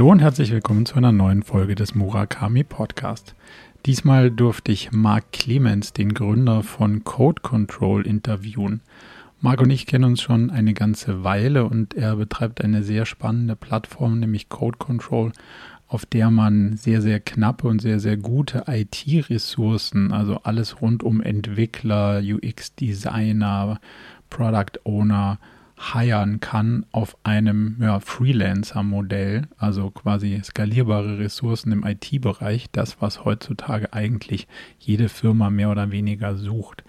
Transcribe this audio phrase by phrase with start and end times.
[0.00, 3.34] Hallo und herzlich willkommen zu einer neuen Folge des Murakami Podcast.
[3.84, 8.80] Diesmal durfte ich Mark Clemens, den Gründer von Code Control, interviewen.
[9.42, 13.56] Marc und ich kennen uns schon eine ganze Weile und er betreibt eine sehr spannende
[13.56, 15.32] Plattform, nämlich Code Control,
[15.86, 21.20] auf der man sehr, sehr knappe und sehr, sehr gute IT-Ressourcen, also alles rund um
[21.20, 23.78] Entwickler, UX-Designer,
[24.30, 25.38] Product Owner,
[25.80, 33.92] hiren kann auf einem ja, Freelancer-Modell, also quasi skalierbare Ressourcen im IT-Bereich, das, was heutzutage
[33.92, 34.46] eigentlich
[34.78, 36.84] jede Firma mehr oder weniger sucht.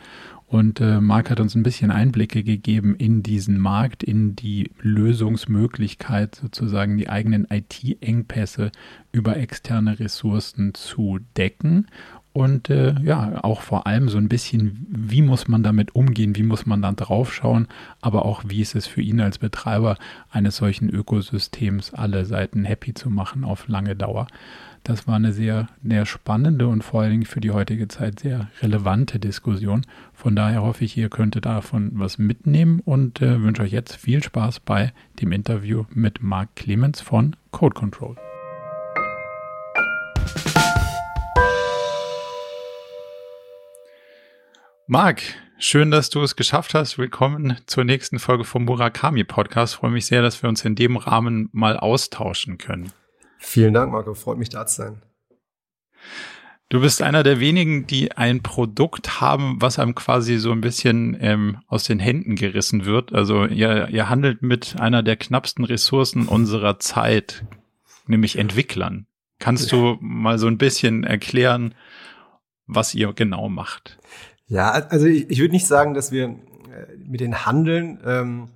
[0.52, 6.36] Und äh, Marc hat uns ein bisschen Einblicke gegeben in diesen Markt, in die Lösungsmöglichkeit,
[6.36, 8.74] sozusagen die eigenen IT-Engpässe
[9.14, 11.88] über externe Ressourcen zu decken
[12.34, 16.44] und äh, ja, auch vor allem so ein bisschen, wie muss man damit umgehen, wie
[16.44, 17.68] muss man dann draufschauen,
[18.00, 19.98] aber auch wie ist es für ihn als Betreiber
[20.30, 24.28] eines solchen Ökosystems, alle Seiten happy zu machen auf lange Dauer.
[24.84, 28.50] Das war eine sehr, sehr spannende und vor allen Dingen für die heutige Zeit sehr
[28.62, 29.86] relevante Diskussion.
[30.14, 34.24] Von daher hoffe ich, ihr könntet davon was mitnehmen und äh, wünsche euch jetzt viel
[34.24, 38.16] Spaß bei dem Interview mit Marc Clemens von Code Control.
[44.94, 45.22] Marc,
[45.58, 46.98] schön, dass du es geschafft hast.
[46.98, 49.76] Willkommen zur nächsten Folge vom Murakami Podcast.
[49.76, 52.92] Freue mich sehr, dass wir uns in dem Rahmen mal austauschen können.
[53.38, 54.14] Vielen Dank, Marco.
[54.16, 55.02] Freut mich, da zu sein.
[56.68, 61.16] Du bist einer der wenigen, die ein Produkt haben, was einem quasi so ein bisschen
[61.22, 63.14] ähm, aus den Händen gerissen wird.
[63.14, 67.46] Also ihr, ihr handelt mit einer der knappsten Ressourcen unserer Zeit,
[68.08, 69.06] nämlich Entwicklern.
[69.40, 71.76] Kannst du mal so ein bisschen erklären,
[72.68, 73.98] was ihr genau macht?
[74.52, 78.50] Ja, also ich, ich würde nicht sagen, dass wir äh, mit den Handeln, ähm,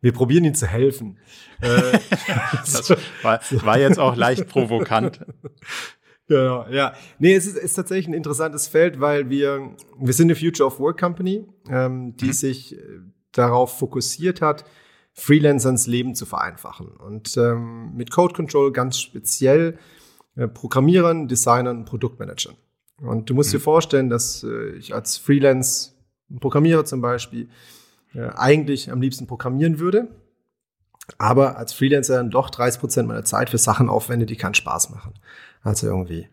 [0.00, 1.18] wir probieren ihnen zu helfen.
[1.60, 1.98] Äh,
[2.52, 2.90] das
[3.22, 5.20] war, war jetzt auch leicht provokant.
[6.26, 6.94] Genau, ja.
[7.18, 10.80] Nee, es ist, ist tatsächlich ein interessantes Feld, weil wir, wir sind eine Future of
[10.80, 12.32] Work Company, ähm, die mhm.
[12.32, 12.78] sich äh,
[13.32, 14.64] darauf fokussiert hat,
[15.12, 16.96] Freelancers Leben zu vereinfachen.
[16.96, 19.78] Und ähm, mit Code Control ganz speziell
[20.34, 22.56] äh, Programmierern, Designern, Produktmanagern.
[23.00, 23.58] Und du musst mhm.
[23.58, 25.92] dir vorstellen, dass äh, ich als Freelance
[26.40, 27.48] Programmierer zum Beispiel
[28.14, 30.08] äh, eigentlich am liebsten programmieren würde,
[31.18, 34.90] aber als Freelancer dann doch 30 Prozent meiner Zeit für Sachen aufwende, die keinen Spaß
[34.90, 35.14] machen.
[35.62, 36.28] Also irgendwie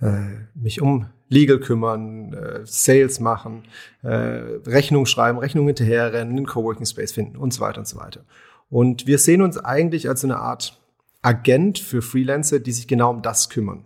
[0.00, 0.22] äh,
[0.54, 3.64] mich um Legal kümmern, äh, Sales machen,
[4.02, 8.24] äh, Rechnung schreiben, Rechnung hinterherrennen, einen Coworking Space finden und so weiter und so weiter.
[8.70, 10.80] Und wir sehen uns eigentlich als eine Art
[11.22, 13.84] Agent für Freelancer, die sich genau um das kümmern.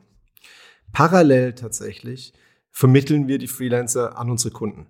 [0.92, 2.32] Parallel tatsächlich
[2.70, 4.86] vermitteln wir die Freelancer an unsere Kunden.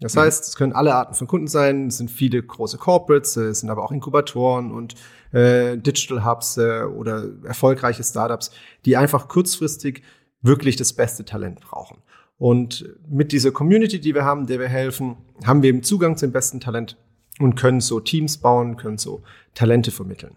[0.00, 0.20] Das mhm.
[0.20, 3.70] heißt, es können alle Arten von Kunden sein, es sind viele große Corporates, es sind
[3.70, 4.94] aber auch Inkubatoren und
[5.32, 8.50] äh, Digital Hubs äh, oder erfolgreiche Startups,
[8.84, 10.02] die einfach kurzfristig
[10.42, 11.98] wirklich das beste Talent brauchen.
[12.36, 16.32] Und mit dieser Community, die wir haben, der wir helfen, haben wir eben Zugang zum
[16.32, 16.96] besten Talent
[17.38, 19.22] und können so Teams bauen, können so
[19.54, 20.36] Talente vermitteln.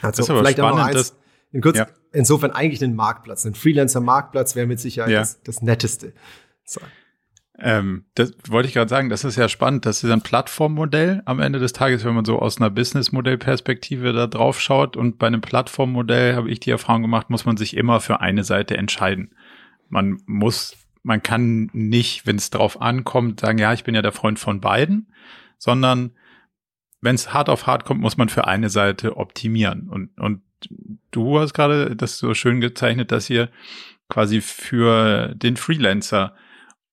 [0.00, 1.14] Also vielleicht spannend, auch noch eins,
[1.56, 1.86] in kurz, ja.
[2.12, 3.46] insofern eigentlich ein Marktplatz.
[3.46, 5.20] Ein Freelancer-Marktplatz wäre mit Sicherheit ja.
[5.20, 6.12] das, das Netteste.
[6.64, 6.82] So.
[7.58, 9.86] Ähm, das wollte ich gerade sagen, das ist ja spannend.
[9.86, 14.26] Das ist ein Plattformmodell am Ende des Tages, wenn man so aus einer Business-Modell-Perspektive da
[14.26, 14.98] drauf schaut.
[14.98, 18.44] Und bei einem Plattformmodell habe ich die Erfahrung gemacht, muss man sich immer für eine
[18.44, 19.34] Seite entscheiden.
[19.88, 24.12] Man muss, man kann nicht, wenn es drauf ankommt, sagen, ja, ich bin ja der
[24.12, 25.10] Freund von beiden,
[25.56, 26.10] sondern
[27.00, 29.88] wenn es hart auf hart kommt, muss man für eine Seite optimieren.
[29.88, 30.42] Und, und
[31.10, 33.50] du hast gerade das so schön gezeichnet, dass ihr
[34.08, 36.34] quasi für den Freelancer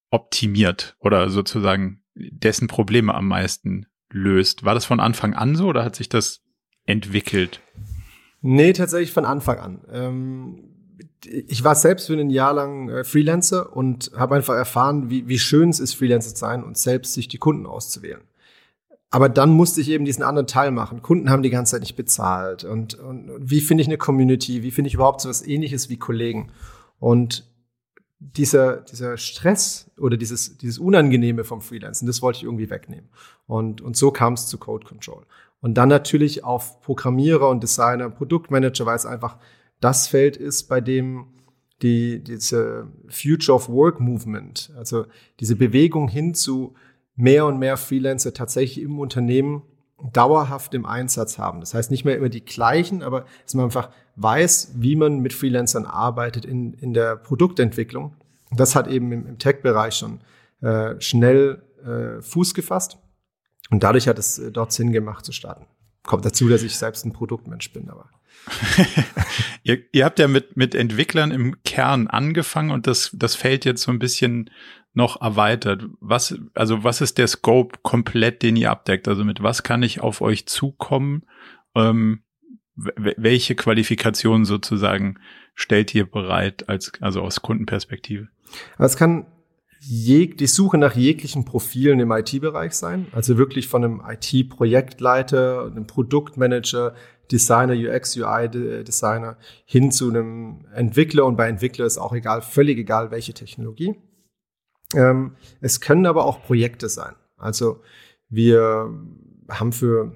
[0.10, 4.64] optimiert oder sozusagen dessen Probleme am meisten löst.
[4.64, 6.42] War das von Anfang an so oder hat sich das
[6.86, 7.62] entwickelt?
[8.42, 9.82] Nee, tatsächlich von Anfang an.
[9.92, 10.70] Ähm,
[11.24, 15.40] ich war selbst für ein Jahr lang äh, Freelancer und habe einfach erfahren, wie, wie
[15.40, 18.22] schön es ist, Freelancer zu sein und selbst sich die Kunden auszuwählen.
[19.14, 21.04] Aber dann musste ich eben diesen anderen Teil machen.
[21.04, 22.64] Kunden haben die ganze Zeit nicht bezahlt.
[22.64, 24.64] Und, und, wie finde ich eine Community?
[24.64, 26.52] Wie finde ich überhaupt so was ähnliches wie Kollegen?
[26.98, 27.48] Und
[28.18, 33.08] dieser, dieser Stress oder dieses, dieses Unangenehme vom Freelancen, das wollte ich irgendwie wegnehmen.
[33.46, 35.28] Und, und so kam es zu Code Control.
[35.62, 39.38] Und dann natürlich auf Programmierer und Designer, Produktmanager, weil es einfach
[39.80, 41.28] das Feld ist, bei dem
[41.84, 45.06] die, diese Future of Work Movement, also
[45.40, 46.74] diese Bewegung hin zu
[47.16, 49.64] mehr und mehr Freelancer tatsächlich im Unternehmen
[50.12, 51.60] dauerhaft im Einsatz haben.
[51.60, 55.34] Das heißt nicht mehr immer die gleichen, aber dass man einfach weiß, wie man mit
[55.34, 58.16] Freelancern arbeitet in, in der Produktentwicklung.
[58.52, 60.20] Das hat eben im, im Tech-Bereich schon
[60.62, 62.98] äh, schnell äh, Fuß gefasst.
[63.70, 65.66] Und dadurch hat es äh, dort Sinn gemacht zu starten.
[66.04, 68.10] Kommt dazu, dass ich selbst ein Produktmensch bin, aber
[69.64, 73.84] ihr, ihr habt ja mit, mit Entwicklern im Kern angefangen und das, das fällt jetzt
[73.84, 74.50] so ein bisschen
[74.94, 75.86] noch erweitert.
[76.00, 79.08] Was, also was ist der Scope komplett, den ihr abdeckt?
[79.08, 81.24] Also mit was kann ich auf euch zukommen?
[81.76, 82.24] Ähm,
[82.76, 85.20] welche Qualifikationen sozusagen
[85.56, 88.30] stellt ihr bereit als, also aus Kundenperspektive?
[88.78, 89.28] Es kann
[89.80, 95.88] jeg die Suche nach jeglichen Profilen im IT-Bereich sein, also wirklich von einem IT-Projektleiter, einem
[95.88, 96.96] Produktmanager,
[97.32, 103.12] Designer, UX, UI-Designer hin zu einem Entwickler und bei Entwickler ist auch egal, völlig egal,
[103.12, 103.96] welche Technologie.
[104.94, 107.16] Ähm, es können aber auch Projekte sein.
[107.38, 107.82] Also
[108.30, 108.90] wir
[109.50, 110.16] haben für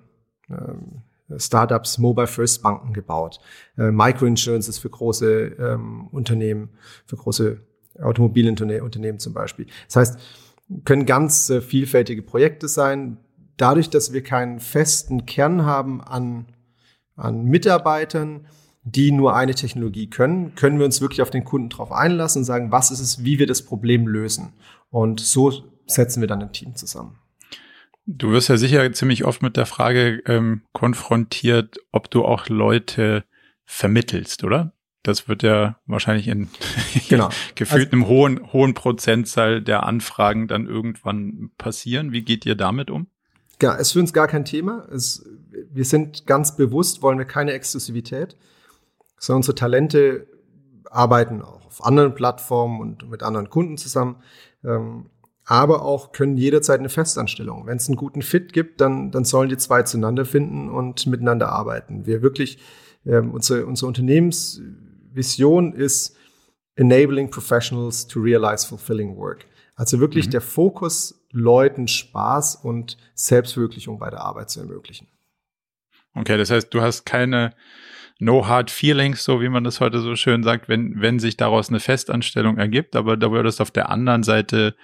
[0.49, 1.03] ähm,
[1.37, 3.39] Startups Mobile First Banken gebaut.
[3.77, 6.69] Äh, Microinsurance ist für große ähm, Unternehmen,
[7.05, 7.59] für große
[8.01, 9.67] Automobilunternehmen zum Beispiel.
[9.87, 10.19] Das heißt,
[10.85, 13.17] können ganz äh, vielfältige Projekte sein.
[13.57, 16.45] Dadurch, dass wir keinen festen Kern haben an,
[17.15, 18.47] an Mitarbeitern,
[18.95, 22.45] die nur eine Technologie können, können wir uns wirklich auf den Kunden drauf einlassen und
[22.45, 24.53] sagen, was ist es, wie wir das Problem lösen.
[24.89, 25.51] Und so
[25.85, 27.17] setzen wir dann ein Team zusammen.
[28.05, 33.25] Du wirst ja sicher ziemlich oft mit der Frage ähm, konfrontiert, ob du auch Leute
[33.65, 34.71] vermittelst, oder?
[35.03, 36.47] Das wird ja wahrscheinlich in
[37.09, 37.29] genau.
[37.55, 42.13] gefühlt also, einem hohen, hohen Prozentzahl der Anfragen dann irgendwann passieren.
[42.13, 43.07] Wie geht ihr damit um?
[43.61, 44.87] Ja, es ist für uns gar kein Thema.
[44.89, 45.25] Es,
[45.73, 48.37] wir sind ganz bewusst, wollen wir keine Exklusivität,
[49.19, 50.27] sondern unsere Talente
[50.85, 54.17] arbeiten auch auf anderen Plattformen und mit anderen Kunden zusammen.
[54.63, 55.09] Ähm,
[55.45, 57.67] aber auch können jederzeit eine Festanstellung.
[57.67, 61.49] Wenn es einen guten Fit gibt, dann, dann sollen die zwei zueinander finden und miteinander
[61.49, 62.05] arbeiten.
[62.05, 62.59] Wir wirklich,
[63.05, 66.17] ähm, unsere, unsere Unternehmensvision ist
[66.75, 69.45] enabling professionals to realize fulfilling work.
[69.75, 70.31] Also wirklich mhm.
[70.31, 75.07] der Fokus, Leuten Spaß und Selbstverwirklichung bei der Arbeit zu ermöglichen.
[76.13, 77.53] Okay, das heißt, du hast keine
[78.19, 81.69] no hard feelings, so wie man das heute so schön sagt, wenn, wenn sich daraus
[81.69, 84.75] eine Festanstellung ergibt, aber da würdest auf der anderen Seite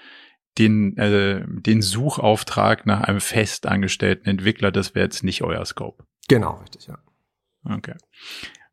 [0.58, 6.04] den, äh, den Suchauftrag nach einem festangestellten Entwickler, das wäre jetzt nicht euer Scope.
[6.28, 6.98] Genau, richtig, ja.
[7.66, 7.96] Okay.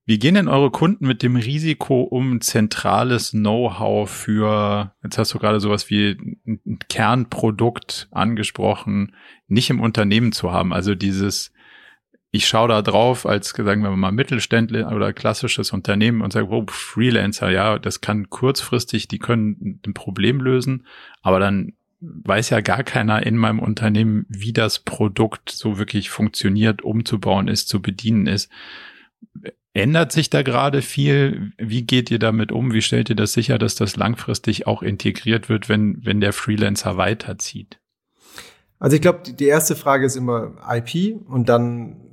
[0.04, 5.38] Wie gehen denn eure Kunden mit dem Risiko um, zentrales Know-how für, jetzt hast du
[5.38, 9.14] gerade sowas wie ein Kernprodukt angesprochen,
[9.46, 10.72] nicht im Unternehmen zu haben?
[10.72, 11.52] Also dieses,
[12.32, 16.64] ich schaue da drauf als, sagen wir mal, Mittelständler oder klassisches Unternehmen und sage, oh,
[16.68, 20.86] Freelancer, ja, das kann kurzfristig, die können ein Problem lösen,
[21.22, 26.82] aber dann weiß ja gar keiner in meinem Unternehmen, wie das Produkt so wirklich funktioniert,
[26.82, 28.50] umzubauen ist, zu bedienen ist.
[29.74, 31.52] Ändert sich da gerade viel?
[31.58, 32.72] Wie geht ihr damit um?
[32.72, 36.96] Wie stellt ihr das sicher, dass das langfristig auch integriert wird, wenn, wenn der Freelancer
[36.96, 37.78] weiterzieht?
[38.78, 42.09] Also ich glaube, die erste Frage ist immer IP und dann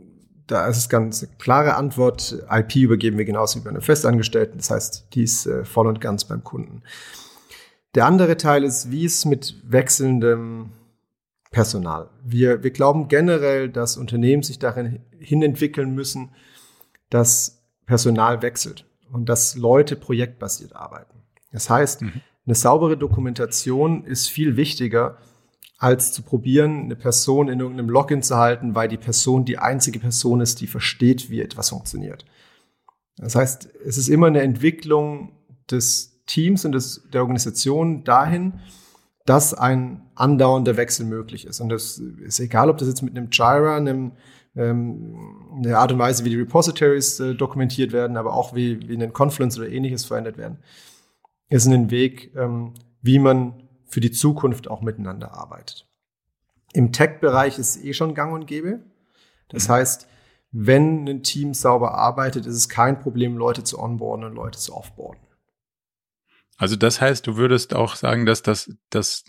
[0.47, 2.43] da ist es ganz klare Antwort.
[2.49, 4.57] IP übergeben wir genauso wie bei einem Festangestellten.
[4.57, 6.83] Das heißt, die ist äh, voll und ganz beim Kunden.
[7.95, 10.71] Der andere Teil ist, wie es mit wechselndem
[11.51, 12.09] Personal.
[12.23, 16.31] Wir, wir glauben generell, dass Unternehmen sich darin hin entwickeln müssen,
[17.09, 21.23] dass Personal wechselt und dass Leute projektbasiert arbeiten.
[21.51, 22.21] Das heißt, mhm.
[22.45, 25.17] eine saubere Dokumentation ist viel wichtiger,
[25.77, 29.99] als zu probieren, eine Person in irgendeinem Login zu halten, weil die Person die einzige
[29.99, 32.25] Person ist, die versteht, wie etwas funktioniert.
[33.17, 35.33] Das heißt, es ist immer eine Entwicklung
[35.69, 38.59] des Teams und des, der Organisation dahin,
[39.25, 41.59] dass ein andauernder Wechsel möglich ist.
[41.59, 44.13] Und das ist egal, ob das jetzt mit einem Jira, einem,
[44.55, 45.15] ähm,
[45.57, 48.99] eine Art und Weise, wie die Repositories äh, dokumentiert werden, aber auch wie, wie in
[48.99, 50.59] den Confluence oder ähnliches verändert werden,
[51.49, 55.87] ist ein Weg, ähm, wie man für die Zukunft auch miteinander arbeitet.
[56.73, 58.81] Im Tech-Bereich ist es eh schon gang und gäbe.
[59.49, 59.73] Das mhm.
[59.73, 60.07] heißt,
[60.51, 64.73] wenn ein Team sauber arbeitet, ist es kein Problem, Leute zu onboarden und Leute zu
[64.75, 65.21] offboarden.
[66.57, 69.25] Also das heißt, du würdest auch sagen, dass das, das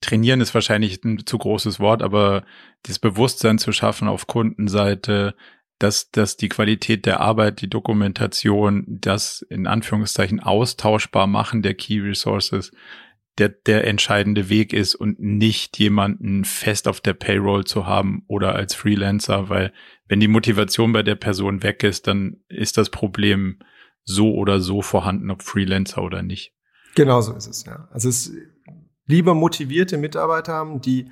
[0.00, 2.44] Trainieren ist wahrscheinlich ein zu großes Wort, aber
[2.84, 5.34] das Bewusstsein zu schaffen auf Kundenseite,
[5.80, 12.00] dass, dass die Qualität der Arbeit, die Dokumentation, das in Anführungszeichen austauschbar machen der Key
[12.00, 12.70] Resources,
[13.38, 18.54] der, der entscheidende Weg ist und nicht jemanden fest auf der Payroll zu haben oder
[18.54, 19.72] als Freelancer, weil
[20.08, 23.58] wenn die Motivation bei der Person weg ist, dann ist das Problem
[24.04, 26.54] so oder so vorhanden, ob Freelancer oder nicht.
[26.94, 27.88] Genau so ist es, ja.
[27.92, 28.32] Also es
[29.06, 31.10] lieber motivierte Mitarbeiter haben, die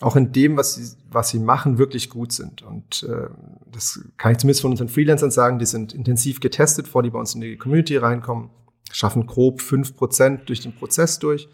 [0.00, 2.62] auch in dem, was sie, was sie machen, wirklich gut sind.
[2.62, 3.28] Und äh,
[3.70, 7.18] das kann ich zumindest von unseren Freelancern sagen, die sind intensiv getestet, vor die bei
[7.18, 8.50] uns in die Community reinkommen
[8.94, 11.48] schaffen grob fünf Prozent durch den Prozess durch.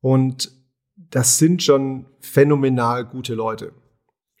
[0.00, 0.52] Und
[0.96, 3.72] das sind schon phänomenal gute Leute.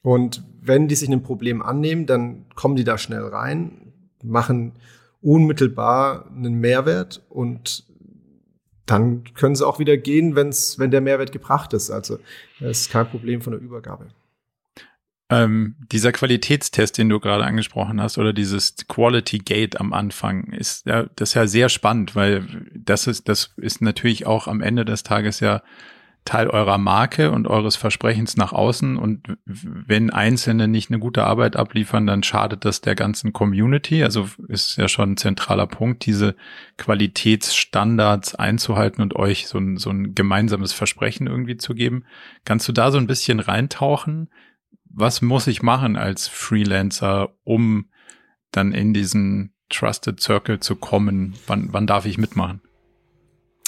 [0.02, 4.78] Und wenn die sich einem Problem annehmen, dann kommen die da schnell rein, machen
[5.22, 7.86] unmittelbar einen Mehrwert und
[8.84, 11.90] dann können sie auch wieder gehen, wenn's, wenn der Mehrwert gebracht ist.
[11.90, 12.18] Also
[12.58, 14.08] das ist kein Problem von der Übergabe.
[15.30, 20.86] Ähm, dieser Qualitätstest, den du gerade angesprochen hast, oder dieses Quality Gate am Anfang, ist
[20.86, 24.84] ja, das ist ja sehr spannend, weil das ist, das ist natürlich auch am Ende
[24.84, 25.62] des Tages ja
[26.26, 28.98] Teil eurer Marke und eures Versprechens nach außen.
[28.98, 34.04] Und wenn Einzelne nicht eine gute Arbeit abliefern, dann schadet das der ganzen Community.
[34.04, 36.36] Also ist ja schon ein zentraler Punkt, diese
[36.76, 42.04] Qualitätsstandards einzuhalten und euch so ein, so ein gemeinsames Versprechen irgendwie zu geben.
[42.44, 44.28] Kannst du da so ein bisschen reintauchen?
[44.92, 47.90] Was muss ich machen als Freelancer, um
[48.50, 51.34] dann in diesen Trusted Circle zu kommen?
[51.46, 52.60] Wann, wann darf ich mitmachen?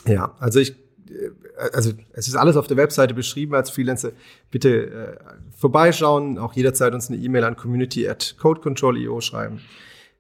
[0.07, 0.73] Ja, also ich,
[1.09, 1.31] äh,
[1.73, 4.13] also es ist alles auf der Webseite beschrieben als Freelancer.
[4.51, 5.17] Bitte äh,
[5.57, 9.61] vorbeischauen, auch jederzeit uns eine E-Mail an community at codecontrol.io schreiben.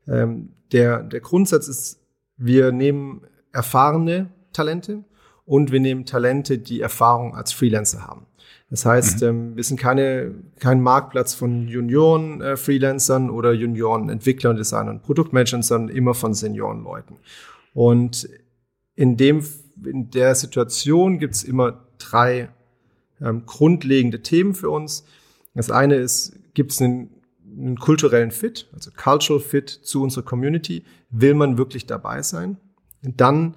[0.06, 2.00] Ähm, der, der Grundsatz ist,
[2.36, 5.04] wir nehmen erfahrene Talente
[5.44, 8.26] und wir nehmen Talente, die Erfahrung als Freelancer haben.
[8.72, 9.28] Das heißt, mhm.
[9.28, 16.14] ähm, wir sind keine, kein Marktplatz von Junioren-Freelancern äh, oder Junioren-Entwicklern, Designern, Produktmanagern, sondern immer
[16.14, 17.18] von Seniorenleuten.
[17.74, 18.30] Und
[18.94, 19.44] in dem,
[19.84, 22.48] in der Situation gibt's immer drei
[23.20, 25.04] ähm, grundlegende Themen für uns.
[25.54, 27.10] Das eine ist, gibt's einen,
[27.54, 30.82] einen kulturellen Fit, also Cultural Fit zu unserer Community?
[31.10, 32.56] Will man wirklich dabei sein?
[33.04, 33.54] Und dann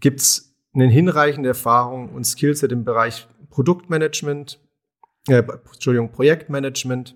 [0.00, 4.58] gibt's eine hinreichende Erfahrung und Skillset im Bereich Produktmanagement,
[5.28, 5.42] äh,
[5.72, 7.14] Entschuldigung, Projektmanagement,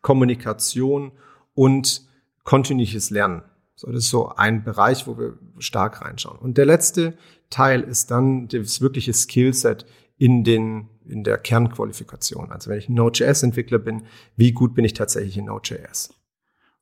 [0.00, 1.12] Kommunikation
[1.54, 2.06] und
[2.44, 3.42] kontinuierliches Lernen.
[3.74, 6.38] So, das ist so ein Bereich, wo wir stark reinschauen.
[6.38, 7.14] Und der letzte
[7.50, 9.84] Teil ist dann das wirkliche Skillset
[10.16, 12.52] in den, in der Kernqualifikation.
[12.52, 14.04] Also wenn ich ein Node.js-Entwickler bin,
[14.36, 16.14] wie gut bin ich tatsächlich in Node.js?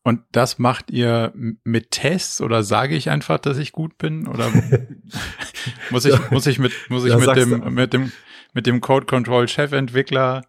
[0.03, 1.33] Und das macht ihr
[1.65, 4.27] mit Tests oder sage ich einfach, dass ich gut bin?
[4.27, 4.51] Oder
[5.91, 8.13] muss ich, muss ich mit, muss ich mit dem, mit dem
[8.53, 10.43] mit dem Code Control Chefentwickler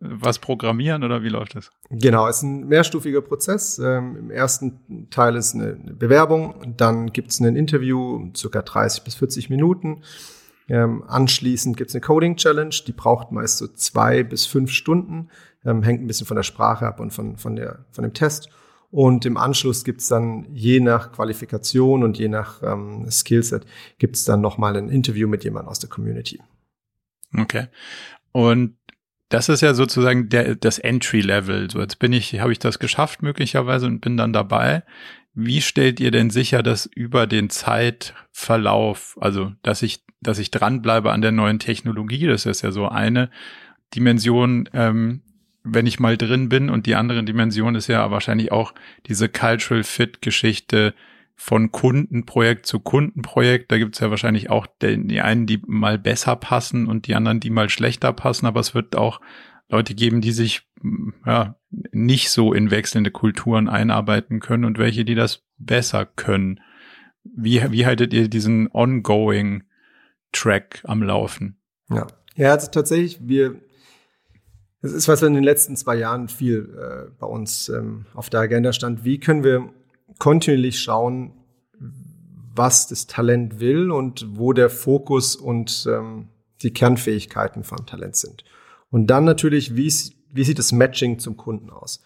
[0.00, 1.70] was programmieren oder wie läuft das?
[1.90, 3.78] Genau, es ist ein mehrstufiger Prozess.
[3.78, 9.14] Ähm, Im ersten Teil ist eine Bewerbung, dann gibt es ein Interview, circa 30 bis
[9.16, 10.02] 40 Minuten.
[10.68, 15.28] Ähm, anschließend gibt es eine Coding Challenge, die braucht meist so zwei bis fünf Stunden,
[15.64, 18.48] ähm, hängt ein bisschen von der Sprache ab und von, von, der, von dem Test.
[18.92, 23.64] Und im Anschluss gibt es dann je nach Qualifikation und je nach ähm, Skillset
[23.98, 26.40] gibt es dann nochmal ein Interview mit jemandem aus der Community.
[27.36, 27.66] Okay.
[28.32, 28.76] Und
[29.28, 31.70] das ist ja sozusagen der, das Entry-Level.
[31.70, 34.82] So, jetzt bin ich, habe ich das geschafft möglicherweise und bin dann dabei.
[35.34, 41.12] Wie stellt ihr denn sicher, dass über den Zeitverlauf, also dass ich, dass ich dranbleibe
[41.12, 43.30] an der neuen Technologie, das ist ja so eine
[43.94, 45.22] Dimension, ähm,
[45.62, 48.74] wenn ich mal drin bin und die andere Dimension ist ja wahrscheinlich auch
[49.06, 50.94] diese Cultural Fit Geschichte,
[51.42, 53.72] von Kundenprojekt zu Kundenprojekt.
[53.72, 57.40] Da gibt es ja wahrscheinlich auch die einen, die mal besser passen und die anderen,
[57.40, 58.44] die mal schlechter passen.
[58.44, 59.22] Aber es wird auch
[59.70, 60.68] Leute geben, die sich
[61.24, 61.56] ja,
[61.92, 66.60] nicht so in wechselnde Kulturen einarbeiten können und welche, die das besser können.
[67.24, 69.64] Wie, wie haltet ihr diesen ongoing
[70.32, 71.58] Track am Laufen?
[71.88, 73.62] Ja, ja also tatsächlich, wir,
[74.82, 78.40] das ist, was in den letzten zwei Jahren viel äh, bei uns ähm, auf der
[78.40, 79.06] Agenda stand.
[79.06, 79.72] Wie können wir
[80.20, 81.32] kontinuierlich schauen,
[82.54, 86.28] was das Talent will und wo der Fokus und ähm,
[86.62, 88.44] die Kernfähigkeiten vom Talent sind.
[88.90, 89.92] Und dann natürlich, wie,
[90.32, 92.02] wie sieht das Matching zum Kunden aus?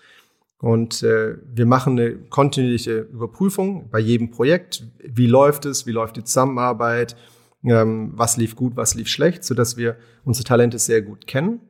[0.58, 4.86] Und äh, wir machen eine kontinuierliche Überprüfung bei jedem Projekt.
[5.02, 5.86] Wie läuft es?
[5.86, 7.16] Wie läuft die Zusammenarbeit?
[7.64, 8.76] Ähm, was lief gut?
[8.76, 9.44] Was lief schlecht?
[9.44, 11.60] Sodass wir unsere Talente sehr gut kennen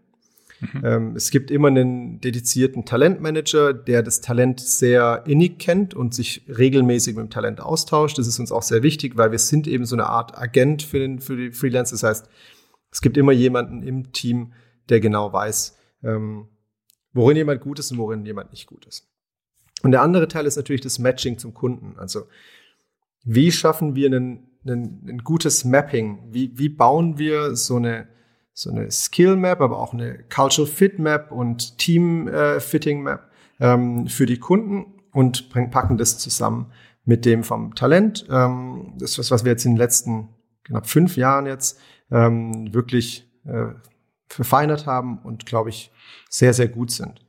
[0.72, 0.82] Mhm.
[0.84, 6.44] Ähm, es gibt immer einen dedizierten Talentmanager, der das Talent sehr innig kennt und sich
[6.48, 8.18] regelmäßig mit dem Talent austauscht.
[8.18, 10.98] Das ist uns auch sehr wichtig, weil wir sind eben so eine Art Agent für,
[10.98, 11.94] den, für die Freelancer.
[11.94, 12.28] Das heißt,
[12.90, 14.52] es gibt immer jemanden im Team,
[14.88, 16.48] der genau weiß, ähm,
[17.12, 19.08] worin jemand gut ist und worin jemand nicht gut ist.
[19.82, 21.98] Und der andere Teil ist natürlich das Matching zum Kunden.
[21.98, 22.24] Also
[23.24, 26.20] wie schaffen wir ein, ein, ein gutes Mapping?
[26.30, 28.08] Wie, wie bauen wir so eine
[28.54, 33.28] so eine Skill Map, aber auch eine Cultural Fit Map und Team äh, Fitting Map
[33.60, 36.72] ähm, für die Kunden und packen das zusammen
[37.04, 38.26] mit dem vom Talent.
[38.30, 40.28] Ähm, das ist was, was wir jetzt in den letzten
[40.62, 41.78] knapp fünf Jahren jetzt
[42.10, 43.74] ähm, wirklich äh,
[44.28, 45.90] verfeinert haben und glaube ich
[46.30, 47.20] sehr, sehr gut sind.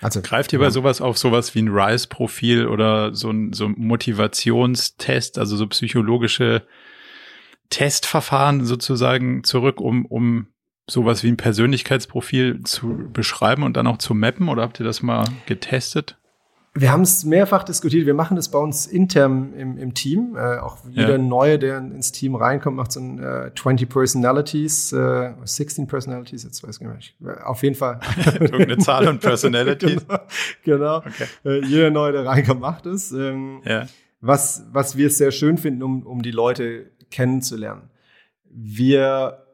[0.00, 0.66] Also, Greift ihr ja.
[0.66, 5.66] bei sowas auf sowas wie ein RISE-Profil oder so ein, so ein Motivationstest, also so
[5.68, 6.66] psychologische
[7.70, 10.48] Testverfahren sozusagen zurück, um, um
[10.88, 15.02] sowas wie ein Persönlichkeitsprofil zu beschreiben und dann auch zu mappen oder habt ihr das
[15.02, 16.16] mal getestet?
[16.78, 18.04] Wir haben es mehrfach diskutiert.
[18.04, 20.36] Wir machen das bei uns intern im, im Team.
[20.36, 21.18] Äh, auch jeder ja.
[21.18, 26.62] Neue, der ins Team reinkommt, macht so ein äh, 20 Personalities, äh, 16 Personalities, jetzt
[26.62, 27.16] weiß ich nicht.
[27.44, 28.00] Auf jeden Fall.
[28.40, 30.06] Irgendeine Zahl und Personalities.
[30.06, 30.18] genau.
[30.64, 30.96] genau.
[30.98, 31.24] Okay.
[31.46, 33.10] Äh, jeder Neue, der reinkommt, macht es.
[33.10, 33.86] Ähm, ja.
[34.20, 37.90] was, was wir sehr schön finden, um, um die Leute kennenzulernen.
[38.44, 39.46] Wir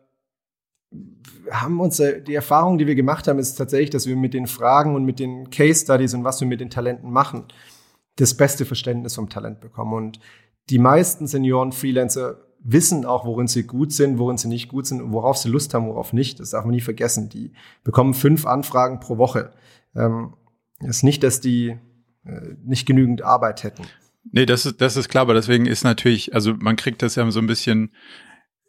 [1.50, 4.46] haben uns äh, die Erfahrung, die wir gemacht haben, ist tatsächlich, dass wir mit den
[4.46, 7.44] Fragen und mit den Case Studies und was wir mit den Talenten machen,
[8.16, 9.94] das beste Verständnis vom Talent bekommen.
[9.94, 10.20] Und
[10.70, 15.12] die meisten Senioren, Freelancer wissen auch, worin sie gut sind, worin sie nicht gut sind,
[15.12, 16.38] worauf sie Lust haben, worauf nicht.
[16.38, 17.28] Das darf man nie vergessen.
[17.28, 19.52] Die bekommen fünf Anfragen pro Woche.
[19.96, 20.34] Ähm,
[20.80, 21.78] ist nicht, dass die
[22.24, 23.82] äh, nicht genügend Arbeit hätten.
[24.30, 27.30] Nee, das ist, das ist klar, aber deswegen ist natürlich, also man kriegt das ja
[27.30, 27.92] so ein bisschen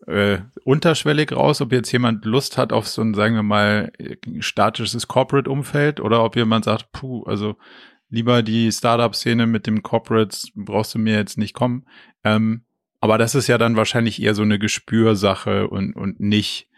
[0.07, 3.91] äh, unterschwellig raus, ob jetzt jemand Lust hat auf so ein, sagen wir mal,
[4.39, 7.55] statisches Corporate-Umfeld oder ob jemand sagt, puh, also
[8.09, 11.85] lieber die Startup-Szene mit dem Corporates brauchst du mir jetzt nicht kommen.
[12.23, 12.63] Ähm,
[12.99, 16.69] aber das ist ja dann wahrscheinlich eher so eine Gespürsache und, und nicht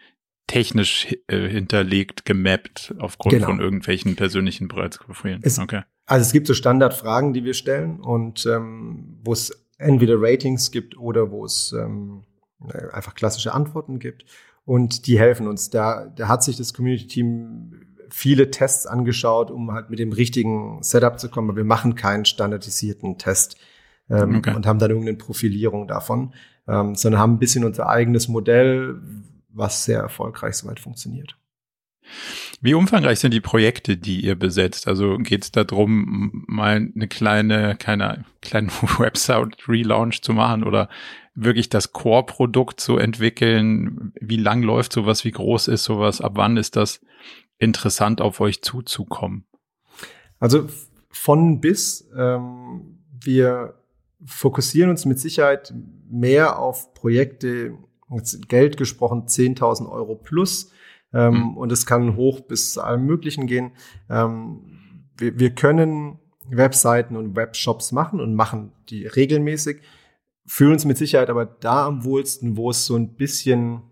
[0.46, 3.46] technisch äh, hinterlegt, gemappt aufgrund genau.
[3.46, 5.42] von irgendwelchen persönlichen Bereitsprofilen.
[5.60, 5.82] Okay.
[6.06, 10.96] Also es gibt so Standardfragen, die wir stellen und ähm, wo es entweder Ratings gibt
[10.96, 12.22] oder wo es ähm,
[12.68, 14.24] äh, einfach klassische Antworten gibt.
[14.64, 15.70] Und die helfen uns.
[15.70, 17.72] Da, da hat sich das Community-Team
[18.08, 21.50] viele Tests angeschaut, um halt mit dem richtigen Setup zu kommen.
[21.50, 23.56] Aber wir machen keinen standardisierten Test
[24.08, 24.54] ähm, okay.
[24.54, 26.34] und haben dann irgendeine Profilierung davon,
[26.68, 29.00] ähm, sondern haben ein bisschen unser eigenes Modell,
[29.48, 31.36] was sehr erfolgreich soweit funktioniert.
[32.60, 34.88] Wie umfangreich sind die Projekte, die ihr besetzt?
[34.88, 40.88] Also geht es darum, mal eine kleine, keine kleine Website-Relaunch zu machen oder
[41.34, 44.12] wirklich das Core-Produkt zu entwickeln?
[44.20, 45.24] Wie lang läuft sowas?
[45.24, 46.20] Wie groß ist sowas?
[46.20, 47.00] Ab wann ist das
[47.58, 49.44] interessant, auf euch zuzukommen?
[50.38, 50.66] Also
[51.10, 52.08] von bis.
[52.16, 53.74] Ähm, wir
[54.24, 55.74] fokussieren uns mit Sicherheit
[56.08, 57.76] mehr auf Projekte,
[58.10, 60.70] jetzt Geld gesprochen, 10.000 Euro plus.
[61.16, 61.56] Ähm, mhm.
[61.56, 63.72] Und es kann hoch bis zu allem Möglichen gehen.
[64.10, 64.60] Ähm,
[65.16, 69.80] wir, wir können Webseiten und Webshops machen und machen die regelmäßig
[70.46, 73.82] fühlen uns mit Sicherheit aber da am wohlsten, wo es so ein bisschen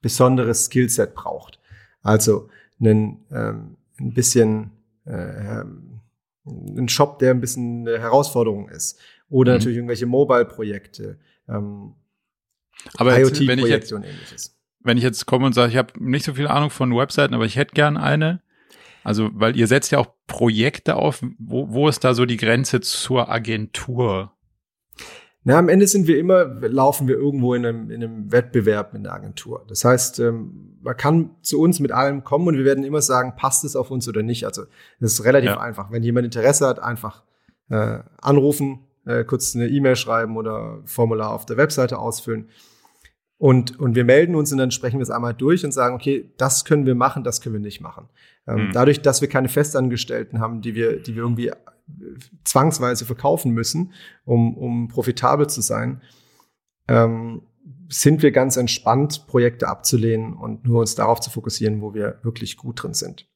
[0.00, 1.60] besonderes Skillset braucht.
[2.00, 2.48] Also
[2.80, 4.72] einen, ähm, ein bisschen
[5.06, 6.00] äh, ähm,
[6.46, 8.98] ein Shop, der ein bisschen eine Herausforderung ist.
[9.28, 9.58] Oder mhm.
[9.58, 11.94] natürlich irgendwelche Mobile-Projekte, ähm,
[12.96, 14.58] aber IoT-Projekte und ähnliches.
[14.84, 17.44] Wenn ich jetzt komme und sage, ich habe nicht so viel Ahnung von Webseiten, aber
[17.44, 18.40] ich hätte gern eine.
[19.04, 22.80] Also, weil ihr setzt ja auch Projekte auf, wo, wo ist da so die Grenze
[22.80, 24.32] zur Agentur?
[25.44, 29.04] Na, am Ende sind wir immer, laufen wir irgendwo in einem, in einem Wettbewerb mit
[29.04, 29.64] der Agentur.
[29.66, 33.34] Das heißt, ähm, man kann zu uns mit allem kommen und wir werden immer sagen,
[33.36, 34.46] passt es auf uns oder nicht.
[34.46, 34.62] Also
[35.00, 35.60] das ist relativ ja.
[35.60, 35.90] einfach.
[35.90, 37.24] Wenn jemand Interesse hat, einfach
[37.70, 42.48] äh, anrufen, äh, kurz eine E-Mail schreiben oder Formular auf der Webseite ausfüllen.
[43.42, 46.32] Und, und wir melden uns und dann sprechen wir es einmal durch und sagen, okay,
[46.36, 48.08] das können wir machen, das können wir nicht machen.
[48.46, 48.72] Ähm, mhm.
[48.72, 51.50] Dadurch, dass wir keine Festangestellten haben, die wir, die wir irgendwie
[52.44, 56.02] zwangsweise verkaufen müssen, um, um profitabel zu sein,
[56.86, 57.42] ähm,
[57.88, 62.56] sind wir ganz entspannt, Projekte abzulehnen und nur uns darauf zu fokussieren, wo wir wirklich
[62.56, 63.28] gut drin sind.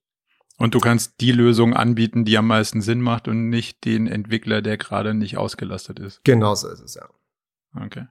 [0.56, 4.62] Und du kannst die Lösung anbieten, die am meisten Sinn macht und nicht den Entwickler,
[4.62, 6.22] der gerade nicht ausgelastet ist.
[6.22, 7.08] Genau so ist es, ja.
[7.74, 8.06] Okay.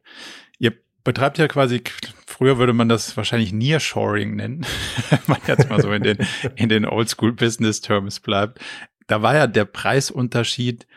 [0.59, 0.73] Ihr
[1.05, 1.81] betreibt ja quasi,
[2.27, 4.65] früher würde man das wahrscheinlich Nearshoring nennen,
[5.09, 6.17] wenn man jetzt mal so in den,
[6.57, 8.59] in den Oldschool-Business-Terms bleibt
[9.07, 10.87] da war ja der Preisunterschied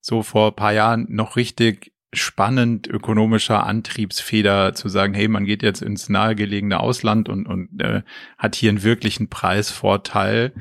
[0.00, 5.82] so vor paar Jahren noch richtig spannend ökonomischer Antriebsfeder zu sagen, hey, man geht jetzt
[5.82, 8.02] ins nahegelegene Ausland und, und äh,
[8.38, 10.52] hat hier einen wirklichen Preisvorteil.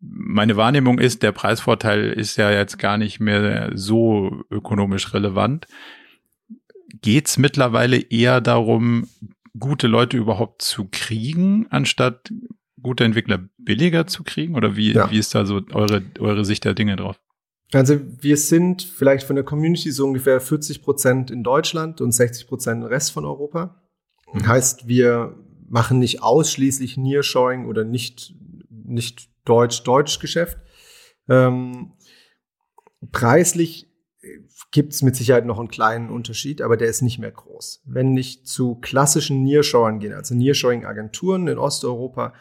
[0.00, 5.66] Meine Wahrnehmung ist, der Preisvorteil ist ja jetzt gar nicht mehr so ökonomisch relevant.
[7.00, 9.08] Geht's mittlerweile eher darum,
[9.58, 12.32] gute Leute überhaupt zu kriegen, anstatt
[12.80, 14.54] gute Entwickler billiger zu kriegen?
[14.56, 15.10] Oder wie, ja.
[15.10, 17.20] wie ist da so eure, eure Sicht der Dinge drauf?
[17.72, 22.46] Also wir sind vielleicht von der Community so ungefähr 40 Prozent in Deutschland und 60
[22.46, 23.82] Prozent im Rest von Europa.
[24.32, 24.46] Mhm.
[24.46, 25.36] Heißt, wir
[25.68, 28.34] machen nicht ausschließlich Nearshoring oder nicht,
[28.68, 30.58] nicht Deutsch-Deutsch-Geschäft.
[31.28, 31.92] Ähm,
[33.10, 33.91] preislich
[34.72, 37.82] gibt es mit Sicherheit noch einen kleinen Unterschied, aber der ist nicht mehr groß.
[37.84, 42.32] Wenn ich zu klassischen Nearshoring gehe, also Nearshoring-Agenturen in Osteuropa,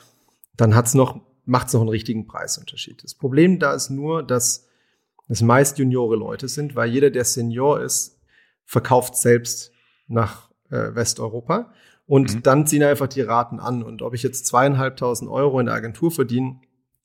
[0.56, 3.04] dann hat's noch, macht's noch einen richtigen Preisunterschied.
[3.04, 4.68] Das Problem da ist nur, dass
[5.28, 8.18] es meist Juniore Leute sind, weil jeder, der Senior ist,
[8.66, 9.72] verkauft selbst
[10.08, 11.74] nach äh, Westeuropa.
[12.06, 12.44] und mhm.
[12.44, 13.84] dann ziehen einfach die Raten an.
[13.84, 16.60] Und ob ich jetzt zweieinhalbtausend Euro in der Agentur verdiene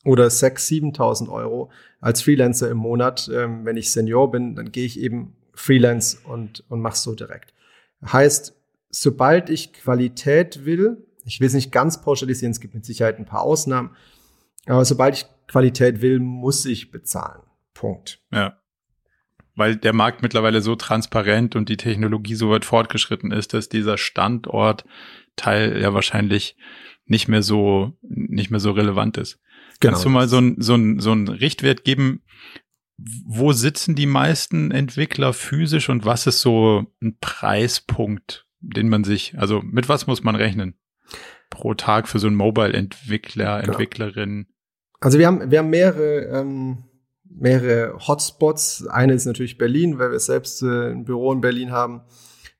[0.07, 4.87] oder sechs, siebentausend Euro als Freelancer im Monat, ähm, wenn ich Senior bin, dann gehe
[4.87, 7.53] ich eben Freelance und, und mache so direkt.
[8.07, 8.55] Heißt,
[8.88, 13.25] sobald ich Qualität will, ich will es nicht ganz pauschalisieren, es gibt mit Sicherheit ein
[13.25, 13.97] paar Ausnahmen,
[14.66, 17.42] aber sobald ich Qualität will, muss ich bezahlen.
[17.75, 18.21] Punkt.
[18.31, 18.61] Ja.
[19.57, 23.99] Weil der Markt mittlerweile so transparent und die Technologie so weit fortgeschritten ist, dass dieser
[23.99, 26.57] Standortteil ja wahrscheinlich
[27.07, 29.40] nicht mehr so, nicht mehr so relevant ist.
[29.81, 29.93] Genau.
[29.93, 32.23] Kannst du mal so ein, so ein, so ein Richtwert geben?
[32.99, 39.39] Wo sitzen die meisten Entwickler physisch und was ist so ein Preispunkt, den man sich,
[39.39, 40.79] also mit was muss man rechnen?
[41.51, 43.73] Pro Tag für so einen Mobile-Entwickler, genau.
[43.73, 44.47] Entwicklerin?
[45.01, 46.85] Also wir haben, wir haben mehrere, ähm,
[47.29, 48.87] mehrere Hotspots.
[48.87, 52.03] Eine ist natürlich Berlin, weil wir selbst äh, ein Büro in Berlin haben.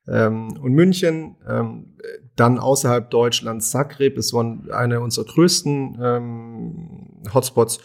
[0.09, 1.37] Ähm, und München.
[1.49, 1.97] Ähm,
[2.37, 6.96] dann außerhalb Deutschlands Zagreb ist one, eine unserer größten ähm,
[7.35, 7.79] Hotspots.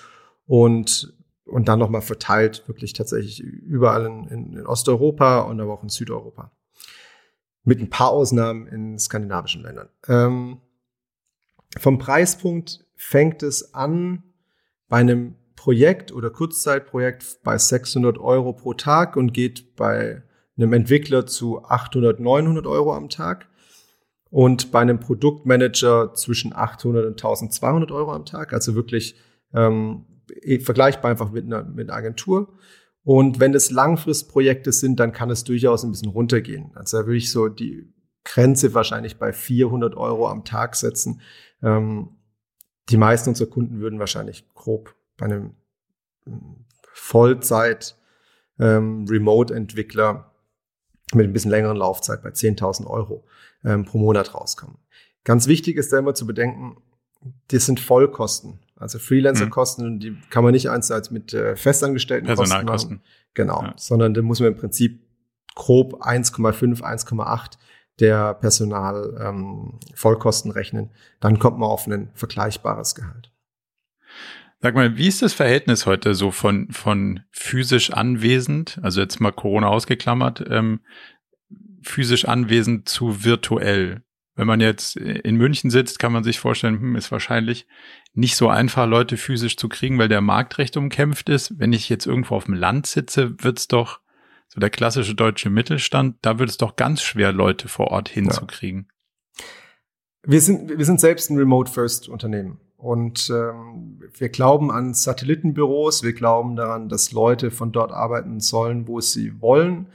[0.46, 1.14] Und,
[1.46, 6.52] und dann nochmal verteilt, wirklich tatsächlich überall in, in, Osteuropa und aber auch in Südeuropa.
[7.64, 9.90] Mit ein paar Ausnahmen in skandinavischen Ländern.
[10.08, 10.62] Ähm,
[11.78, 14.24] vom Preispunkt fängt es an
[14.90, 20.24] bei einem Projekt oder Kurzzeitprojekt bei 600 Euro pro Tag und geht bei
[20.58, 23.48] einem Entwickler zu 800, 900 Euro am Tag
[24.32, 28.54] und bei einem Produktmanager zwischen 800 und 1200 Euro am Tag.
[28.54, 29.16] Also wirklich
[29.54, 30.06] ähm,
[30.62, 32.58] vergleichbar einfach mit einer, mit einer Agentur.
[33.04, 36.72] Und wenn es Langfristprojekte sind, dann kann es durchaus ein bisschen runtergehen.
[36.76, 37.92] Also da würde ich so die
[38.24, 41.22] Grenze wahrscheinlich bei 400 Euro am Tag setzen.
[41.64, 42.10] Ähm,
[42.90, 45.56] die meisten unserer Kunden würden wahrscheinlich grob bei einem
[46.26, 47.98] hm, Vollzeit
[48.60, 49.06] ähm,
[51.14, 53.26] mit ein bisschen längeren Laufzeit bei 10.000 Euro
[53.64, 54.78] ähm, pro Monat rauskommen.
[55.24, 56.78] Ganz wichtig ist da immer zu bedenken,
[57.50, 58.60] das sind Vollkosten.
[58.82, 60.00] Also Freelancer-Kosten, mhm.
[60.00, 62.68] die kann man nicht eins als mit äh, festangestellten Personalkosten.
[62.68, 63.04] Kosten machen.
[63.34, 63.74] Genau, ja.
[63.78, 65.02] sondern da muss man im Prinzip
[65.56, 67.52] grob 1,5, 1,8
[68.00, 69.80] der Personal ähm,
[70.52, 70.90] rechnen.
[71.20, 73.32] Dann kommt man auf ein vergleichbares Gehalt.
[74.60, 79.32] Sag mal, wie ist das Verhältnis heute so von, von physisch anwesend, also jetzt mal
[79.32, 80.82] Corona ausgeklammert, ähm,
[81.82, 84.04] physisch anwesend zu virtuell?
[84.42, 87.68] Wenn man jetzt in München sitzt, kann man sich vorstellen, hm, ist wahrscheinlich
[88.16, 91.60] nicht so einfach, Leute physisch zu kriegen, weil der Markt recht umkämpft ist.
[91.60, 94.00] Wenn ich jetzt irgendwo auf dem Land sitze, wird's doch,
[94.48, 98.88] so der klassische deutsche Mittelstand, da wird es doch ganz schwer, Leute vor Ort hinzukriegen.
[99.38, 99.46] Ja.
[100.24, 102.58] Wir sind, wir sind selbst ein Remote-First-Unternehmen.
[102.78, 108.88] Und ähm, wir glauben an Satellitenbüros, wir glauben daran, dass Leute von dort arbeiten sollen,
[108.88, 109.86] wo sie wollen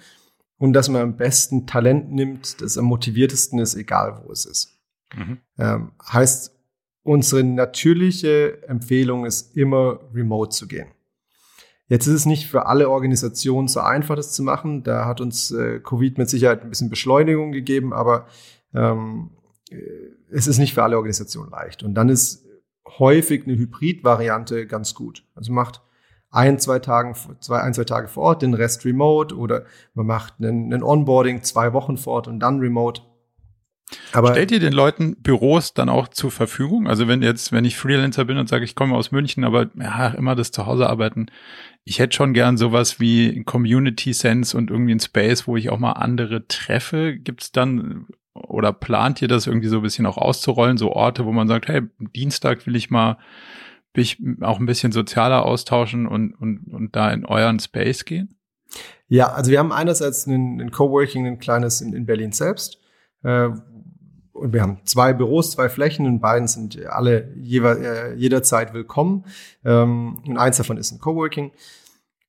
[0.59, 4.79] und dass man am besten Talent nimmt, das am motiviertesten ist, egal wo es ist.
[5.15, 5.39] Mhm.
[5.59, 6.53] Ähm, heißt,
[7.03, 10.89] unsere natürliche Empfehlung ist immer, remote zu gehen.
[11.89, 14.83] Jetzt ist es nicht für alle Organisationen so einfach, das zu machen.
[14.83, 18.27] Da hat uns äh, Covid mit Sicherheit ein bisschen Beschleunigung gegeben, aber
[18.75, 19.31] ähm,
[19.71, 19.77] äh,
[20.31, 21.85] es ist nicht für alle Organisationen leicht.
[21.85, 22.45] Und dann ist
[22.99, 25.25] häufig eine Hybrid-Variante ganz gut.
[25.37, 25.81] Also macht
[26.37, 30.35] ein, zwei Tagen, zwei, ein, zwei Tage vor Ort, den Rest remote oder man macht
[30.39, 33.03] einen, einen Onboarding zwei Wochen vor Ort und dann remote.
[34.13, 36.89] Aber Stellt ihr den Leuten Büros dann auch zur Verfügung?
[36.89, 40.09] Also wenn jetzt, wenn ich Freelancer bin und sage, ich komme aus München, aber ja,
[40.09, 41.27] immer das Zuhause arbeiten,
[41.85, 45.79] ich hätte schon gern sowas wie Community Sense und irgendwie ein Space, wo ich auch
[45.79, 47.17] mal andere treffe.
[47.17, 51.25] Gibt es dann oder plant ihr das irgendwie so ein bisschen auch auszurollen, so Orte,
[51.25, 53.17] wo man sagt, hey, Dienstag will ich mal
[53.97, 58.37] mich auch ein bisschen sozialer austauschen und, und, und da in euren Space gehen?
[59.09, 62.79] Ja, also wir haben einerseits ein, ein Coworking, ein kleines in, in Berlin selbst.
[63.23, 63.51] Äh,
[64.33, 69.25] und wir haben zwei Büros, zwei Flächen und beiden sind alle jeweils, äh, jederzeit willkommen.
[69.65, 71.53] Ähm, und eins davon ist ein Coworking.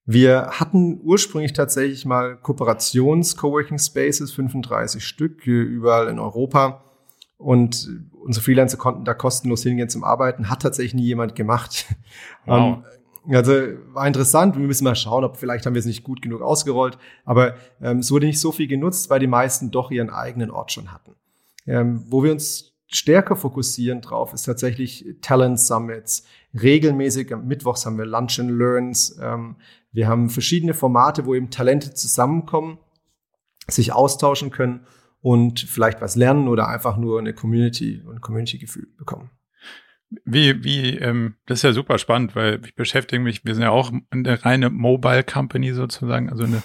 [0.06, 6.86] Wir hatten ursprünglich tatsächlich mal Kooperations-Coworking Spaces, 35 Stück, überall in Europa.
[7.38, 10.50] Und unsere Freelancer konnten da kostenlos hingehen zum Arbeiten.
[10.50, 11.86] Hat tatsächlich nie jemand gemacht.
[12.45, 12.78] Wow.
[13.28, 13.52] Ähm, also
[13.93, 14.56] war interessant.
[14.56, 16.97] Wir müssen mal schauen, ob vielleicht haben wir es nicht gut genug ausgerollt.
[17.26, 20.71] Aber ähm, es wurde nicht so viel genutzt, weil die meisten doch ihren eigenen Ort
[20.71, 21.15] schon hatten.
[21.65, 26.23] Ähm, wo wir uns stärker fokussieren drauf, ist tatsächlich Talent Summits.
[26.54, 29.19] Regelmäßig, am Mittwochs haben wir Lunch and Learns.
[29.21, 29.58] Ähm,
[29.91, 32.78] wir haben verschiedene Formate, wo eben Talente zusammenkommen,
[33.67, 34.88] sich austauschen können
[35.21, 39.32] und vielleicht was lernen oder einfach nur eine Community und Community-Gefühl bekommen.
[40.23, 43.71] Wie, wie, ähm, das ist ja super spannend, weil ich beschäftige mich, wir sind ja
[43.71, 46.63] auch eine reine Mobile Company sozusagen, also eine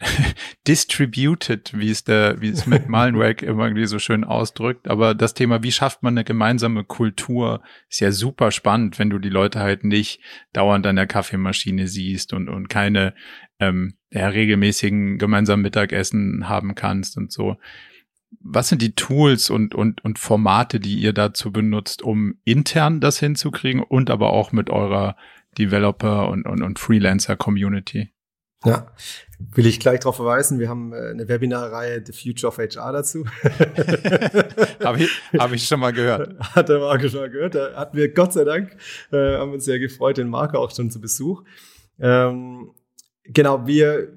[0.66, 4.88] distributed, wie es der, wie es mit Malenweg irgendwie so schön ausdrückt.
[4.88, 9.18] Aber das Thema, wie schafft man eine gemeinsame Kultur, ist ja super spannend, wenn du
[9.18, 10.20] die Leute halt nicht
[10.52, 13.14] dauernd an der Kaffeemaschine siehst und, und keine
[13.60, 17.56] ähm, ja, regelmäßigen gemeinsamen Mittagessen haben kannst und so.
[18.40, 23.20] Was sind die Tools und, und, und Formate, die ihr dazu benutzt, um intern das
[23.20, 25.16] hinzukriegen und aber auch mit eurer
[25.56, 28.13] Developer und, und, und Freelancer-Community?
[28.64, 28.86] Ja,
[29.38, 30.58] will ich gleich darauf verweisen.
[30.58, 33.24] Wir haben äh, eine Webinarreihe The Future of HR dazu.
[34.84, 36.38] Habe ich, hab ich schon mal gehört.
[36.54, 37.54] Hat der Marco schon mal gehört.
[37.54, 38.76] Da hatten wir Gott sei Dank,
[39.12, 41.42] äh, haben uns sehr gefreut, den Marco auch schon zu Besuch.
[41.98, 42.70] Ähm,
[43.24, 44.12] genau, wir,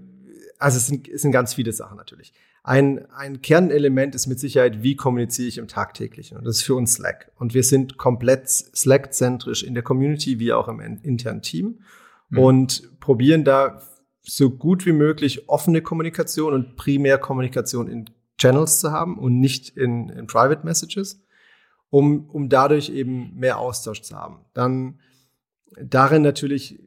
[0.59, 2.33] also es sind, es sind ganz viele Sachen natürlich.
[2.63, 6.37] Ein, ein Kernelement ist mit Sicherheit, wie kommuniziere ich im Tagtäglichen.
[6.37, 7.31] Und das ist für uns Slack.
[7.37, 11.79] Und wir sind komplett Slack-zentrisch in der Community wie auch im internen Team
[12.29, 12.39] mhm.
[12.39, 13.81] und probieren da
[14.27, 19.69] so gut wie möglich offene Kommunikation und primär Kommunikation in Channels zu haben und nicht
[19.69, 21.23] in, in Private Messages,
[21.89, 24.45] um, um dadurch eben mehr Austausch zu haben.
[24.53, 24.99] Dann
[25.81, 26.79] darin natürlich,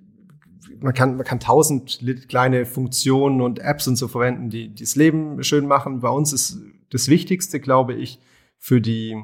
[0.79, 4.95] man kann, man kann tausend kleine Funktionen und Apps und so verwenden, die, die das
[4.95, 6.01] Leben schön machen.
[6.01, 6.59] Bei uns ist
[6.91, 8.21] das Wichtigste, glaube ich,
[8.59, 9.17] für die,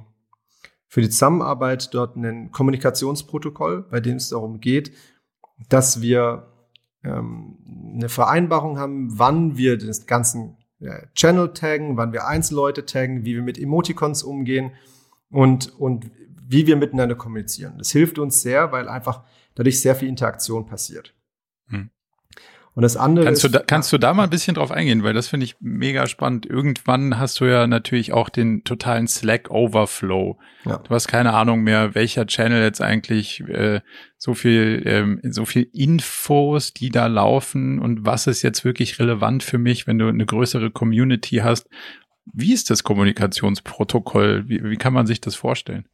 [0.88, 4.92] für die Zusammenarbeit dort ein Kommunikationsprotokoll, bei dem es darum geht,
[5.68, 6.55] dass wir
[7.06, 7.58] ähm,
[7.94, 10.56] eine Vereinbarung haben, wann wir den ganzen
[11.14, 14.72] Channel taggen, wann wir Einzelleute taggen, wie wir mit Emoticons umgehen
[15.30, 16.10] und, und
[16.48, 17.78] wie wir miteinander kommunizieren.
[17.78, 21.14] Das hilft uns sehr, weil einfach dadurch sehr viel Interaktion passiert.
[21.68, 21.90] Hm.
[22.76, 25.02] Und das andere kannst ist, du da, kannst du da mal ein bisschen drauf eingehen,
[25.02, 26.44] weil das finde ich mega spannend.
[26.44, 30.38] Irgendwann hast du ja natürlich auch den totalen Slack Overflow.
[30.66, 30.76] Ja.
[30.76, 33.80] Du hast keine Ahnung mehr, welcher Channel jetzt eigentlich äh,
[34.18, 39.42] so viel ähm, so viel Infos, die da laufen und was ist jetzt wirklich relevant
[39.42, 41.70] für mich, wenn du eine größere Community hast.
[42.30, 44.50] Wie ist das Kommunikationsprotokoll?
[44.50, 45.86] Wie, wie kann man sich das vorstellen?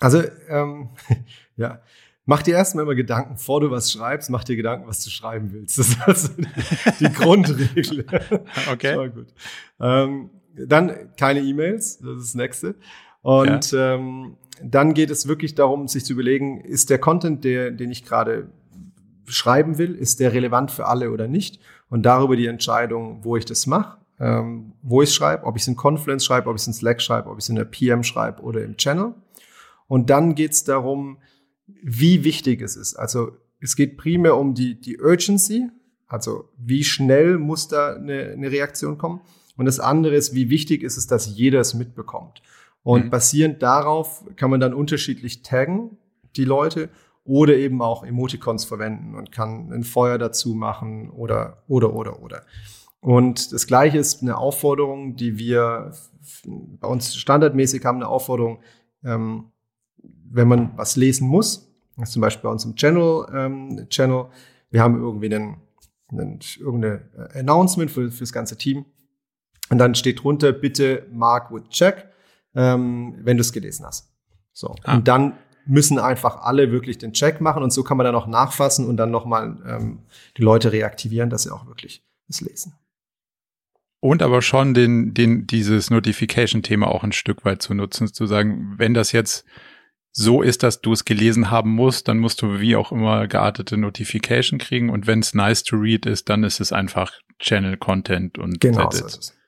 [0.00, 0.90] Also ähm,
[1.56, 1.80] ja,
[2.28, 5.52] Mach dir erstmal immer Gedanken, bevor du was schreibst, mach dir Gedanken, was du schreiben
[5.52, 5.78] willst.
[5.78, 6.28] Das ist also
[6.98, 8.04] die, Grundregel.
[8.72, 9.10] Okay.
[9.10, 9.28] gut.
[9.80, 12.74] Ähm, dann keine E-Mails, das ist das nächste.
[13.22, 13.94] Und ja.
[13.94, 18.04] ähm, dann geht es wirklich darum, sich zu überlegen, ist der Content, der, den ich
[18.04, 18.48] gerade
[19.26, 21.60] schreiben will, ist der relevant für alle oder nicht?
[21.88, 25.68] Und darüber die Entscheidung, wo ich das mache, ähm, wo ich schreibe, ob ich es
[25.68, 28.02] in Confluence schreibe, ob ich es in Slack schreibe, ob ich es in der PM
[28.02, 29.14] schreibe oder im Channel.
[29.88, 31.18] Und dann geht es darum,
[31.66, 32.94] wie wichtig es ist.
[32.94, 35.68] Also es geht primär um die, die Urgency,
[36.06, 39.20] also wie schnell muss da eine, eine Reaktion kommen.
[39.56, 42.42] Und das andere ist, wie wichtig ist es, dass jeder es mitbekommt.
[42.82, 43.10] Und mhm.
[43.10, 45.96] basierend darauf kann man dann unterschiedlich taggen,
[46.36, 46.90] die Leute,
[47.24, 52.42] oder eben auch Emoticons verwenden und kann ein Feuer dazu machen oder, oder, oder, oder.
[53.00, 55.92] Und das Gleiche ist eine Aufforderung, die wir
[56.46, 58.60] bei uns standardmäßig haben, eine Aufforderung,
[59.04, 59.46] ähm,
[60.02, 64.26] wenn man was lesen muss, das ist zum Beispiel bei uns im Channel, ähm, Channel
[64.70, 65.56] wir haben irgendwie einen,
[66.08, 68.84] einen irgendeine äh, Announcement für, für das ganze Team
[69.70, 72.08] und dann steht drunter, bitte mark with check,
[72.54, 74.12] ähm, wenn du es gelesen hast.
[74.52, 74.74] So.
[74.84, 74.96] Ah.
[74.96, 75.34] Und dann
[75.66, 78.96] müssen einfach alle wirklich den Check machen und so kann man dann auch nachfassen und
[78.96, 80.00] dann nochmal ähm,
[80.36, 82.74] die Leute reaktivieren, dass sie auch wirklich es lesen.
[84.00, 88.74] Und aber schon den, den, dieses Notification-Thema auch ein Stück weit zu nutzen, zu sagen,
[88.76, 89.44] wenn das jetzt
[90.18, 93.76] so ist, dass du es gelesen haben musst, dann musst du wie auch immer geartete
[93.76, 98.38] Notification kriegen und wenn es nice to read ist, dann ist es einfach Channel Content
[98.38, 99.38] und genau so ist es.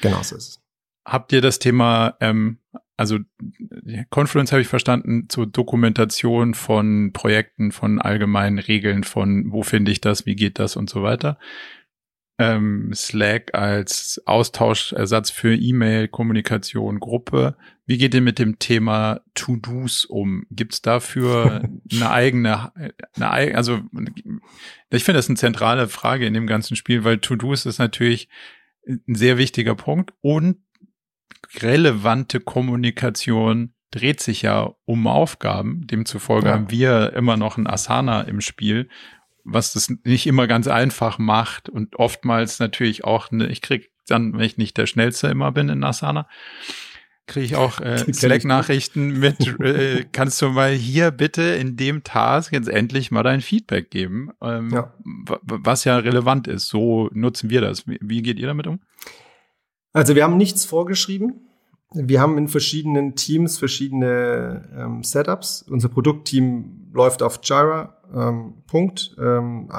[0.00, 0.60] Genau so ist es.
[1.04, 2.60] Habt ihr das Thema, ähm,
[2.96, 3.18] also
[4.10, 10.00] Confluence habe ich verstanden, zur Dokumentation von Projekten, von allgemeinen Regeln, von wo finde ich
[10.00, 11.36] das, wie geht das und so weiter
[12.42, 17.56] ähm, Slack als Austauschersatz für E-Mail, Kommunikation, Gruppe.
[17.86, 20.44] Wie geht ihr mit dem Thema To-Dos um?
[20.50, 22.72] Gibt es dafür eine eigene,
[23.14, 23.80] eine eigene, also
[24.90, 28.28] ich finde das eine zentrale Frage in dem ganzen Spiel, weil To-Dos ist natürlich
[28.86, 30.58] ein sehr wichtiger Punkt und
[31.60, 35.86] relevante Kommunikation dreht sich ja um Aufgaben.
[35.86, 36.54] Demzufolge ja.
[36.54, 38.88] haben wir immer noch ein Asana im Spiel
[39.44, 44.34] was das nicht immer ganz einfach macht und oftmals natürlich auch, ne, ich krieg dann,
[44.34, 46.28] wenn ich nicht der Schnellste immer bin in Asana,
[47.26, 52.52] kriege ich auch äh, Slack-Nachrichten mit, äh, kannst du mal hier bitte in dem Task
[52.52, 54.92] jetzt endlich mal dein Feedback geben, ähm, ja.
[55.42, 56.68] was ja relevant ist.
[56.68, 57.86] So nutzen wir das.
[57.86, 58.80] Wie, wie geht ihr damit um?
[59.92, 61.48] Also wir haben nichts vorgeschrieben.
[61.94, 65.62] Wir haben in verschiedenen Teams verschiedene ähm, Setups.
[65.68, 69.16] Unser Produktteam läuft auf Jira ähm, Punkt.
[69.18, 69.70] Ähm,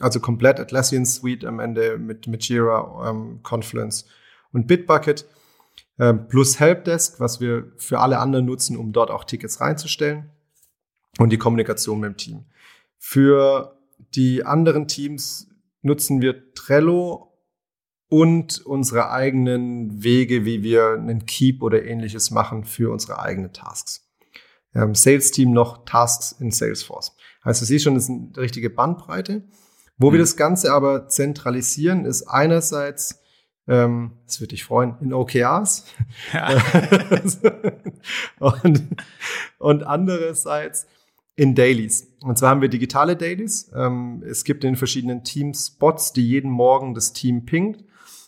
[0.00, 4.06] also komplett Atlassian Suite am Ende mit, mit Jira, ähm, Confluence
[4.52, 5.26] und Bitbucket.
[5.98, 10.30] Ähm, plus Helpdesk, was wir für alle anderen nutzen, um dort auch Tickets reinzustellen.
[11.18, 12.44] Und die Kommunikation mit dem Team.
[12.98, 13.76] Für
[14.14, 15.48] die anderen Teams
[15.82, 17.32] nutzen wir Trello
[18.08, 24.08] und unsere eigenen Wege, wie wir einen Keep oder ähnliches machen für unsere eigenen Tasks.
[24.74, 27.16] Ähm, Sales-Team noch Tasks in Salesforce.
[27.44, 29.42] Heißt, du siehst schon, das ist eine richtige Bandbreite.
[29.98, 30.14] Wo mhm.
[30.14, 33.20] wir das Ganze aber zentralisieren, ist einerseits,
[33.66, 35.84] ähm, das würde dich freuen, in OKRs.
[36.32, 36.62] Ja.
[38.38, 38.82] und,
[39.58, 40.86] und andererseits
[41.34, 42.08] in Dailies.
[42.20, 43.70] Und zwar haben wir digitale Dailies.
[43.74, 47.84] Ähm, es gibt in verschiedenen Teams Bots, die jeden Morgen das Team pingt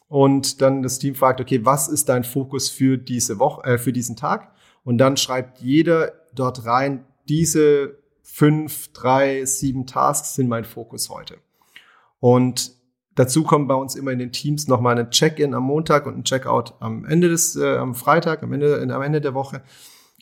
[0.08, 3.92] und dann das Team fragt, okay, was ist dein Fokus für diese Woche, äh, für
[3.92, 4.52] diesen Tag?
[4.84, 11.36] Und dann schreibt jeder dort rein, diese fünf, drei, sieben Tasks sind mein Fokus heute.
[12.18, 12.72] Und
[13.14, 16.24] dazu kommt bei uns immer in den Teams nochmal ein Check-in am Montag und ein
[16.24, 19.62] Check-out am Ende des, äh, am Freitag, am Ende, am Ende der Woche.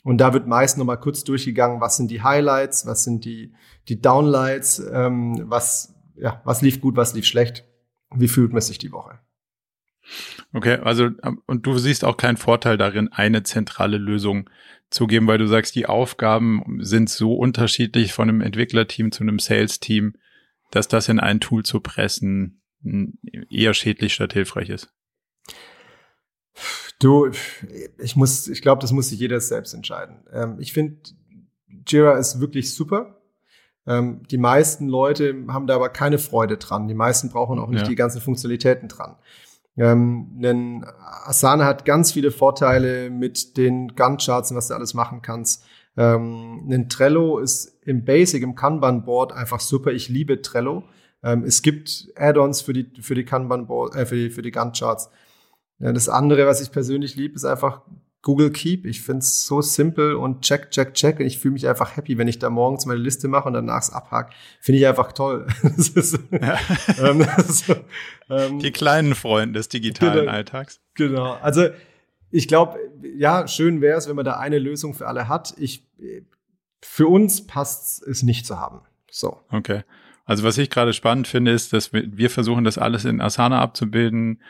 [0.03, 3.53] Und da wird meist nochmal kurz durchgegangen, was sind die Highlights, was sind die,
[3.87, 7.63] die Downlights, ähm, was, ja, was lief gut, was lief schlecht,
[8.13, 9.19] wie fühlt man sich die Woche.
[10.51, 11.09] Okay, also
[11.45, 14.49] und du siehst auch keinen Vorteil darin, eine zentrale Lösung
[14.93, 19.39] zu geben, weil du sagst, die Aufgaben sind so unterschiedlich von einem Entwicklerteam zu einem
[19.39, 20.13] Sales-Team,
[20.71, 22.61] dass das in ein Tool zu pressen
[23.49, 24.93] eher schädlich statt hilfreich ist.
[26.99, 27.31] Du,
[27.97, 30.17] ich muss, ich glaube, das muss sich jeder selbst entscheiden.
[30.31, 30.97] Ähm, ich finde,
[31.87, 33.21] Jira ist wirklich super.
[33.87, 36.87] Ähm, die meisten Leute haben da aber keine Freude dran.
[36.87, 37.87] Die meisten brauchen auch nicht ja.
[37.87, 39.15] die ganzen Funktionalitäten dran.
[39.75, 40.85] Ähm, denn
[41.25, 45.65] Asana hat ganz viele Vorteile mit den Gantt-Charts und was du alles machen kannst.
[45.97, 49.91] Ähm, ein Trello ist im Basic, im Kanban-Board einfach super.
[49.91, 50.83] Ich liebe Trello.
[51.23, 55.09] Ähm, es gibt Add-ons für die, für die Kanban-Board, äh, für die, für die Gantt-Charts.
[55.79, 57.81] Ja, das andere, was ich persönlich liebe, ist einfach
[58.23, 58.85] Google Keep.
[58.85, 61.19] Ich finde es so simpel und check, check, check.
[61.19, 63.81] Und ich fühle mich einfach happy, wenn ich da morgens meine Liste mache und danach
[63.81, 64.33] es abhake.
[64.59, 65.45] Finde ich einfach toll.
[65.77, 66.57] ist, ja.
[66.99, 67.27] ähm,
[68.29, 70.79] ähm, Die kleinen Freunde des digitalen genau, Alltags.
[70.95, 71.33] Genau.
[71.33, 71.67] Also
[72.31, 72.79] ich glaube,
[73.15, 75.53] ja, schön wäre es, wenn man da eine Lösung für alle hat.
[75.57, 75.85] Ich,
[76.81, 78.81] für uns passt es nicht zu haben.
[79.11, 79.41] So.
[79.51, 79.83] Okay.
[80.25, 83.59] Also was ich gerade spannend finde, ist, dass wir, wir versuchen, das alles in Asana
[83.59, 84.41] abzubilden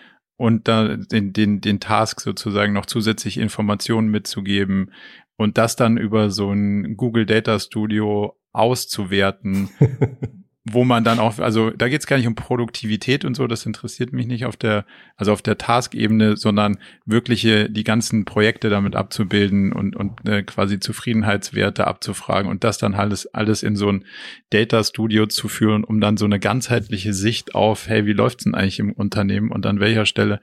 [0.43, 4.91] und da den, den, den Task sozusagen noch zusätzlich Informationen mitzugeben
[5.38, 9.69] und das dann über so ein Google Data Studio auszuwerten,
[10.65, 13.65] wo man dann auch, also da geht es gar nicht um Produktivität und so, das
[13.65, 14.86] interessiert mich nicht auf der,
[15.17, 20.80] also auf der Task-Ebene, sondern wirkliche die ganzen Projekte damit abzubilden und, und äh, quasi
[20.80, 24.06] Zufriedenheitswerte abzufragen und das dann alles, alles in so ein
[24.52, 28.56] Data Studio zu führen, um dann so eine ganzheitliche Sicht auf, hey, wie läuft's denn
[28.56, 29.52] eigentlich im Unternehmen?
[29.52, 30.39] Und an welcher Stelle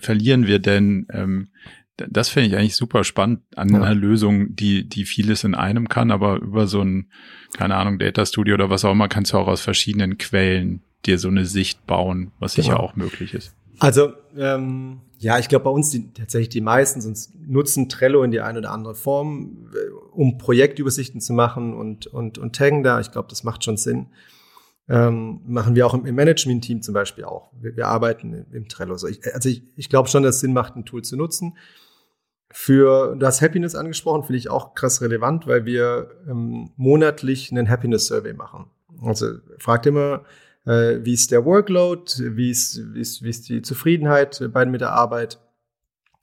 [0.00, 1.48] verlieren wir denn ähm,
[2.08, 3.80] das finde ich eigentlich super spannend an ja.
[3.80, 7.10] einer Lösung, die, die vieles in einem kann, aber über so ein,
[7.56, 11.18] keine Ahnung, Data Studio oder was auch immer, kannst du auch aus verschiedenen Quellen dir
[11.18, 12.84] so eine Sicht bauen, was sicher genau.
[12.84, 13.54] auch möglich ist.
[13.78, 18.30] Also, ähm, ja, ich glaube, bei uns die, tatsächlich die meisten sonst nutzen Trello in
[18.30, 23.00] die eine oder andere Form, äh, um Projektübersichten zu machen und, und, und taggen da.
[23.00, 24.06] Ich glaube, das macht schon Sinn.
[24.88, 27.52] Ähm, machen wir auch im, im Management-Team zum Beispiel auch.
[27.60, 28.92] Wir, wir arbeiten im, im Trello.
[28.92, 31.56] Also ich, also ich, ich glaube schon, dass es Sinn macht, ein Tool zu nutzen.
[32.52, 37.68] Für, du hast Happiness angesprochen, finde ich auch krass relevant, weil wir ähm, monatlich einen
[37.68, 38.66] Happiness Survey machen.
[39.02, 40.24] Also fragt immer,
[40.66, 44.80] äh, wie ist der Workload, wie ist, wie ist, wie ist die Zufriedenheit bei, mit
[44.80, 45.38] der Arbeit,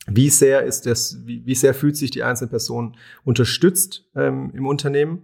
[0.08, 4.68] wie sehr ist das, wie, wie sehr fühlt sich die einzelne Person unterstützt ähm, im
[4.68, 5.24] Unternehmen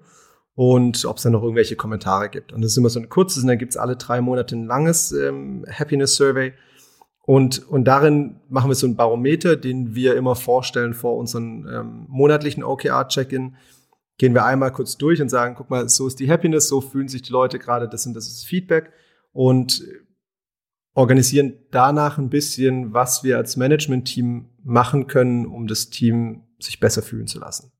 [0.55, 2.53] und ob es da noch irgendwelche Kommentare gibt.
[2.53, 4.65] Und das ist immer so ein kurzes, und dann gibt es alle drei Monate ein
[4.65, 6.53] langes ähm, Happiness Survey.
[7.25, 12.05] Und, und darin machen wir so ein Barometer, den wir immer vorstellen vor unseren ähm,
[12.09, 13.55] monatlichen OKR-Check-In.
[14.17, 17.07] Gehen wir einmal kurz durch und sagen, guck mal, so ist die Happiness, so fühlen
[17.07, 18.91] sich die Leute gerade, das und das ist Feedback.
[19.31, 19.83] Und
[20.93, 27.01] organisieren danach ein bisschen, was wir als Management-Team machen können, um das Team sich besser
[27.01, 27.71] fühlen zu lassen.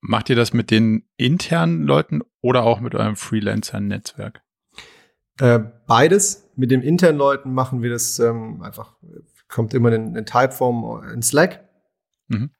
[0.00, 4.42] Macht ihr das mit den internen Leuten oder auch mit eurem Freelancer-Netzwerk?
[5.40, 6.50] Äh, beides.
[6.56, 8.96] Mit den internen Leuten machen wir das ähm, einfach,
[9.48, 11.68] kommt immer in, in Typeform in Slack.
[12.28, 12.50] Mhm.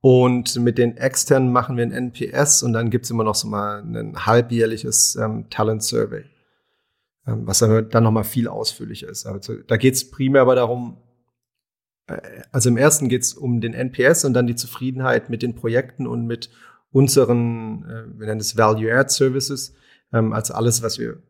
[0.00, 3.80] Und mit den externen machen wir ein NPS und dann gibt's immer noch so mal
[3.80, 6.24] ein halbjährliches ähm, Talent Survey,
[7.26, 9.24] ähm, was dann, dann noch mal viel ausführlicher ist.
[9.24, 10.98] Also, da geht's primär aber darum,
[12.06, 12.20] äh,
[12.52, 16.26] also im ersten geht's um den NPS und dann die Zufriedenheit mit den Projekten und
[16.26, 16.50] mit
[16.90, 19.74] unseren, äh, wir nennen es Value-Add Services,
[20.12, 21.22] ähm, als alles, was wir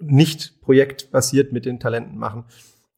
[0.00, 2.44] nicht projektbasiert mit den Talenten machen,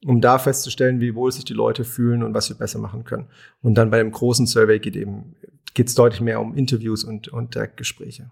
[0.05, 3.29] um da festzustellen, wie wohl sich die Leute fühlen und was wir besser machen können.
[3.63, 5.37] Und dann bei dem großen Survey geht eben
[5.75, 8.31] geht es deutlich mehr um Interviews und und äh, Gespräche.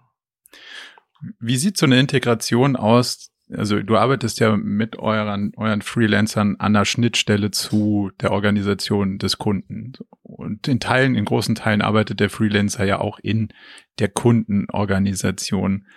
[1.39, 3.31] Wie sieht so eine Integration aus?
[3.51, 9.39] Also du arbeitest ja mit euren, euren Freelancern an der Schnittstelle zu der Organisation des
[9.39, 9.93] Kunden.
[10.21, 13.49] Und in Teilen, in großen Teilen arbeitet der Freelancer ja auch in
[13.97, 15.87] der Kundenorganisation.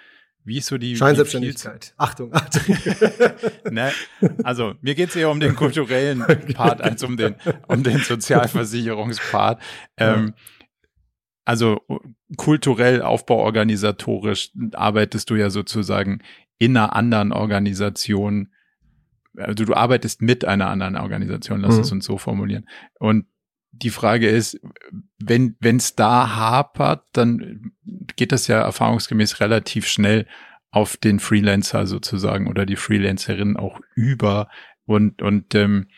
[0.44, 1.94] Wie ist so die Scheinselbstständigkeit?
[1.96, 2.76] Achtung, Achtung.
[3.70, 3.92] ne?
[4.42, 6.24] Also mir geht es eher um den kulturellen
[6.54, 7.36] Part als um den,
[7.68, 9.62] um den Sozialversicherungspart.
[9.96, 10.34] Ähm,
[11.44, 11.80] also
[12.36, 16.22] kulturell, aufbauorganisatorisch arbeitest du ja sozusagen
[16.58, 18.52] in einer anderen Organisation.
[19.36, 21.80] Also du arbeitest mit einer anderen Organisation, lass mhm.
[21.82, 22.68] es uns so formulieren.
[22.98, 23.26] Und
[23.72, 24.60] die Frage ist,
[25.18, 27.72] wenn es da hapert, dann
[28.16, 30.26] geht das ja erfahrungsgemäß relativ schnell
[30.70, 34.48] auf den Freelancer sozusagen oder die Freelancerin auch über
[34.84, 35.88] und und ähm,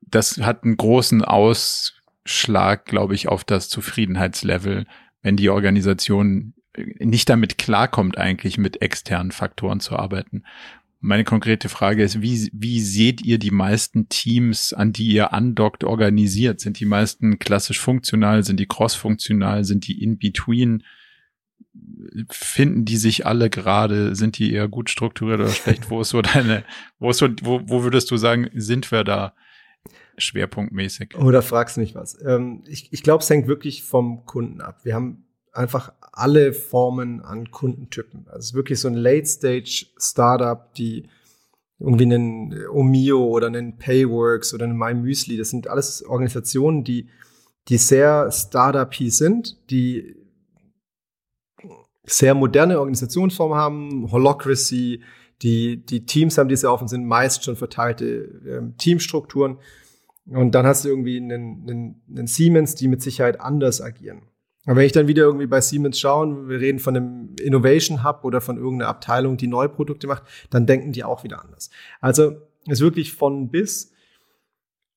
[0.00, 4.86] das hat einen großen Ausschlag, glaube ich, auf das Zufriedenheitslevel,
[5.22, 6.54] wenn die Organisation
[6.98, 10.44] nicht damit klarkommt, eigentlich mit externen Faktoren zu arbeiten.
[11.00, 15.84] Meine konkrete Frage ist, wie, wie seht ihr die meisten Teams, an die ihr andockt,
[15.84, 16.60] organisiert?
[16.60, 18.42] Sind die meisten klassisch funktional?
[18.42, 19.62] Sind die cross-funktional?
[19.62, 20.82] Sind die in-between?
[22.30, 24.16] Finden die sich alle gerade?
[24.16, 25.88] Sind die eher gut strukturiert oder schlecht?
[25.88, 26.64] Wo ist so deine,
[26.98, 29.34] wo ist so, wo, wo würdest du sagen, sind wir da
[30.16, 31.14] schwerpunktmäßig?
[31.14, 32.20] Oder fragst mich was?
[32.26, 34.80] Ähm, ich ich glaube, es hängt wirklich vom Kunden ab.
[34.82, 35.27] Wir haben
[35.58, 38.26] einfach alle Formen an Kundentypen.
[38.28, 41.08] Also es ist wirklich so ein Late-Stage-Startup, die
[41.80, 47.08] irgendwie einen Omio oder einen Payworks oder einen MyMüsli, das sind alles Organisationen, die,
[47.68, 50.16] die sehr Startup-y sind, die
[52.04, 55.02] sehr moderne Organisationsformen haben, Holocracy,
[55.42, 59.58] die, die Teams haben, die sehr offen sind, meist schon verteilte ähm, Teamstrukturen.
[60.26, 64.22] Und dann hast du irgendwie einen, einen, einen Siemens, die mit Sicherheit anders agieren.
[64.68, 68.22] Aber wenn ich dann wieder irgendwie bei Siemens schaue, wir reden von einem Innovation Hub
[68.22, 71.70] oder von irgendeiner Abteilung, die neue Produkte macht, dann denken die auch wieder anders.
[72.02, 73.92] Also ist wirklich von bis.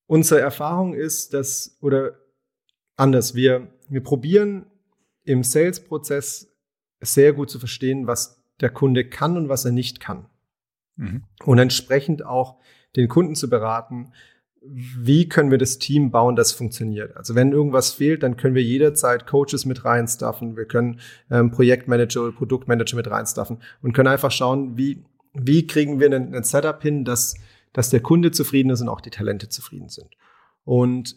[0.04, 2.18] Unsere Erfahrung ist, dass, oder
[2.96, 4.66] anders, wir, wir probieren
[5.24, 6.54] im Sales-Prozess
[7.00, 10.26] sehr gut zu verstehen, was der Kunde kann und was er nicht kann.
[10.96, 11.24] Mhm.
[11.46, 12.58] Und entsprechend auch
[12.94, 14.12] den Kunden zu beraten,
[14.64, 17.16] wie können wir das Team bauen, das funktioniert.
[17.16, 21.00] Also wenn irgendwas fehlt, dann können wir jederzeit Coaches mit reinstuffen, wir können
[21.30, 26.34] ähm, Projektmanager oder Produktmanager mit reinstuffen und können einfach schauen, wie, wie kriegen wir ein,
[26.34, 27.34] ein Setup hin, dass,
[27.72, 30.08] dass der Kunde zufrieden ist und auch die Talente zufrieden sind.
[30.64, 31.16] Und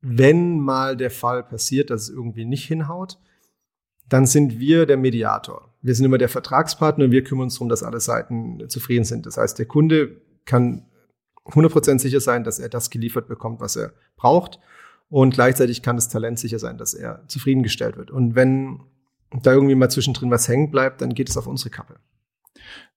[0.00, 3.18] wenn mal der Fall passiert, dass es irgendwie nicht hinhaut,
[4.08, 5.74] dann sind wir der Mediator.
[5.82, 9.26] Wir sind immer der Vertragspartner und wir kümmern uns darum, dass alle Seiten zufrieden sind.
[9.26, 10.86] Das heißt, der Kunde kann
[11.46, 14.60] 100% sicher sein, dass er das geliefert bekommt, was er braucht.
[15.08, 18.10] Und gleichzeitig kann das Talent sicher sein, dass er zufriedengestellt wird.
[18.10, 18.80] Und wenn
[19.42, 21.96] da irgendwie mal zwischendrin was hängen bleibt, dann geht es auf unsere Kappe.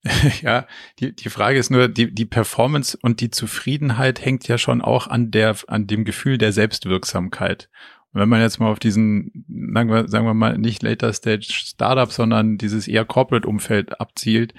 [0.41, 0.67] Ja,
[0.99, 5.07] die, die Frage ist nur, die, die Performance und die Zufriedenheit hängt ja schon auch
[5.07, 7.69] an der, an dem Gefühl der Selbstwirksamkeit.
[8.11, 11.47] Und wenn man jetzt mal auf diesen, sagen wir, sagen wir mal, nicht Later Stage
[11.49, 14.53] Startup, sondern dieses eher Corporate Umfeld abzielt,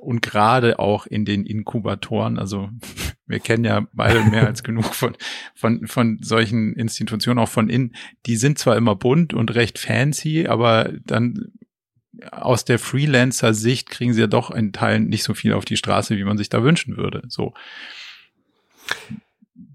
[0.00, 2.70] und gerade auch in den Inkubatoren, also
[3.26, 5.16] wir kennen ja beide mehr als genug von,
[5.54, 7.94] von, von solchen Institutionen, auch von innen,
[8.26, 11.52] die sind zwar immer bunt und recht fancy, aber dann
[12.30, 16.16] aus der Freelancer-Sicht kriegen sie ja doch in Teilen nicht so viel auf die Straße,
[16.16, 17.22] wie man sich da wünschen würde.
[17.28, 17.54] So.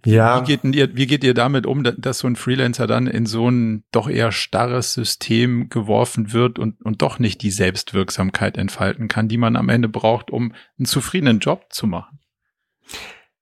[0.06, 0.42] Ja.
[0.42, 3.50] Wie geht, ihr, wie geht ihr damit um, dass so ein Freelancer dann in so
[3.50, 9.28] ein doch eher starres System geworfen wird und, und doch nicht die Selbstwirksamkeit entfalten kann,
[9.28, 12.20] die man am Ende braucht, um einen zufriedenen Job zu machen?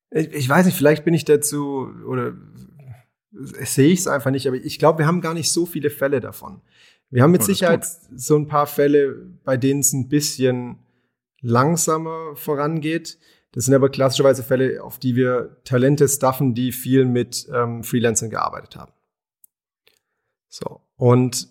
[0.10, 2.34] Ich, ich weiß nicht, vielleicht bin ich dazu oder
[3.32, 6.20] sehe ich es einfach nicht, aber ich glaube, wir haben gar nicht so viele Fälle
[6.20, 6.62] davon.
[7.10, 7.86] Wir haben mit oh, Sicherheit
[8.16, 10.80] so ein paar Fälle, bei denen es ein bisschen
[11.42, 13.18] langsamer vorangeht.
[13.54, 18.30] Das sind aber klassischerweise Fälle, auf die wir Talente staffen, die viel mit ähm, Freelancern
[18.30, 18.92] gearbeitet haben.
[20.50, 20.82] So.
[20.96, 21.48] Und,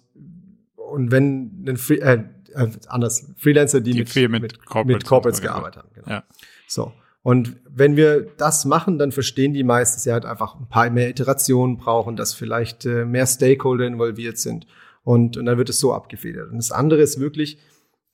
[0.76, 2.24] und wenn ein Free, äh,
[2.56, 5.90] äh, anders, Freelancer, die, die mit, mit, mit, Corporates, mit Corporates gearbeitet haben.
[5.94, 6.08] Genau.
[6.08, 6.24] Ja.
[6.66, 6.92] So.
[7.22, 10.88] Und wenn wir das machen, dann verstehen die meist, dass sie halt einfach ein paar
[10.90, 14.66] mehr Iterationen brauchen, dass vielleicht äh, mehr Stakeholder involviert sind.
[15.02, 16.50] Und, und dann wird es so abgefedert.
[16.50, 17.58] Und das andere ist wirklich,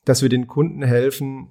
[0.04, 1.48] dass wir den Kunden helfen,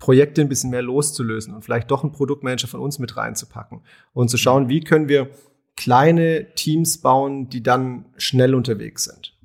[0.00, 3.82] Projekte ein bisschen mehr loszulösen und vielleicht doch einen Produktmanager von uns mit reinzupacken
[4.12, 5.30] und zu schauen, wie können wir
[5.76, 9.36] kleine Teams bauen, die dann schnell unterwegs sind.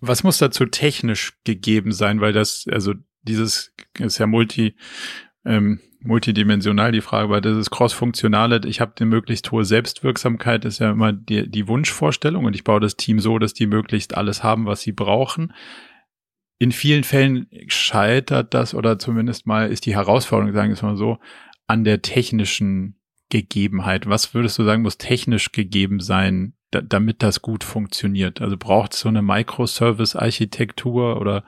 [0.00, 2.20] Was muss dazu technisch gegeben sein?
[2.20, 4.74] Weil das, also dieses ist ja multi,
[5.44, 10.80] ähm, multidimensional die Frage, aber das ist cross-funktionale, ich habe eine möglichst hohe Selbstwirksamkeit, ist
[10.80, 14.42] ja immer die, die Wunschvorstellung und ich baue das Team so, dass die möglichst alles
[14.42, 15.52] haben, was sie brauchen.
[16.60, 20.94] In vielen Fällen scheitert das oder zumindest mal ist die Herausforderung, sagen wir es mal
[20.94, 21.18] so,
[21.66, 23.00] an der technischen
[23.30, 24.06] Gegebenheit.
[24.06, 28.42] Was würdest du sagen, muss technisch gegeben sein, da, damit das gut funktioniert?
[28.42, 31.44] Also braucht es so eine Microservice-Architektur oder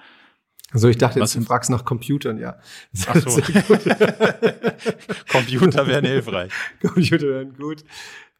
[0.71, 2.59] also ich dachte, jetzt, du fragst nach Computern, ja.
[3.07, 3.39] Ach so.
[5.31, 6.51] Computer wären hilfreich.
[6.81, 7.85] Computer wären gut.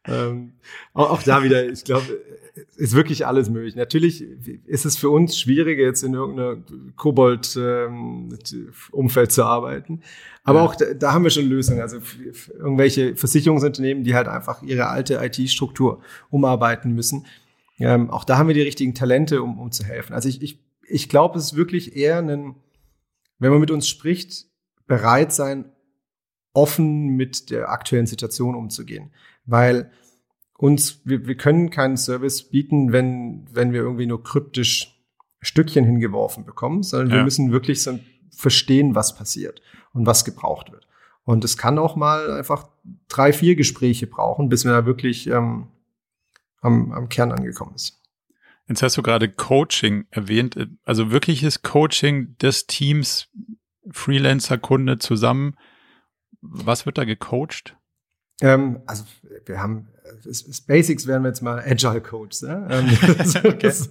[0.05, 0.53] Ähm,
[0.93, 2.05] auch, auch da wieder, ich glaube,
[2.75, 3.75] ist wirklich alles möglich.
[3.75, 4.23] Natürlich
[4.65, 6.57] ist es für uns schwieriger, jetzt in irgendeiner
[6.95, 10.01] Kobold-Umfeld ähm, zu arbeiten.
[10.43, 10.65] Aber ja.
[10.65, 11.81] auch da, da, haben wir schon Lösungen.
[11.81, 11.97] Also
[12.57, 17.25] irgendwelche Versicherungsunternehmen, die halt einfach ihre alte IT-Struktur umarbeiten müssen.
[17.79, 20.13] Ähm, auch da haben wir die richtigen Talente, um, um zu helfen.
[20.13, 22.55] Also ich, ich ich glaube, es ist wirklich eher ein,
[23.39, 24.45] wenn man mit uns spricht,
[24.87, 25.71] bereit sein,
[26.53, 29.11] offen mit der aktuellen Situation umzugehen.
[29.45, 29.91] Weil
[30.57, 35.01] uns, wir, wir können keinen Service bieten, wenn, wenn wir irgendwie nur kryptisch
[35.41, 37.15] Stückchen hingeworfen bekommen, sondern ja.
[37.17, 37.99] wir müssen wirklich so
[38.31, 39.61] verstehen, was passiert
[39.93, 40.87] und was gebraucht wird.
[41.25, 42.67] Und es kann auch mal einfach
[43.07, 45.67] drei, vier Gespräche brauchen, bis man da wirklich ähm,
[46.61, 47.99] am, am Kern angekommen ist.
[48.67, 53.29] Jetzt hast du gerade Coaching erwähnt, also wirkliches Coaching des Teams
[53.91, 55.57] Freelancer-Kunde zusammen.
[56.45, 57.77] Was wird da gecoacht?
[58.41, 59.05] Ähm, also
[59.45, 59.87] wir haben
[60.25, 62.41] das Basics wären wir jetzt mal Agile Coach.
[62.41, 62.67] Ne?
[62.69, 62.97] Ähm,
[63.45, 63.71] okay.
[63.71, 63.89] so,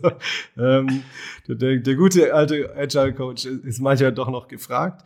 [0.56, 1.02] ähm,
[1.48, 5.04] der, der, gute alte Agile Coach ist manchmal doch noch gefragt.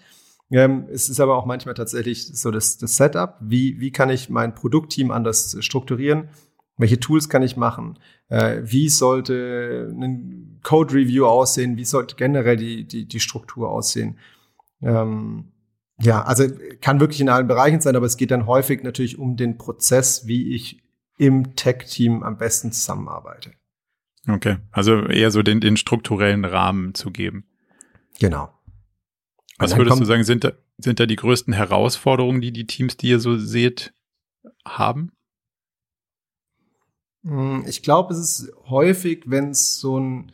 [0.51, 3.37] Ähm, es ist aber auch manchmal tatsächlich so das, das Setup.
[3.41, 6.29] Wie, wie kann ich mein Produktteam anders strukturieren?
[6.77, 7.99] Welche Tools kann ich machen?
[8.29, 11.77] Äh, wie sollte ein Code Review aussehen?
[11.77, 14.19] Wie sollte generell die, die, die Struktur aussehen?
[14.83, 15.53] Ähm,
[15.99, 16.47] ja, also
[16.81, 20.27] kann wirklich in allen Bereichen sein, aber es geht dann häufig natürlich um den Prozess,
[20.27, 20.83] wie ich
[21.19, 23.53] im Tech-Team am besten zusammenarbeite.
[24.29, 27.47] Okay, also eher so den, den strukturellen Rahmen zu geben.
[28.19, 28.53] Genau.
[29.59, 33.09] Was würdest du sagen, sind da, sind da die größten Herausforderungen, die die Teams, die
[33.09, 33.95] ihr so seht,
[34.67, 35.13] haben?
[37.25, 40.33] Hm, ich glaube, es ist häufig, wenn es so ein,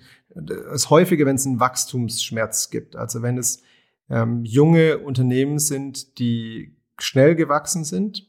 [0.72, 2.96] es häufiger, wenn es einen Wachstumsschmerz gibt.
[2.96, 3.62] Also wenn es
[4.11, 8.28] ähm, junge Unternehmen sind, die schnell gewachsen sind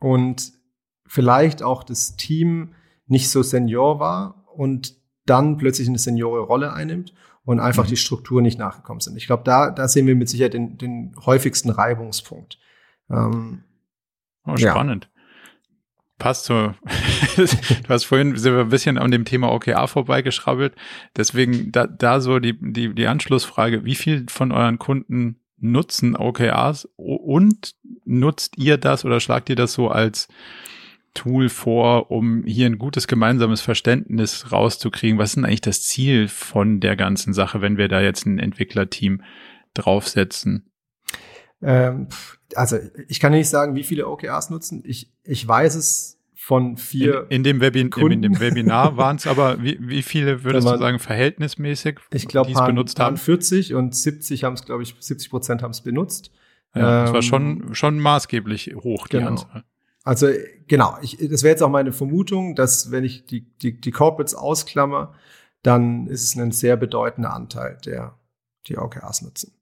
[0.00, 0.52] und
[1.06, 2.74] vielleicht auch das Team
[3.06, 4.96] nicht so senior war und
[5.26, 7.90] dann plötzlich eine seniore Rolle einnimmt und einfach mhm.
[7.90, 9.16] die Struktur nicht nachgekommen sind.
[9.16, 12.58] Ich glaube, da, da sehen wir mit Sicherheit den, den häufigsten Reibungspunkt.
[13.10, 13.64] Ähm,
[14.46, 15.04] oh, spannend.
[15.04, 15.11] Ja
[16.22, 16.54] passt so.
[17.36, 20.76] du hast vorhin sind wir ein bisschen an dem Thema OKR vorbeigeschrabbelt.
[21.16, 26.88] Deswegen da, da so die, die, die Anschlussfrage, wie viel von euren Kunden nutzen OKRs
[26.96, 30.28] und nutzt ihr das oder schlagt ihr das so als
[31.12, 35.18] Tool vor, um hier ein gutes gemeinsames Verständnis rauszukriegen?
[35.18, 38.38] Was ist denn eigentlich das Ziel von der ganzen Sache, wenn wir da jetzt ein
[38.38, 39.22] Entwicklerteam
[39.74, 40.71] draufsetzen?
[41.62, 42.08] Ähm,
[42.54, 44.82] also ich kann nicht sagen, wie viele OKRs nutzen.
[44.84, 47.26] Ich, ich weiß es von vier.
[47.28, 48.12] In, in dem, Webin Kunden.
[48.12, 52.26] in dem Webinar waren es aber, wie, wie viele würdest man, du sagen, verhältnismäßig, ich
[52.26, 53.16] glaube, die es benutzt haben?
[53.16, 56.32] 40 und 70 haben es, glaube ich, 70 Prozent haben es benutzt.
[56.74, 59.30] Ja, ähm, das war schon, ähm, schon maßgeblich hoch, die genau.
[59.30, 59.64] Anzahl.
[60.04, 60.28] Also
[60.66, 64.34] genau, ich, das wäre jetzt auch meine Vermutung, dass wenn ich die, die, die Corporates
[64.34, 65.14] ausklammer,
[65.62, 68.18] dann ist es ein sehr bedeutender Anteil, der
[68.66, 69.52] die OKRs nutzen.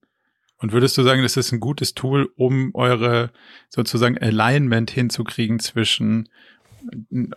[0.61, 3.31] Und würdest du sagen, das ist ein gutes Tool, um eure
[3.71, 6.29] sozusagen Alignment hinzukriegen zwischen,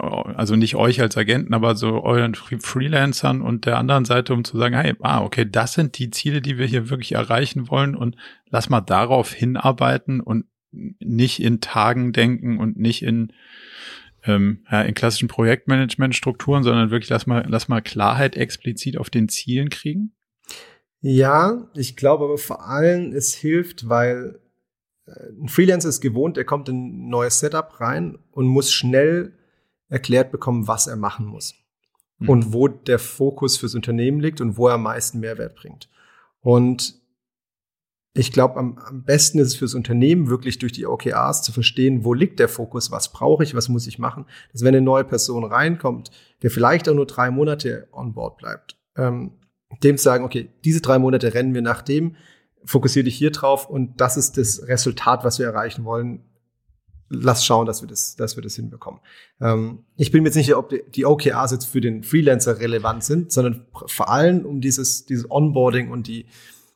[0.04, 4.58] also nicht euch als Agenten, aber so euren Freelancern und der anderen Seite, um zu
[4.58, 8.18] sagen, hey, ah, okay, das sind die Ziele, die wir hier wirklich erreichen wollen und
[8.50, 13.32] lass mal darauf hinarbeiten und nicht in Tagen denken und nicht in,
[14.26, 19.30] ähm, ja, in klassischen Projektmanagement-Strukturen, sondern wirklich lass mal, lass mal Klarheit explizit auf den
[19.30, 20.14] Zielen kriegen?
[21.06, 24.40] Ja, ich glaube aber vor allem, es hilft, weil
[25.06, 29.34] äh, ein Freelancer ist gewohnt, er kommt in ein neues Setup rein und muss schnell
[29.90, 31.56] erklärt bekommen, was er machen muss.
[32.20, 32.30] Mhm.
[32.30, 35.90] Und wo der Fokus fürs Unternehmen liegt und wo er am meisten Mehrwert bringt.
[36.40, 37.02] Und
[38.14, 42.06] ich glaube, am, am besten ist es fürs Unternehmen wirklich durch die OKRs zu verstehen,
[42.06, 44.26] wo liegt der Fokus, was brauche ich, was muss ich machen.
[44.54, 46.12] Dass wenn eine neue Person reinkommt,
[46.44, 49.34] der vielleicht auch nur drei Monate on board bleibt, ähm,
[49.82, 52.16] dem zu sagen, okay, diese drei Monate rennen wir nach dem,
[52.66, 56.24] fokussiere dich hier drauf und das ist das Resultat, was wir erreichen wollen.
[57.10, 59.00] Lass schauen, dass wir das, dass wir das hinbekommen.
[59.40, 62.60] Ähm, ich bin mir jetzt nicht sicher, ob die, die OKRs jetzt für den Freelancer
[62.60, 66.26] relevant sind, sondern vor allem um dieses, dieses Onboarding und die,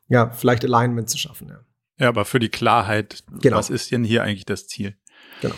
[0.10, 1.48] ja, vielleicht Alignment zu schaffen.
[1.48, 1.60] Ja,
[1.98, 3.58] ja aber für die Klarheit, genau.
[3.58, 4.96] was ist denn hier eigentlich das Ziel?
[5.42, 5.56] Genau.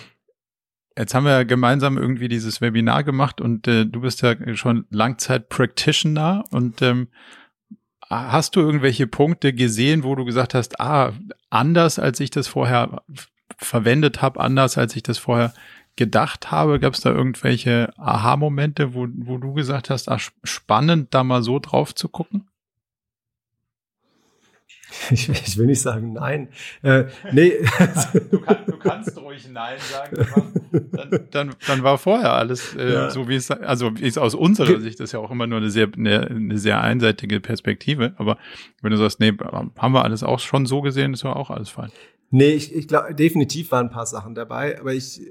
[0.99, 4.85] Jetzt haben wir ja gemeinsam irgendwie dieses Webinar gemacht und äh, du bist ja schon
[4.89, 7.07] Langzeit-Practitioner und ähm,
[8.09, 11.13] hast du irgendwelche Punkte gesehen, wo du gesagt hast, ah,
[11.49, 13.01] anders als ich das vorher
[13.57, 15.53] verwendet habe, anders als ich das vorher
[15.95, 16.81] gedacht habe?
[16.81, 21.59] Gab es da irgendwelche Aha-Momente, wo, wo du gesagt hast, ach, spannend, da mal so
[21.59, 22.48] drauf zu gucken?
[25.11, 26.49] Ich, ich will nicht sagen nein.
[26.81, 27.53] Äh, nee.
[28.31, 30.27] du, kann, du, kannst ruhig nein sagen.
[30.91, 33.09] Dann, dann, dann war vorher alles äh, ja.
[33.09, 35.69] so, wie es, also wie es aus unserer Sicht ist ja auch immer nur eine
[35.69, 38.13] sehr, eine, eine, sehr einseitige Perspektive.
[38.17, 38.37] Aber
[38.81, 39.33] wenn du sagst, nee,
[39.77, 41.91] haben wir alles auch schon so gesehen, ist ja auch alles fein.
[42.31, 45.21] Nee, ich, ich glaube, definitiv waren ein paar Sachen dabei, aber ich,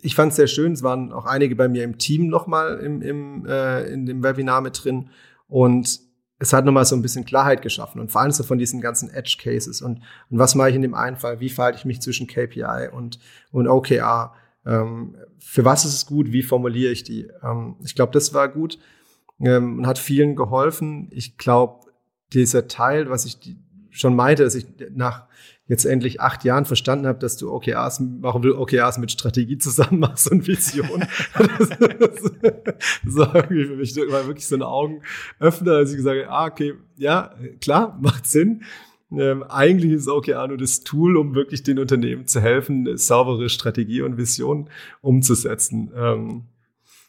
[0.00, 0.72] ich fand es sehr schön.
[0.72, 4.60] Es waren auch einige bei mir im Team nochmal im, im, äh, in dem Webinar
[4.60, 5.10] mit drin.
[5.48, 6.05] Und
[6.38, 9.10] es hat nochmal so ein bisschen Klarheit geschaffen und vor allem so von diesen ganzen
[9.10, 12.00] Edge Cases und, und was mache ich in dem einen Fall, wie verhalte ich mich
[12.00, 13.18] zwischen KPI und,
[13.52, 14.34] und OKR,
[14.66, 17.28] ähm, für was ist es gut, wie formuliere ich die.
[17.42, 18.78] Ähm, ich glaube, das war gut.
[19.40, 21.08] Ähm, und hat vielen geholfen.
[21.12, 21.86] Ich glaube,
[22.32, 23.56] dieser Teil, was ich
[23.90, 25.26] schon meinte, dass ich nach
[25.68, 30.00] jetzt endlich acht Jahren verstanden habe, dass du OKRs machen will, OKRs mit Strategie zusammen
[30.00, 31.00] machst und Vision.
[31.00, 36.46] das, war irgendwie für mich war wirklich so ein Augenöffner, als ich gesagt habe, ah,
[36.46, 38.62] okay, ja, klar, macht Sinn.
[39.12, 44.02] Ähm, eigentlich ist OKR nur das Tool, um wirklich den Unternehmen zu helfen, saubere Strategie
[44.02, 44.68] und Vision
[45.00, 45.92] umzusetzen.
[45.96, 46.42] Ähm,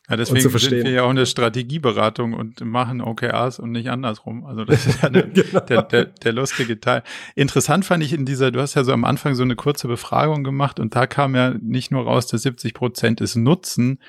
[0.10, 4.46] ja, deswegen sind wir ja auch eine Strategieberatung und machen OKRs und nicht andersrum.
[4.46, 5.60] Also das ist ja der, genau.
[5.60, 7.04] der, der, der lustige Teil.
[7.36, 10.46] Interessant fand ich in dieser, du hast ja so am Anfang so eine kurze Befragung
[10.46, 14.00] gemacht und da kam ja nicht nur raus, dass 70 Prozent es nutzen,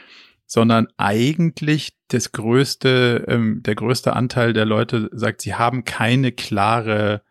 [0.46, 7.22] sondern eigentlich das größte, ähm, der größte Anteil der Leute sagt, sie haben keine klare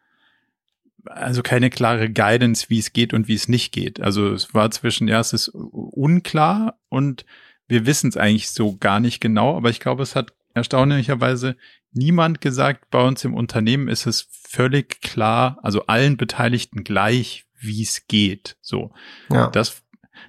[1.06, 4.02] also keine klare Guidance, wie es geht und wie es nicht geht.
[4.02, 7.26] Also es war zwischen, ja, es ist unklar und
[7.68, 11.56] wir wissen es eigentlich so gar nicht genau, aber ich glaube, es hat erstaunlicherweise
[11.92, 17.82] niemand gesagt, bei uns im Unternehmen ist es völlig klar, also allen Beteiligten gleich, wie
[17.82, 18.58] es geht.
[18.62, 18.92] So.
[19.32, 19.48] Ja.
[19.48, 19.84] Das,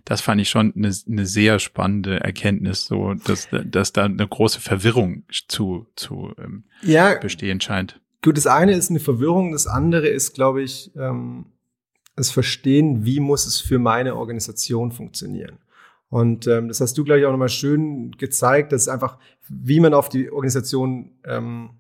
[0.05, 4.61] das fand ich schon eine, eine sehr spannende Erkenntnis, so, dass, dass da eine große
[4.61, 8.01] Verwirrung zu, zu ähm, ja, bestehen scheint.
[8.23, 11.47] Gut, das eine ist eine Verwirrung, das andere ist, glaube ich, ähm,
[12.17, 15.59] das Verstehen, wie muss es für meine Organisation funktionieren.
[16.11, 19.93] Und ähm, das hast du, glaube ich, auch nochmal schön gezeigt, dass einfach, wie man
[19.93, 21.71] auf die Organisation ähm,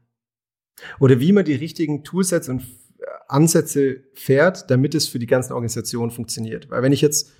[1.00, 2.62] oder wie man die richtigen Toolsets und
[3.28, 6.70] Ansätze fährt, damit es für die ganzen Organisationen funktioniert.
[6.70, 7.32] Weil wenn ich jetzt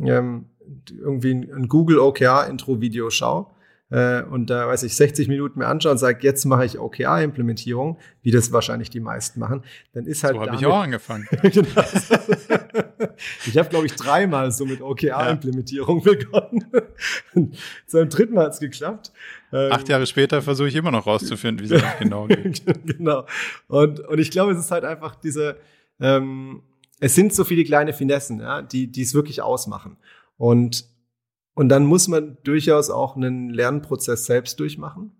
[0.00, 0.46] ähm,
[0.90, 3.46] irgendwie ein Google OKR-Intro-Video schaue,
[3.92, 7.98] äh, und da weiß ich 60 Minuten mir anschaue und sage, jetzt mache ich OKR-Implementierung,
[8.22, 10.34] wie das wahrscheinlich die meisten machen, dann ist halt.
[10.34, 11.28] So habe ich auch angefangen.
[11.42, 11.82] genau.
[13.46, 16.12] ich habe, glaube ich, dreimal so mit OKR-Implementierung ja.
[16.12, 16.64] begonnen.
[17.92, 19.12] beim dritten Mal hat es geklappt.
[19.52, 22.62] Ähm, Acht Jahre später versuche ich immer noch rauszufinden, wie es genau geht.
[22.86, 23.26] genau.
[23.68, 25.58] Und, und ich glaube, es ist halt einfach diese,
[26.00, 26.62] ähm,
[26.98, 29.98] es sind so viele kleine Finessen, ja, die, die es wirklich ausmachen.
[30.38, 30.86] Und
[31.54, 35.12] und dann muss man durchaus auch einen Lernprozess selbst durchmachen.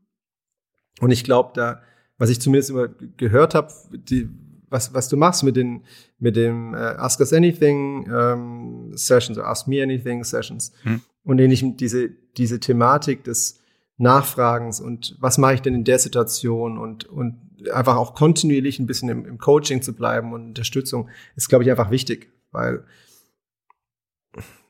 [1.00, 1.82] Und ich glaube, da,
[2.18, 4.28] was ich zumindest immer gehört habe, die,
[4.72, 5.84] was, was du machst mit den
[6.18, 11.02] mit dem äh, Ask Us Anything ähm, Sessions oder Ask Me Anything Sessions hm.
[11.24, 13.60] und ähnlichem diese diese Thematik des
[13.98, 17.36] Nachfragens und was mache ich denn in der Situation und und
[17.72, 21.70] einfach auch kontinuierlich ein bisschen im, im Coaching zu bleiben und Unterstützung ist glaube ich
[21.70, 22.84] einfach wichtig, weil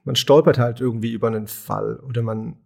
[0.04, 2.56] man stolpert halt irgendwie über einen Fall oder man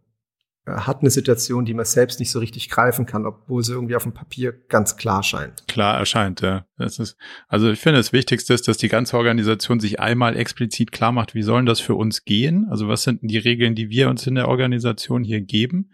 [0.67, 3.97] äh, hat eine Situation, die man selbst nicht so richtig greifen kann, obwohl sie irgendwie
[3.97, 5.67] auf dem Papier ganz klar scheint.
[5.69, 6.67] Klar erscheint, ja.
[6.77, 7.17] Das ist,
[7.49, 11.35] also ich finde, das Wichtigste ist, dass die ganze Organisation sich einmal explizit klar macht,
[11.35, 12.67] wie sollen das für uns gehen?
[12.71, 15.93] Also was sind die Regeln, die wir uns in der Organisation hier geben?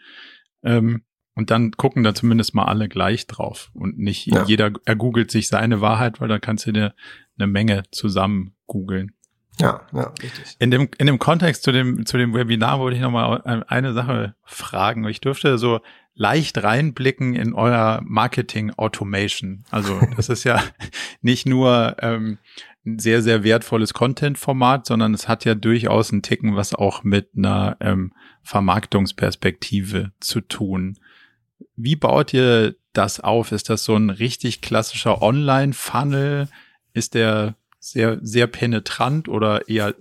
[0.62, 1.02] Ähm,
[1.34, 4.44] und dann gucken da zumindest mal alle gleich drauf und nicht ja.
[4.44, 6.94] jeder ergoogelt sich seine Wahrheit, weil da kannst du dir
[7.38, 9.12] eine Menge zusammen googeln.
[9.60, 10.56] Ja, ja, richtig.
[10.58, 14.34] In dem, in dem Kontext zu dem, zu dem Webinar wollte ich nochmal eine Sache
[14.44, 15.06] fragen.
[15.06, 15.80] Ich dürfte so
[16.14, 19.64] leicht reinblicken in euer Marketing Automation.
[19.70, 20.62] Also das ist ja
[21.20, 22.38] nicht nur ähm,
[22.84, 27.30] ein sehr, sehr wertvolles Content-Format, sondern es hat ja durchaus einen Ticken, was auch mit
[27.36, 30.98] einer ähm, Vermarktungsperspektive zu tun.
[31.76, 33.52] Wie baut ihr das auf?
[33.52, 36.48] Ist das so ein richtig klassischer Online-Funnel?
[36.92, 37.54] Ist der
[37.84, 39.92] sehr, sehr penetrant oder eher,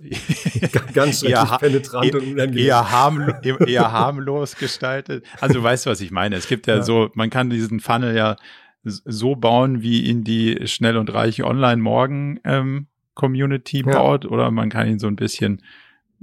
[0.94, 2.64] ganz eher, penetrant und unangenehm.
[2.64, 5.26] Eher, harmlo eher harmlos gestaltet.
[5.40, 6.36] Also du weißt, was ich meine.
[6.36, 8.36] Es gibt ja, ja, so, man kann diesen Funnel ja
[8.84, 12.86] so bauen, wie ihn die schnell und reich online morgen ähm,
[13.20, 13.82] ja.
[13.82, 15.60] baut, oder man kann ihn so ein bisschen,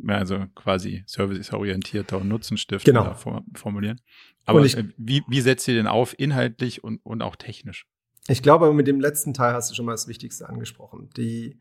[0.08, 3.16] also quasi serviceorientierter und nutzenstifter genau.
[3.54, 4.00] formulieren.
[4.46, 7.86] Aber ich, wie, wie setzt ihr denn auf, inhaltlich und, und auch technisch?
[8.30, 11.10] Ich glaube, mit dem letzten Teil hast du schon mal das Wichtigste angesprochen.
[11.18, 11.60] Die,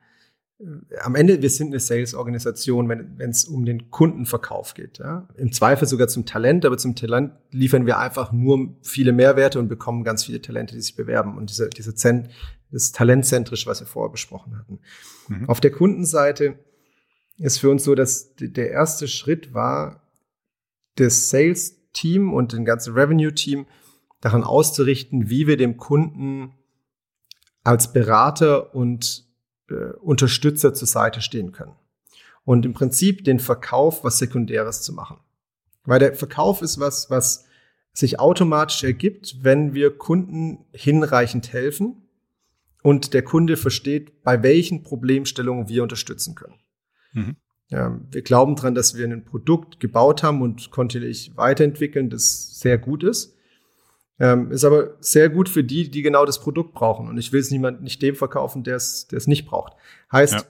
[0.61, 0.65] äh,
[1.01, 4.99] am Ende, wir sind eine Sales-Organisation, wenn es um den Kundenverkauf geht.
[4.99, 5.29] Ja?
[5.37, 9.69] Im Zweifel sogar zum Talent, aber zum Talent liefern wir einfach nur viele Mehrwerte und
[9.69, 11.37] bekommen ganz viele Talente, die sich bewerben.
[11.37, 12.29] Und diese, diese Zen,
[12.71, 14.81] das Talentzentrisch, was wir vorher besprochen hatten.
[15.29, 15.49] Mhm.
[15.49, 16.59] Auf der Kundenseite
[17.39, 20.03] ist für uns so, dass der erste Schritt war,
[20.97, 23.67] das Sales-Team und den ganzen Revenue-Team
[24.21, 26.58] daran auszurichten, wie wir dem Kunden
[27.69, 29.27] als Berater und
[29.69, 31.75] äh, Unterstützer zur Seite stehen können.
[32.45, 35.19] Und im Prinzip den Verkauf was Sekundäres zu machen.
[35.85, 37.45] Weil der Verkauf ist was, was
[37.93, 42.09] sich automatisch ergibt, wenn wir Kunden hinreichend helfen
[42.83, 46.55] und der Kunde versteht, bei welchen Problemstellungen wir unterstützen können.
[47.13, 47.37] Mhm.
[47.69, 52.79] Ja, wir glauben dran, dass wir ein Produkt gebaut haben und kontinuierlich weiterentwickeln, das sehr
[52.79, 53.37] gut ist.
[54.21, 57.09] Ähm, ist aber sehr gut für die, die genau das Produkt brauchen.
[57.09, 59.75] Und ich will es niemand nicht dem verkaufen, der es, der es nicht braucht.
[60.13, 60.43] Heißt, ja.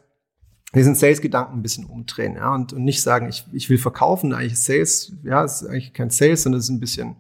[0.74, 4.58] diesen Sales-Gedanken ein bisschen umdrehen, ja, und, und nicht sagen, ich, ich will verkaufen, eigentlich
[4.58, 7.16] Sales, ja, es ist eigentlich kein Sales, sondern es ist ein bisschen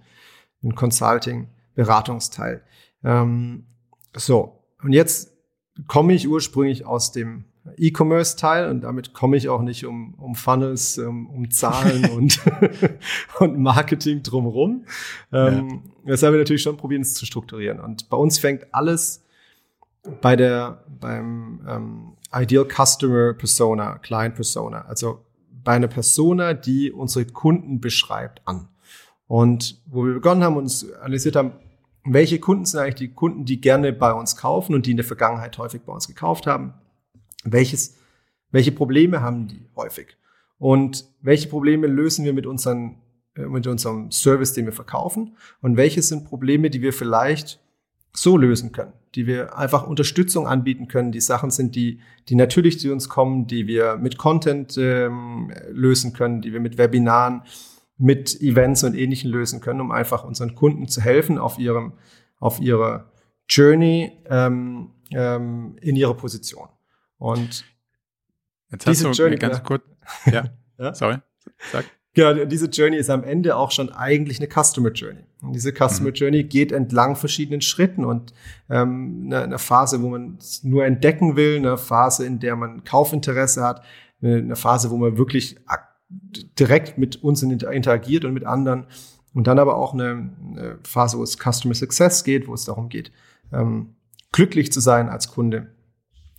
[0.62, 2.62] ein Consulting-Beratungsteil.
[3.04, 3.66] Ähm,
[4.16, 4.64] so.
[4.82, 5.32] Und jetzt
[5.86, 7.44] komme ich ursprünglich aus dem
[7.76, 12.40] E-Commerce-Teil und damit komme ich auch nicht um, um Funnels, um, um Zahlen und,
[13.38, 14.84] und Marketing drumherum.
[15.32, 15.97] Ähm, ja.
[16.08, 17.80] Das haben wir natürlich schon probieren, es zu strukturieren.
[17.80, 19.24] Und bei uns fängt alles
[20.20, 25.24] bei der, beim ähm, Ideal Customer Persona, Client Persona, also
[25.64, 28.68] bei einer Persona, die unsere Kunden beschreibt, an.
[29.26, 31.52] Und wo wir begonnen haben und analysiert haben,
[32.04, 35.04] welche Kunden sind eigentlich die Kunden, die gerne bei uns kaufen und die in der
[35.04, 36.72] Vergangenheit häufig bei uns gekauft haben?
[37.44, 37.96] welches,
[38.50, 40.16] welche Probleme haben die häufig?
[40.58, 42.96] Und welche Probleme lösen wir mit, unseren,
[43.46, 45.36] mit unserem Service, den wir verkaufen?
[45.60, 47.60] Und welche sind Probleme, die wir vielleicht
[48.12, 52.80] so lösen können, die wir einfach Unterstützung anbieten können, die Sachen sind, die, die natürlich
[52.80, 57.42] zu uns kommen, die wir mit Content ähm, lösen können, die wir mit Webinaren,
[57.96, 61.92] mit Events und Ähnlichem lösen können, um einfach unseren Kunden zu helfen auf ihrem,
[62.38, 63.10] auf ihrer
[63.48, 66.68] Journey ähm, ähm, in ihrer Position.
[67.18, 67.64] Und
[68.70, 69.82] Jetzt hast diese du Journey, ganz kurz,
[70.26, 70.44] ja,
[70.78, 71.18] ja, sorry,
[71.72, 71.84] sag.
[72.18, 75.20] Genau, diese Journey ist am Ende auch schon eigentlich eine Customer Journey.
[75.40, 76.14] Und diese Customer mhm.
[76.14, 78.34] Journey geht entlang verschiedenen Schritten und
[78.68, 82.82] ähm, eine, eine Phase, wo man es nur entdecken will, eine Phase, in der man
[82.82, 83.84] Kaufinteresse hat,
[84.20, 85.58] eine, eine Phase, wo man wirklich
[86.58, 88.86] direkt mit uns interagiert und mit anderen.
[89.32, 92.88] Und dann aber auch eine, eine Phase, wo es Customer Success geht, wo es darum
[92.88, 93.12] geht,
[93.52, 93.94] ähm,
[94.32, 95.68] glücklich zu sein als Kunde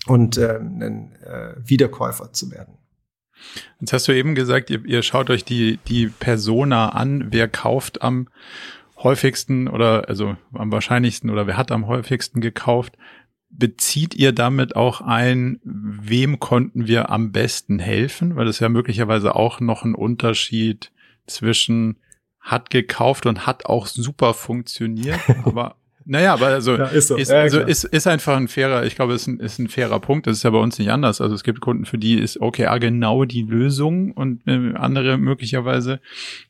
[0.07, 2.79] und äh, ein äh, Wiederkäufer zu werden.
[3.79, 8.01] Jetzt hast du eben gesagt, ihr, ihr schaut euch die, die Persona an, wer kauft
[8.01, 8.27] am
[8.97, 12.97] häufigsten oder also am wahrscheinlichsten oder wer hat am häufigsten gekauft.
[13.49, 18.35] Bezieht ihr damit auch ein, wem konnten wir am besten helfen?
[18.35, 20.91] Weil das ja möglicherweise auch noch ein Unterschied
[21.25, 21.97] zwischen
[22.39, 25.75] hat gekauft und hat auch super funktioniert, aber
[26.09, 27.15] naja, aber also, ja, ist, so.
[27.15, 29.99] ist, ja, also ist, ist einfach ein fairer, ich glaube, ist ein, ist ein fairer
[29.99, 30.25] Punkt.
[30.25, 31.21] Das ist ja bei uns nicht anders.
[31.21, 35.99] Also es gibt Kunden, für die ist OKR genau die Lösung und äh, andere möglicherweise,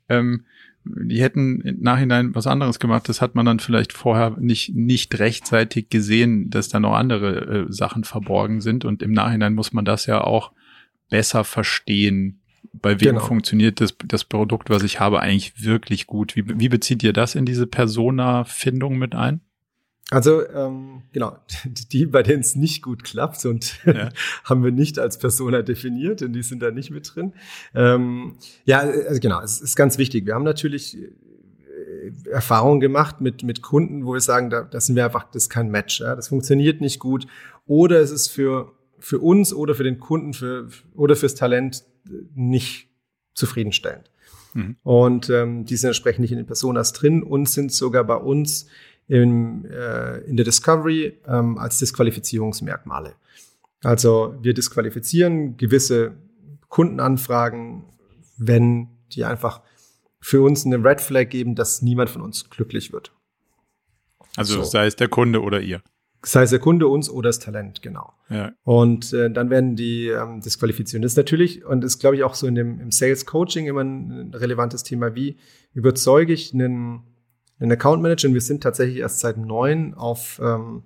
[0.07, 0.45] ähm,
[0.85, 3.09] die hätten im Nachhinein was anderes gemacht.
[3.09, 7.65] Das hat man dann vielleicht vorher nicht, nicht rechtzeitig gesehen, dass da noch andere äh,
[7.67, 8.85] Sachen verborgen sind.
[8.85, 10.53] Und im Nachhinein muss man das ja auch
[11.09, 12.39] besser verstehen.
[12.71, 13.25] Bei wem genau.
[13.25, 16.37] funktioniert das, das Produkt, was ich habe, eigentlich wirklich gut?
[16.37, 19.41] Wie, wie bezieht ihr das in diese Persona-Findung mit ein?
[20.11, 21.37] Also ähm, genau,
[21.91, 24.09] die, bei denen es nicht gut klappt und ja.
[24.43, 27.33] haben wir nicht als Persona definiert und die sind da nicht mit drin.
[27.75, 28.35] Ähm,
[28.65, 30.25] ja, also genau, es ist ganz wichtig.
[30.25, 34.95] Wir haben natürlich äh, Erfahrungen gemacht mit, mit Kunden, wo wir sagen, da, da sind
[34.95, 37.27] wir einfach, das ist kein Match, ja, das funktioniert nicht gut.
[37.67, 41.83] Oder es ist für, für uns oder für den Kunden für, oder fürs Talent
[42.33, 42.89] nicht
[43.35, 44.09] zufriedenstellend.
[44.53, 44.75] Mhm.
[44.83, 48.67] Und ähm, die sind entsprechend nicht in den Personas drin und sind sogar bei uns
[49.09, 53.15] in, äh, in der Discovery ähm, als Disqualifizierungsmerkmale.
[53.83, 56.13] Also wir disqualifizieren gewisse
[56.69, 57.85] Kundenanfragen,
[58.37, 59.61] wenn die einfach
[60.21, 63.11] für uns eine Red Flag geben, dass niemand von uns glücklich wird.
[64.35, 64.63] Also so.
[64.63, 65.81] sei es der Kunde oder ihr.
[66.23, 68.13] Sei es der Kunde uns oder das Talent, genau.
[68.29, 68.51] Ja.
[68.63, 71.03] Und äh, dann werden die ähm, disqualifiziert.
[71.03, 73.81] Das ist natürlich, und ist, glaube ich, auch so in dem, im Sales Coaching immer
[73.81, 75.37] ein relevantes Thema, wie
[75.73, 77.08] überzeuge ich einen
[77.59, 80.83] einen Account Manager und wir sind tatsächlich erst seit neun auf ähm,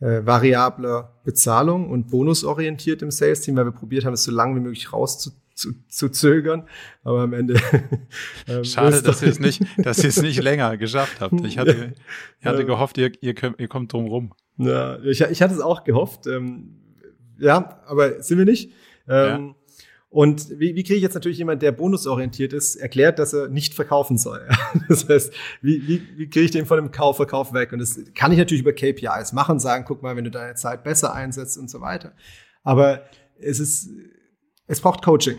[0.00, 4.60] äh, variabler Bezahlung und bonusorientiert im Sales-Team, weil wir probiert haben, es so lange wie
[4.60, 6.68] möglich rauszu zu, zu zögern,
[7.02, 7.54] aber am Ende.
[8.46, 11.32] ähm, Schade, dass ihr es nicht, dass ihr es nicht länger geschafft habt.
[11.44, 11.94] Ich hatte,
[12.40, 14.34] ich hatte gehofft, ihr, ihr, könnt, ihr kommt drum rum.
[14.58, 16.26] Ja, ich, ich hatte es auch gehofft.
[16.26, 16.76] Ähm,
[17.38, 18.72] ja, aber sind wir nicht.
[19.08, 19.54] Ähm, ja.
[20.16, 23.74] Und wie, wie kriege ich jetzt natürlich jemand, der bonusorientiert ist, erklärt, dass er nicht
[23.74, 24.48] verkaufen soll?
[24.88, 27.74] das heißt, wie, wie, wie kriege ich den von dem Kaufverkauf weg?
[27.74, 30.84] Und das kann ich natürlich über KPIs machen, sagen, guck mal, wenn du deine Zeit
[30.84, 32.12] besser einsetzt und so weiter.
[32.62, 33.02] Aber
[33.38, 33.90] es ist,
[34.66, 35.36] es braucht Coaching.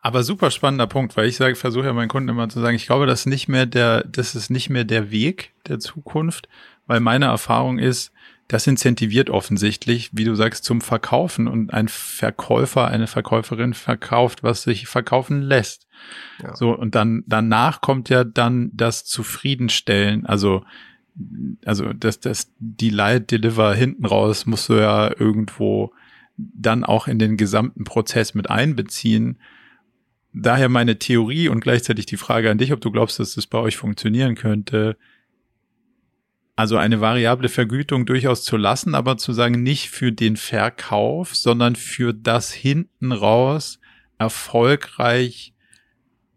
[0.00, 2.86] Aber super spannender Punkt, weil ich sage, versuche ja meinen Kunden immer zu sagen, ich
[2.86, 6.48] glaube, das ist nicht mehr der, das ist nicht mehr der Weg der Zukunft,
[6.88, 8.11] weil meine Erfahrung ist,
[8.52, 14.62] das incentiviert offensichtlich, wie du sagst, zum Verkaufen und ein Verkäufer, eine Verkäuferin verkauft, was
[14.64, 15.86] sich verkaufen lässt.
[16.42, 16.54] Ja.
[16.54, 20.64] So, und dann, danach kommt ja dann das Zufriedenstellen, also,
[21.64, 25.92] also, das, das, die Light Deliver hinten raus musst du ja irgendwo
[26.36, 29.38] dann auch in den gesamten Prozess mit einbeziehen.
[30.34, 33.58] Daher meine Theorie und gleichzeitig die Frage an dich, ob du glaubst, dass das bei
[33.58, 34.98] euch funktionieren könnte
[36.54, 41.76] also eine variable Vergütung durchaus zu lassen, aber zu sagen, nicht für den Verkauf, sondern
[41.76, 43.80] für das hinten raus
[44.18, 45.54] erfolgreich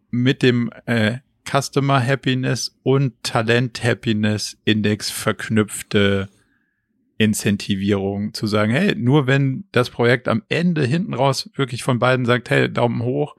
[0.09, 6.29] mit dem äh, Customer Happiness und Talent Happiness Index verknüpfte
[7.17, 12.25] Incentivierung zu sagen, hey, nur wenn das Projekt am Ende hinten raus wirklich von beiden
[12.25, 13.35] sagt, hey, Daumen hoch,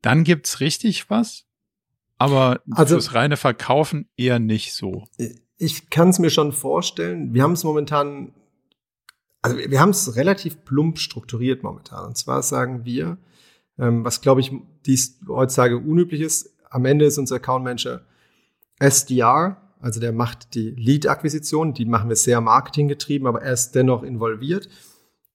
[0.00, 1.46] dann gibt's richtig was.
[2.16, 5.06] Aber also, fürs reine Verkaufen eher nicht so.
[5.56, 7.32] Ich kann es mir schon vorstellen.
[7.32, 8.32] Wir haben es momentan,
[9.42, 12.06] also wir haben es relativ plump strukturiert momentan.
[12.06, 13.18] Und zwar sagen wir,
[13.78, 14.52] ähm, was glaube ich
[14.86, 18.02] dies heutzutage unüblich ist, am Ende ist unser Account Manager
[18.78, 24.02] SDR, also der macht die Lead-Akquisition, die machen wir sehr marketinggetrieben, aber er ist dennoch
[24.02, 24.68] involviert.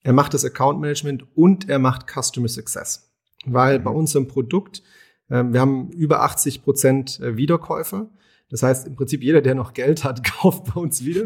[0.01, 3.11] Er macht das Account Management und er macht Customer Success.
[3.45, 4.81] Weil bei unserem Produkt,
[5.29, 8.09] ähm, wir haben über 80 Prozent äh, Wiederkäufer.
[8.49, 11.23] Das heißt, im Prinzip jeder, der noch Geld hat, kauft bei uns wieder.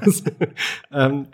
[0.92, 1.26] ähm,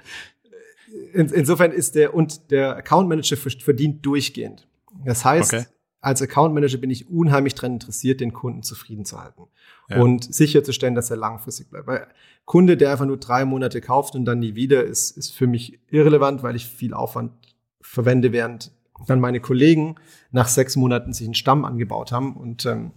[1.12, 4.66] in, insofern ist der und der Account Manager verdient durchgehend.
[5.04, 5.64] Das heißt, okay.
[6.00, 9.44] als Account Manager bin ich unheimlich daran interessiert, den Kunden zufrieden zu halten
[9.88, 10.00] ja.
[10.00, 11.86] und sicherzustellen, dass er langfristig bleibt.
[11.86, 12.06] Weil
[12.44, 15.80] Kunde, der einfach nur drei Monate kauft und dann nie wieder, ist, ist für mich
[15.90, 17.32] irrelevant, weil ich viel Aufwand
[17.80, 18.72] verwende, während
[19.06, 19.96] dann meine Kollegen
[20.30, 22.92] nach sechs Monaten sich einen Stamm angebaut haben und ähm,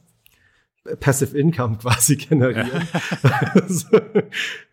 [0.99, 2.87] Passive Income quasi generieren.
[3.53, 3.87] also,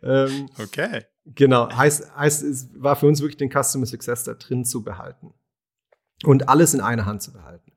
[0.03, 1.03] ähm, okay.
[1.35, 5.35] Genau, heißt, heißt, es war für uns wirklich den Customer Success da drin zu behalten
[6.25, 7.73] und alles in einer Hand zu behalten.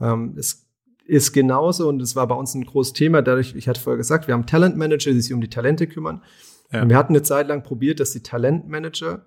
[0.00, 0.68] Ähm, es
[1.04, 3.22] ist genauso und es war bei uns ein großes Thema.
[3.22, 6.22] Dadurch, ich hatte vorher gesagt, wir haben Talentmanager, die sich um die Talente kümmern.
[6.70, 6.82] Ja.
[6.82, 9.26] Und wir hatten eine Zeit lang probiert, dass die Talentmanager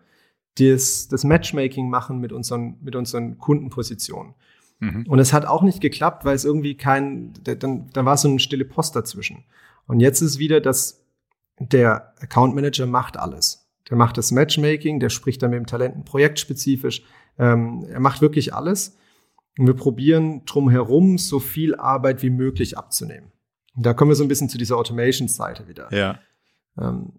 [0.57, 4.35] das, das Matchmaking machen mit unseren, mit unseren Kundenpositionen.
[4.79, 5.05] Mhm.
[5.07, 8.39] Und es hat auch nicht geklappt, weil es irgendwie kein, dann, dann war so eine
[8.39, 9.45] stille Post dazwischen.
[9.87, 11.05] Und jetzt ist wieder, dass
[11.59, 13.69] der Account Manager macht alles.
[13.89, 17.03] Der macht das Matchmaking, der spricht dann mit dem Talenten projektspezifisch.
[17.37, 18.97] Ähm, er macht wirklich alles.
[19.57, 23.31] Und wir probieren drumherum so viel Arbeit wie möglich abzunehmen.
[23.75, 25.93] Und da kommen wir so ein bisschen zu dieser Automation-Seite wieder.
[25.93, 26.19] Ja.
[26.77, 27.13] Ähm,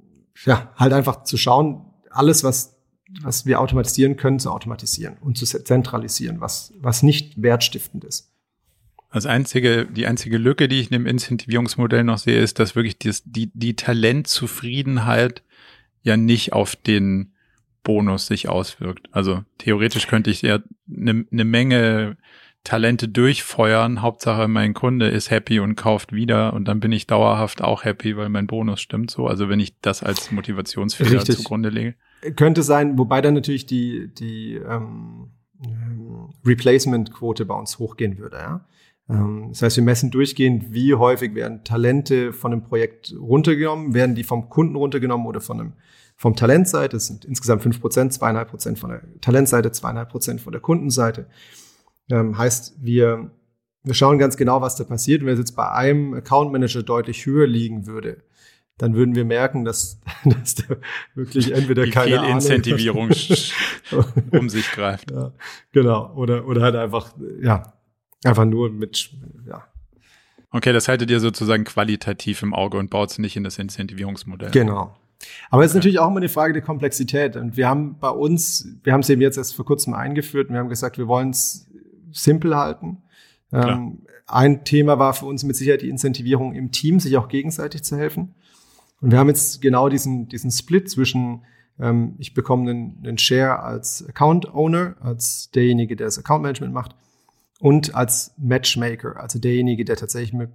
[0.44, 2.75] ja, halt einfach zu schauen, alles, was
[3.22, 8.32] was wir automatisieren können, zu automatisieren und zu zentralisieren, was, was nicht wertstiftend ist.
[9.12, 12.98] Das einzige, die einzige Lücke, die ich in dem Incentivierungsmodell noch sehe, ist, dass wirklich
[12.98, 15.42] das, die, die Talentzufriedenheit
[16.02, 17.32] ja nicht auf den
[17.82, 19.08] Bonus sich auswirkt.
[19.12, 20.58] Also theoretisch könnte ich ja
[20.90, 22.16] eine ne Menge
[22.64, 24.02] Talente durchfeuern.
[24.02, 28.16] Hauptsache mein Kunde ist happy und kauft wieder und dann bin ich dauerhaft auch happy,
[28.16, 29.28] weil mein Bonus stimmt so.
[29.28, 31.94] Also wenn ich das als Motivationsfehler zugrunde lege.
[32.34, 35.30] Könnte sein, wobei dann natürlich die, die ähm,
[36.44, 38.36] Replacement-Quote bei uns hochgehen würde.
[38.36, 38.66] Ja?
[39.08, 44.14] Ähm, das heißt, wir messen durchgehend, wie häufig werden Talente von einem Projekt runtergenommen, werden
[44.14, 45.72] die vom Kunden runtergenommen oder von einem
[46.16, 46.96] vom Talentseite.
[46.96, 51.26] Das sind insgesamt fünf Prozent, zweieinhalb Prozent von der Talentseite, zweieinhalb Prozent von der Kundenseite.
[52.10, 53.30] Ähm, heißt, wir,
[53.82, 55.24] wir schauen ganz genau, was da passiert.
[55.24, 58.22] Wenn es jetzt bei einem Account Manager deutlich höher liegen würde,
[58.78, 60.78] dann würden wir merken, dass, dass der
[61.14, 63.10] wirklich entweder Wie keine viel Incentivierung
[64.30, 65.10] um sich greift.
[65.10, 65.32] Ja,
[65.72, 66.12] genau.
[66.14, 67.72] Oder, oder halt einfach, ja,
[68.24, 69.10] einfach nur mit,
[69.46, 69.64] ja.
[70.50, 74.50] Okay, das haltet ihr sozusagen qualitativ im Auge und baut es nicht in das Incentivierungsmodell.
[74.52, 74.96] Genau.
[75.50, 77.36] Aber es ist natürlich auch immer eine Frage der Komplexität.
[77.36, 80.54] Und wir haben bei uns, wir haben es eben jetzt erst vor kurzem eingeführt und
[80.54, 81.66] wir haben gesagt, wir wollen es
[82.12, 83.02] simpel halten.
[83.52, 87.82] Ähm, ein Thema war für uns mit Sicherheit die Incentivierung im Team, sich auch gegenseitig
[87.84, 88.34] zu helfen.
[89.00, 91.44] Und wir haben jetzt genau diesen, diesen Split zwischen,
[91.78, 96.72] ähm, ich bekomme einen, einen Share als Account Owner, als derjenige, der das Account Management
[96.72, 96.96] macht,
[97.58, 100.50] und als Matchmaker, also derjenige, der tatsächlich mit,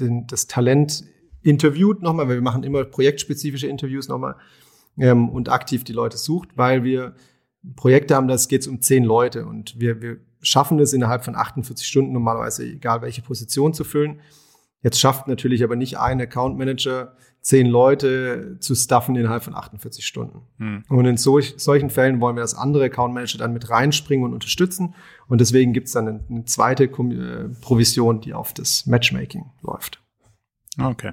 [0.00, 1.04] den, das Talent
[1.42, 4.36] interviewt nochmal, weil wir machen immer projektspezifische Interviews nochmal
[4.98, 7.14] ähm, und aktiv die Leute sucht, weil wir
[7.76, 11.36] Projekte haben, da geht es um zehn Leute und wir, wir schaffen es innerhalb von
[11.36, 14.20] 48 Stunden normalerweise, egal welche Position zu füllen.
[14.82, 20.06] Jetzt schafft natürlich aber nicht ein Account Manager zehn Leute zu stuffen innerhalb von 48
[20.06, 20.42] Stunden.
[20.58, 20.84] Hm.
[20.88, 24.34] Und in solch, solchen Fällen wollen wir, dass andere Account Manager dann mit reinspringen und
[24.34, 24.94] unterstützen.
[25.26, 30.02] Und deswegen gibt es dann eine, eine zweite äh, Provision, die auf das Matchmaking läuft.
[30.78, 31.10] Okay.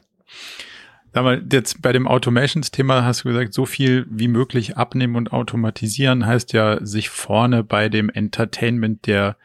[1.14, 5.32] Sag mal, jetzt bei dem Automations-Thema hast du gesagt, so viel wie möglich abnehmen und
[5.32, 9.38] automatisieren heißt ja, sich vorne bei dem Entertainment der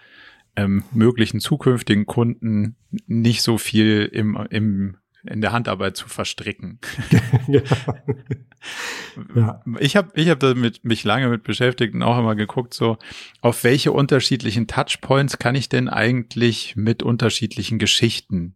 [0.56, 2.76] ähm, möglichen zukünftigen Kunden
[3.06, 6.80] nicht so viel im, im in der Handarbeit zu verstricken.
[9.34, 9.62] ja.
[9.78, 12.98] Ich habe ich hab damit mich lange mit beschäftigt und auch immer geguckt, so
[13.40, 18.54] auf welche unterschiedlichen Touchpoints kann ich denn eigentlich mit unterschiedlichen Geschichten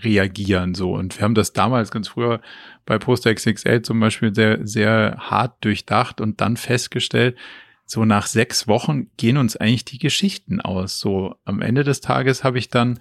[0.00, 2.40] reagieren so und wir haben das damals ganz früher
[2.86, 7.36] bei Poster XXL zum Beispiel sehr sehr hart durchdacht und dann festgestellt,
[7.90, 11.00] so nach sechs Wochen gehen uns eigentlich die Geschichten aus.
[11.00, 13.00] So am Ende des Tages habe ich dann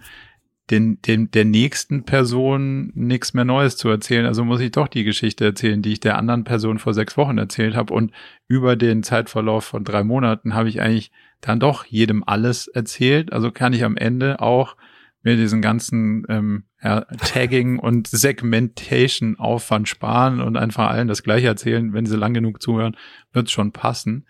[0.70, 4.26] den, den, der nächsten Person nichts mehr Neues zu erzählen.
[4.26, 7.38] Also muss ich doch die Geschichte erzählen, die ich der anderen Person vor sechs Wochen
[7.38, 7.94] erzählt habe.
[7.94, 8.12] Und
[8.48, 13.32] über den Zeitverlauf von drei Monaten habe ich eigentlich dann doch jedem alles erzählt.
[13.32, 14.76] Also kann ich am Ende auch
[15.24, 21.48] mir diesen ganzen ähm, ja, Tagging und Segmentation Aufwand sparen und einfach allen das gleiche
[21.48, 21.94] erzählen.
[21.94, 22.98] Wenn sie lang genug zuhören,
[23.32, 24.26] wird es schon passen.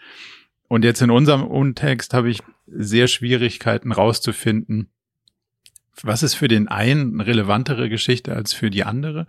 [0.67, 4.89] Und jetzt in unserem Untext habe ich sehr Schwierigkeiten rauszufinden,
[6.03, 9.27] was ist für den einen eine relevantere Geschichte als für die andere?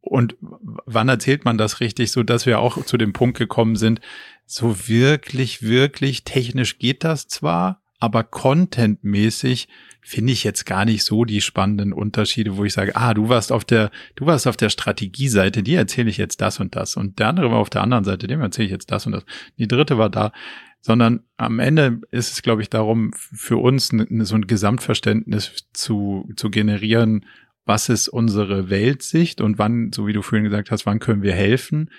[0.00, 4.00] Und wann erzählt man das richtig, so dass wir auch zu dem Punkt gekommen sind,
[4.46, 9.68] so wirklich, wirklich technisch geht das zwar, aber contentmäßig
[10.00, 13.52] finde ich jetzt gar nicht so die spannenden Unterschiede, wo ich sage, ah, du warst
[13.52, 16.96] auf der, du warst auf der Strategieseite, die erzähle ich jetzt das und das.
[16.96, 19.26] Und der andere war auf der anderen Seite, dem erzähle ich jetzt das und das.
[19.58, 20.32] Die dritte war da
[20.80, 26.50] sondern am Ende ist es, glaube ich, darum, für uns so ein Gesamtverständnis zu, zu
[26.50, 27.26] generieren,
[27.64, 31.34] was ist unsere Weltsicht und wann, so wie du vorhin gesagt hast, wann können wir
[31.34, 31.90] helfen.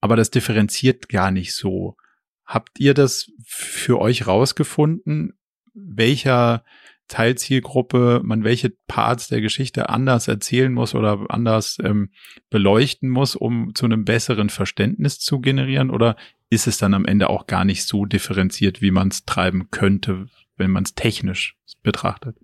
[0.00, 1.96] Aber das differenziert gar nicht so.
[2.44, 5.38] Habt ihr das für euch rausgefunden,
[5.74, 6.64] welcher
[7.08, 12.10] Teilzielgruppe man welche Parts der Geschichte anders erzählen muss oder anders ähm,
[12.50, 15.90] beleuchten muss, um zu einem besseren Verständnis zu generieren?
[15.90, 16.16] Oder
[16.50, 20.26] ist es dann am Ende auch gar nicht so differenziert, wie man es treiben könnte,
[20.56, 22.36] wenn man es technisch betrachtet?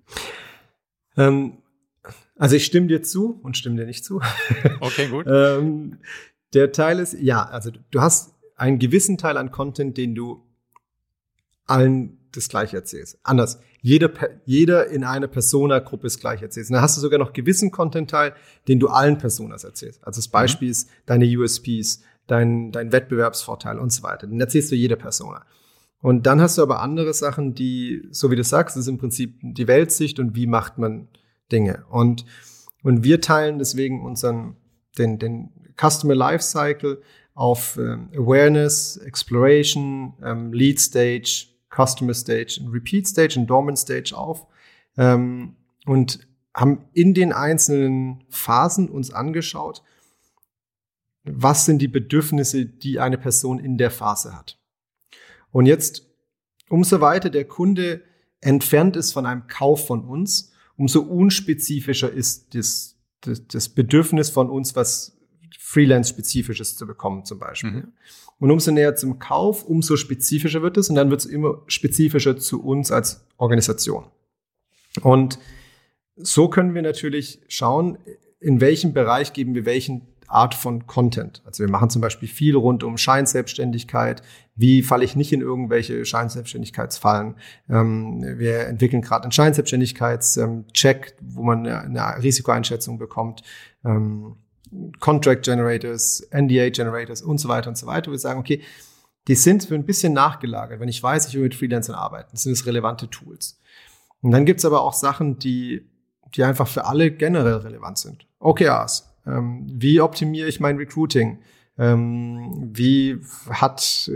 [1.17, 1.59] Ähm,
[2.37, 4.21] also ich stimme dir zu und stimme dir nicht zu.
[4.81, 5.27] Okay, gut.
[5.29, 5.99] ähm,
[6.53, 10.45] der Teil ist, ja, also du hast einen gewissen Teil an Content, den du
[11.67, 13.19] allen das gleiche erzählst.
[13.23, 13.61] Anders.
[13.81, 14.11] Jeder,
[14.45, 16.71] jeder in einer Persona-Gruppe ist gleich erzählst.
[16.71, 18.35] Und dann hast du sogar noch gewissen Content-Teil,
[18.67, 20.05] den du allen Personas erzählst.
[20.07, 20.73] Also das Beispiel mhm.
[20.73, 24.27] ist deine USPs, dein, dein Wettbewerbsvorteil und so weiter.
[24.27, 25.45] Den erzählst du jeder Persona.
[26.01, 29.39] Und dann hast du aber andere Sachen, die, so wie du sagst, ist im Prinzip
[29.43, 31.09] die Weltsicht und wie macht man
[31.51, 31.85] Dinge.
[31.89, 32.27] Und,
[32.83, 34.57] und wir teilen deswegen unseren,
[34.99, 35.51] den, den
[35.81, 37.01] Customer Lifecycle
[37.35, 44.47] auf ähm, Awareness, Exploration, ähm, Lead Stage, Customer Stage Repeat Stage und Dormant Stage auf
[44.97, 45.57] ähm,
[45.87, 49.83] und haben in den einzelnen Phasen uns angeschaut,
[51.25, 54.59] was sind die Bedürfnisse, die eine Person in der Phase hat.
[55.51, 56.07] Und jetzt,
[56.69, 58.03] umso weiter der Kunde
[58.41, 64.51] entfernt ist von einem Kauf von uns, umso unspezifischer ist das, das, das Bedürfnis von
[64.51, 65.17] uns, was
[65.59, 67.71] Freelance-spezifisches zu bekommen zum Beispiel.
[67.71, 67.93] Mhm.
[68.39, 72.37] Und umso näher zum Kauf, umso spezifischer wird es und dann wird es immer spezifischer
[72.37, 74.07] zu uns als Organisation.
[75.03, 75.39] Und
[76.17, 77.99] so können wir natürlich schauen,
[78.41, 80.03] in welchem Bereich geben wir welchen
[80.35, 81.43] Art von Content.
[81.47, 84.23] Also wir machen zum Beispiel viel rund um Scheinselbstständigkeit.
[84.57, 87.37] Wie falle ich nicht in irgendwelche Scheinselbstständigkeitsfallen?
[87.69, 93.43] Ähm, wir entwickeln gerade einen Scheinselbstständigkeitscheck, wo man eine, Risikoeinschätzung bekommt.
[93.85, 94.37] Ähm,
[94.99, 98.11] Contract Generators, NDA Generators und so weiter und so weiter.
[98.11, 98.61] Wir sagen, okay,
[99.29, 100.81] die sind für ein bisschen nachgelagert.
[100.81, 103.61] Wenn ich weiß, ich will mit Freelancern arbeiten, sind es relevante Tools.
[104.21, 105.89] Und dann gibt's aber auch Sachen, die,
[106.35, 108.27] die einfach für alle generell relevant sind.
[108.41, 109.14] OKRs.
[109.27, 111.39] Ähm, wie optimiere ich mein Recruiting?
[111.77, 113.21] Ähm, wie
[113.51, 114.11] hat,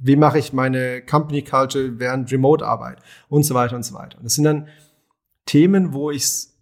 [0.00, 4.18] wie mache ich meine Company Culture während Remote-Arbeit und so weiter und so weiter.
[4.18, 4.68] Und das sind dann
[5.46, 6.58] Themen, wo ich es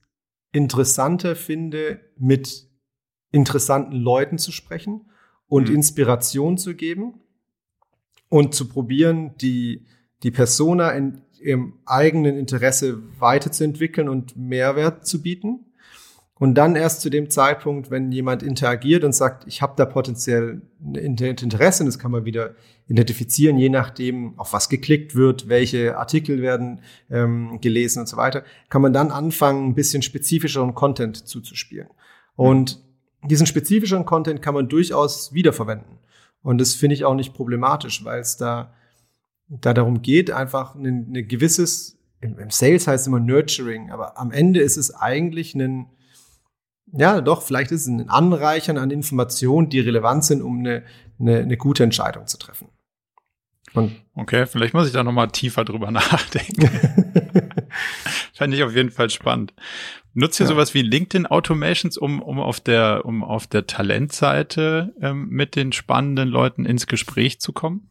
[0.53, 2.69] interessanter finde, mit
[3.33, 5.07] interessanten Leuten zu sprechen
[5.49, 5.77] und mhm.
[5.77, 7.21] Inspiration zu geben
[8.29, 9.87] und zu probieren, die,
[10.23, 15.72] die Persona in ihrem eigenen Interesse weiterzuentwickeln und Mehrwert zu bieten.
[16.43, 20.61] Und dann erst zu dem Zeitpunkt, wenn jemand interagiert und sagt, ich habe da potenziell
[20.85, 22.57] ein Interesse, und das kann man wieder
[22.89, 26.81] identifizieren, je nachdem, auf was geklickt wird, welche Artikel werden
[27.11, 31.87] ähm, gelesen und so weiter, kann man dann anfangen, ein bisschen spezifischeren Content zuzuspielen.
[32.35, 32.83] Und
[33.23, 36.01] diesen spezifischeren Content kann man durchaus wiederverwenden.
[36.43, 38.75] Und das finde ich auch nicht problematisch, weil es da,
[39.47, 44.59] da darum geht, einfach ein, gewisses, im Sales heißt es immer Nurturing, aber am Ende
[44.59, 45.87] ist es eigentlich ein,
[46.93, 50.83] ja, doch, vielleicht ist es ein Anreichern an Informationen, die relevant sind, um eine,
[51.19, 52.69] eine, eine gute Entscheidung zu treffen.
[53.75, 56.69] Und okay, vielleicht muss ich da nochmal tiefer drüber nachdenken.
[58.35, 59.55] Fände ich auf jeden Fall spannend.
[60.15, 60.49] Nutzt ihr ja.
[60.49, 65.73] sowas wie LinkedIn Automations, um, um auf der, um auf der Talentseite ähm, mit den
[65.73, 67.89] spannenden Leuten ins Gespräch zu kommen?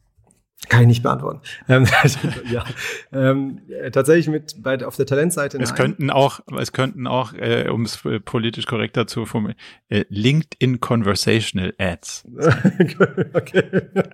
[0.70, 1.41] Kann ich nicht beantworten.
[1.68, 1.86] Ähm,
[2.51, 2.64] ja,
[3.12, 5.57] ähm, tatsächlich mit bei auf der Talentseite.
[5.57, 5.78] Es nein.
[5.78, 9.59] könnten auch, es könnten auch, äh, um es politisch korrekter zu formulieren,
[9.89, 12.26] äh, LinkedIn Conversational Ads.
[13.34, 13.64] okay.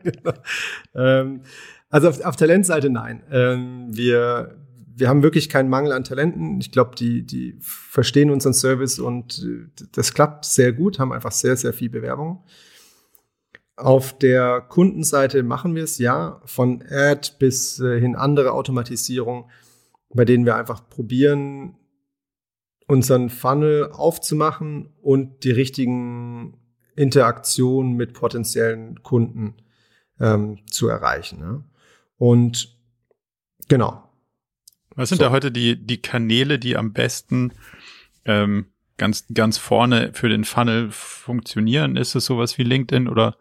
[0.03, 0.33] genau.
[0.95, 1.41] ähm,
[1.89, 3.23] also auf, auf Talentseite nein.
[3.31, 4.55] Ähm, wir
[4.95, 6.59] wir haben wirklich keinen Mangel an Talenten.
[6.59, 10.97] Ich glaube, die die verstehen unseren Service und äh, das klappt sehr gut.
[10.97, 12.43] Haben einfach sehr sehr viel Bewerbung.
[13.77, 19.49] Auf der Kundenseite machen wir es ja, von Ad bis äh, hin andere Automatisierung,
[20.09, 21.75] bei denen wir einfach probieren,
[22.87, 26.57] unseren Funnel aufzumachen und die richtigen
[26.95, 29.57] Interaktionen mit potenziellen Kunden
[30.19, 31.39] ähm, zu erreichen.
[31.39, 31.63] Ja.
[32.17, 32.75] Und
[33.67, 34.09] genau.
[34.95, 35.25] Was sind so.
[35.25, 37.53] da heute die, die Kanäle, die am besten
[38.25, 38.65] ähm,
[38.97, 41.95] ganz, ganz vorne für den Funnel funktionieren?
[41.95, 43.37] Ist es sowas wie LinkedIn oder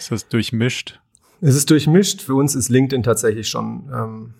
[0.00, 1.00] ist das durchmischt?
[1.40, 2.22] Es ist durchmischt.
[2.22, 4.34] Für uns ist LinkedIn tatsächlich schon ähm,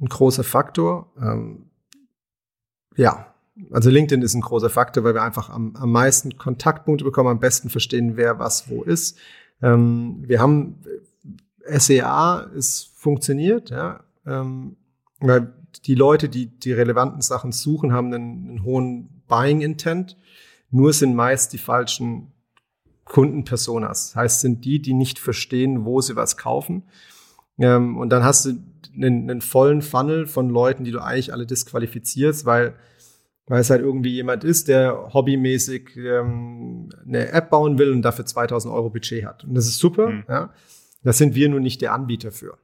[0.00, 1.12] ein großer Faktor.
[1.20, 1.70] Ähm,
[2.96, 3.34] ja,
[3.70, 7.40] also LinkedIn ist ein großer Faktor, weil wir einfach am, am meisten Kontaktpunkte bekommen, am
[7.40, 9.18] besten verstehen, wer was wo ist.
[9.62, 10.80] Ähm, wir haben
[11.66, 14.76] SEA, es funktioniert, ja, ähm,
[15.20, 15.52] weil
[15.84, 20.16] die Leute, die die relevanten Sachen suchen, haben einen, einen hohen Buying Intent.
[20.70, 22.32] Nur sind meist die falschen
[23.08, 24.14] Kundenpersonas.
[24.14, 26.84] Heißt, sind die, die nicht verstehen, wo sie was kaufen.
[27.58, 28.52] Ähm, und dann hast du
[28.94, 32.74] einen, einen vollen Funnel von Leuten, die du eigentlich alle disqualifizierst, weil
[33.48, 38.26] weil es halt irgendwie jemand ist, der hobbymäßig ähm, eine App bauen will und dafür
[38.26, 39.44] 2000 Euro Budget hat.
[39.44, 40.24] Und das ist super, mhm.
[40.28, 40.52] ja.
[41.02, 42.58] Das sind wir nur nicht der Anbieter für.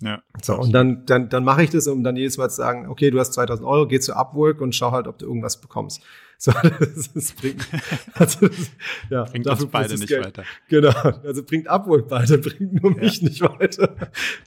[0.00, 0.22] Ja.
[0.42, 3.10] So, und dann, dann, dann mache ich das, um dann jedes Mal zu sagen, okay,
[3.10, 6.02] du hast 2000 Euro, geh zu Upwork und schau halt, ob du irgendwas bekommst.
[6.36, 7.66] So, das, das bringt,
[8.14, 8.72] also das,
[9.08, 10.26] ja, bringt uns beide nicht Geld.
[10.26, 10.44] weiter.
[10.68, 13.28] Genau, also bringt Upwork weiter, bringt nur mich ja.
[13.28, 13.94] nicht weiter.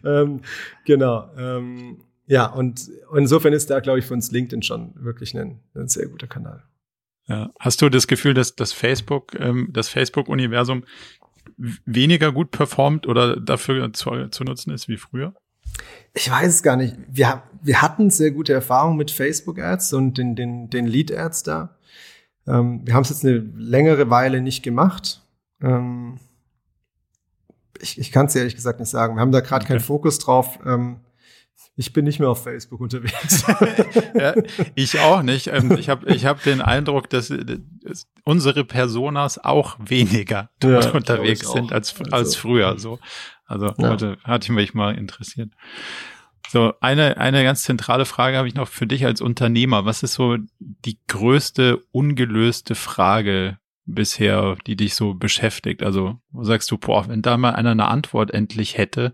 [0.04, 0.42] ähm,
[0.86, 1.32] genau.
[1.38, 5.88] Ähm, ja, und insofern ist da, glaube ich, für uns LinkedIn schon wirklich ein, ein
[5.88, 6.62] sehr guter Kanal.
[7.28, 7.52] Ja.
[7.58, 10.84] Hast du das Gefühl, dass das Facebook, ähm, das Facebook-Universum
[11.58, 15.34] weniger gut performt oder dafür zu, zu nutzen ist wie früher?
[16.14, 16.96] Ich weiß es gar nicht.
[17.08, 21.78] Wir, wir hatten sehr gute Erfahrungen mit Facebook-Ads und den, den, den Lead-Ads da.
[22.48, 25.22] Ähm, wir haben es jetzt eine längere Weile nicht gemacht.
[25.62, 26.18] Ähm,
[27.80, 29.16] ich ich kann es ehrlich gesagt nicht sagen.
[29.16, 29.74] Wir haben da gerade okay.
[29.74, 30.60] keinen Fokus drauf.
[30.66, 31.02] Ähm,
[31.80, 33.46] ich bin nicht mehr auf Facebook unterwegs.
[34.16, 34.34] ja,
[34.74, 35.48] ich auch nicht.
[35.48, 37.32] Ähm, ich habe ich hab den Eindruck, dass,
[38.24, 42.80] unsere Personas auch weniger dort ja, unterwegs sind als, als also, früher.
[42.80, 43.00] So.
[43.46, 43.90] Also ja.
[43.90, 45.52] heute hatte ich mich mal interessiert.
[46.50, 49.86] So, eine, eine ganz zentrale Frage habe ich noch für dich als Unternehmer.
[49.86, 55.84] Was ist so die größte ungelöste Frage bisher, die dich so beschäftigt?
[55.84, 59.14] Also, wo sagst du, boah, wenn da mal einer eine Antwort endlich hätte,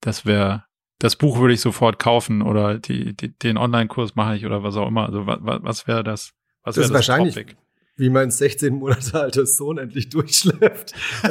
[0.00, 0.64] das wäre,
[1.00, 4.76] das Buch würde ich sofort kaufen oder die, die, den Online-Kurs mache ich oder was
[4.76, 5.06] auch immer.
[5.06, 6.32] Also, was, was wäre das?
[6.62, 7.56] Was wäre das, das wahrscheinlich, Topic?
[7.96, 10.94] wie mein 16 Monate alter Sohn endlich durchschläft.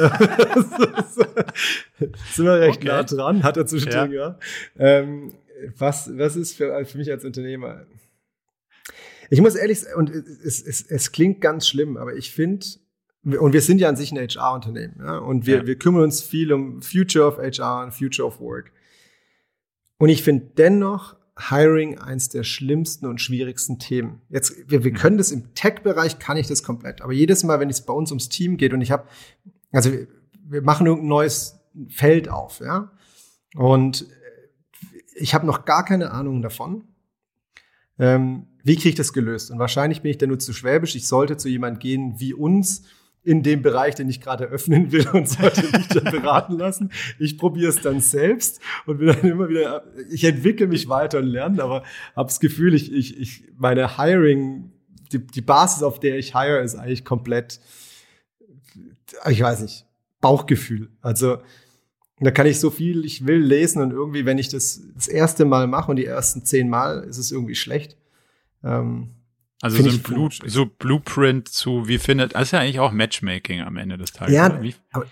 [2.32, 2.88] sind wir recht okay.
[2.88, 4.36] nah dran, hat er zwischendrin, ja.
[4.36, 4.38] ja.
[4.76, 5.34] Ähm,
[5.78, 7.86] was, was ist für, für mich als Unternehmer?
[9.30, 12.66] Ich muss ehrlich sagen, und es, es, es klingt ganz schlimm, aber ich finde,
[13.22, 15.66] und wir sind ja an sich ein HR-Unternehmen, ja, und wir, ja.
[15.66, 18.72] wir kümmern uns viel um Future of HR und Future of Work.
[20.00, 21.14] Und ich finde dennoch,
[21.50, 24.22] Hiring eins der schlimmsten und schwierigsten Themen.
[24.30, 27.02] Jetzt, wir, wir können das im Tech-Bereich, kann ich das komplett.
[27.02, 29.06] Aber jedes Mal, wenn es bei uns ums Team geht und ich habe,
[29.72, 31.60] also wir, wir machen irgendein neues
[31.90, 32.92] Feld auf, ja,
[33.54, 34.06] und
[35.14, 36.84] ich habe noch gar keine Ahnung davon.
[37.98, 39.50] Ähm, wie kriege ich das gelöst?
[39.50, 40.94] Und wahrscheinlich bin ich da nur zu schwäbisch.
[40.94, 42.84] Ich sollte zu jemand gehen wie uns
[43.22, 46.90] in dem Bereich, den ich gerade öffnen will und sollte mich dann beraten lassen.
[47.18, 51.26] Ich probiere es dann selbst und bin dann immer wieder, ich entwickle mich weiter und
[51.26, 51.82] lerne, aber
[52.16, 54.72] habe das Gefühl, ich, ich, ich meine Hiring,
[55.12, 57.60] die, die Basis, auf der ich hire, ist eigentlich komplett,
[59.28, 59.86] ich weiß nicht,
[60.20, 60.90] Bauchgefühl.
[61.02, 61.38] Also
[62.20, 65.44] da kann ich so viel ich will lesen und irgendwie, wenn ich das das erste
[65.44, 67.96] Mal mache und die ersten zehn Mal, ist es irgendwie schlecht.
[68.62, 69.14] Ähm,
[69.60, 73.60] also so ein Blu so Blueprint zu, wie findet, das ist ja eigentlich auch Matchmaking
[73.60, 74.34] am Ende des Tages.
[74.34, 74.46] Ja,
[74.92, 75.06] aber,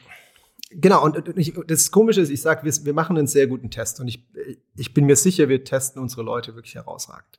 [0.70, 1.05] genau.
[1.05, 4.01] Und, und ich, das Komische ist, ich sage, wir, wir machen einen sehr guten Test
[4.01, 4.25] und ich,
[4.77, 7.39] ich bin mir sicher, wir testen unsere Leute wirklich herausragend.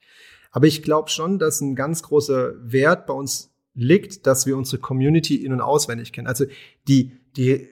[0.51, 4.79] Aber ich glaube schon, dass ein ganz großer Wert bei uns liegt, dass wir unsere
[4.79, 6.27] Community in- und auswendig kennen.
[6.27, 6.45] Also
[6.87, 7.69] die, die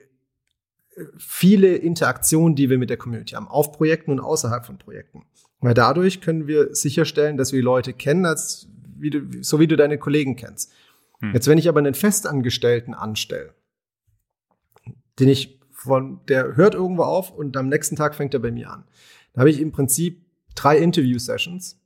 [1.16, 5.24] viele Interaktionen, die wir mit der Community haben, auf Projekten und außerhalb von Projekten.
[5.60, 8.68] Weil dadurch können wir sicherstellen, dass wir Leute kennen, als
[9.00, 10.72] wie du, so wie du deine Kollegen kennst.
[11.20, 11.32] Hm.
[11.34, 13.54] Jetzt, wenn ich aber einen Festangestellten anstelle,
[15.18, 18.70] den ich von, der hört irgendwo auf und am nächsten Tag fängt er bei mir
[18.70, 18.84] an.
[19.32, 21.80] Da habe ich im Prinzip drei Interview-Sessions,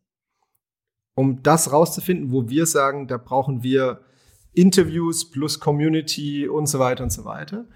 [1.14, 4.00] um das rauszufinden, wo wir sagen, da brauchen wir
[4.54, 7.66] Interviews plus Community und so weiter und so weiter.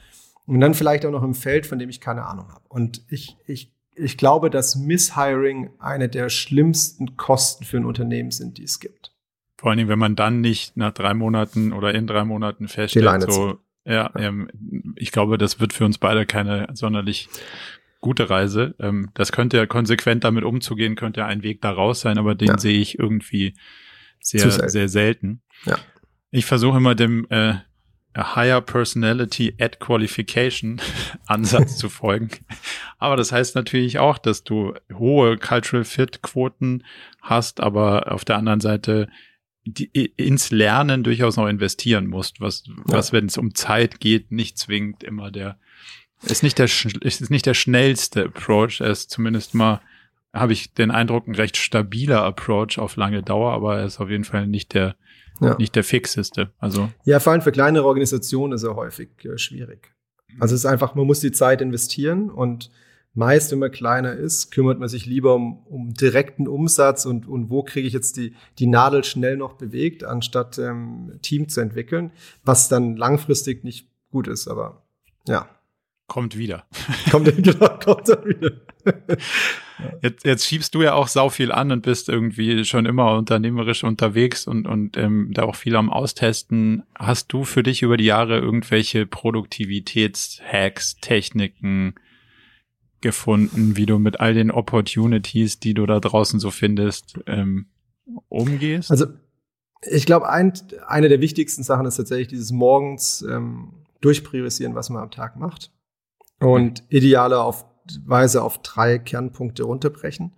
[0.47, 2.65] Und dann vielleicht auch noch im Feld, von dem ich keine Ahnung habe.
[2.69, 8.59] Und ich, ich, ich glaube, dass Misshiring eine der schlimmsten Kosten für ein Unternehmen sind,
[8.59, 9.16] die es gibt.
[9.59, 13.31] Vor allen Dingen, wenn man dann nicht nach drei Monaten oder in drei Monaten feststellt,
[13.31, 14.51] so, ja, ähm,
[14.97, 17.29] ich glaube, das wird für uns beide keine sonderlich
[18.01, 18.75] gute Reise.
[18.79, 22.49] Ähm, das könnte ja konsequent damit umzugehen, könnte ja ein Weg daraus sein, aber den
[22.49, 22.59] ja.
[22.59, 23.55] sehe ich irgendwie
[24.21, 24.69] sehr, selten.
[24.69, 25.43] sehr selten.
[25.65, 25.79] Ja.
[26.31, 27.55] Ich versuche immer dem äh,
[28.17, 30.81] Higher Personality at Qualification
[31.27, 32.31] Ansatz zu folgen.
[32.99, 36.85] Aber das heißt natürlich auch, dass du hohe Cultural Fit Quoten
[37.21, 39.09] hast, aber auf der anderen Seite
[39.67, 42.75] die, ins Lernen durchaus noch investieren musst, was, ja.
[42.85, 45.59] was, wenn es um Zeit geht, nicht zwingend immer der,
[46.23, 49.81] ist nicht der, ist nicht der schnellste Approach, er ist zumindest mal,
[50.33, 54.09] habe ich den Eindruck, ein recht stabiler Approach auf lange Dauer, aber er ist auf
[54.09, 54.97] jeden Fall nicht der,
[55.41, 55.57] ja.
[55.59, 56.53] nicht der fixeste.
[56.59, 59.93] Also ja, vor allem für kleinere Organisationen ist er häufig äh, schwierig.
[60.39, 62.71] Also es ist einfach, man muss die Zeit investieren und
[63.17, 67.51] meist, wenn man kleiner ist, kümmert man sich lieber um, um direkten Umsatz und, und
[67.51, 72.13] wo kriege ich jetzt die, die Nadel schnell noch bewegt, anstatt ähm, Team zu entwickeln,
[72.45, 74.87] was dann langfristig nicht gut ist, aber
[75.27, 75.49] ja.
[76.09, 76.67] Kommt wieder.
[77.11, 78.53] Kommt, genau, kommt dann wieder.
[80.01, 83.85] Jetzt, jetzt schiebst du ja auch sau viel an und bist irgendwie schon immer unternehmerisch
[83.85, 86.83] unterwegs und, und ähm, da auch viel am Austesten.
[86.95, 91.95] Hast du für dich über die Jahre irgendwelche Produktivitätshacks, Techniken,
[93.01, 97.67] gefunden, wie du mit all den Opportunities, die du da draußen so findest, ähm,
[98.29, 98.91] umgehst?
[98.91, 99.07] Also
[99.83, 100.53] ich glaube, ein,
[100.87, 105.73] eine der wichtigsten Sachen ist tatsächlich dieses morgens ähm, durchpriorisieren, was man am Tag macht.
[106.39, 106.87] Und mhm.
[106.91, 107.65] ideale auf
[108.05, 110.33] Weise auf drei Kernpunkte runterbrechen.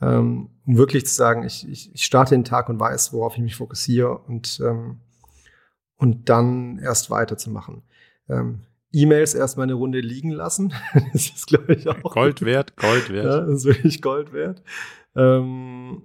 [0.00, 3.42] Ähm, um wirklich zu sagen, ich, ich, ich starte den Tag und weiß, worauf ich
[3.42, 5.00] mich fokussiere und, ähm,
[5.96, 7.82] und dann erst weiterzumachen.
[8.28, 8.60] Ähm,
[8.92, 10.72] E-Mails erstmal eine Runde liegen lassen.
[11.12, 12.12] das ist, glaube ich, auch.
[12.12, 13.26] Gold wert, Gold wert.
[13.26, 14.62] Ja, das ist wirklich Gold wert.
[15.14, 16.02] Ähm,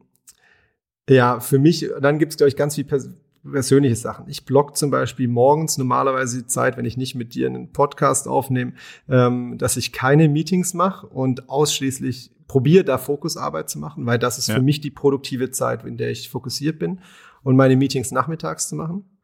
[1.09, 3.09] ja, für mich, dann gibt es, glaube ich, ganz viel pers
[3.43, 4.29] persönliche Sachen.
[4.29, 8.25] Ich blog zum Beispiel morgens normalerweise die Zeit, wenn ich nicht mit dir einen Podcast
[8.25, 8.71] aufnehme,
[9.09, 14.37] ähm, dass ich keine Meetings mache und ausschließlich probiere, da Fokusarbeit zu machen, weil das
[14.37, 14.55] ist ja.
[14.55, 17.01] für mich die produktive Zeit, in der ich fokussiert bin
[17.41, 19.19] und meine Meetings nachmittags zu machen.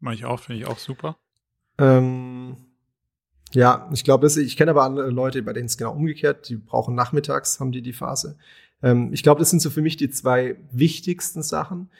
[0.00, 1.16] Mache ich auch, finde ich auch super.
[1.78, 2.56] Ähm,
[3.54, 6.94] ja, ich glaube, ich kenne aber andere Leute, bei denen es genau umgekehrt, die brauchen
[6.94, 8.36] nachmittags, haben die die Phase.
[8.82, 11.90] Ähm, ich glaube, das sind so für mich die zwei wichtigsten Sachen.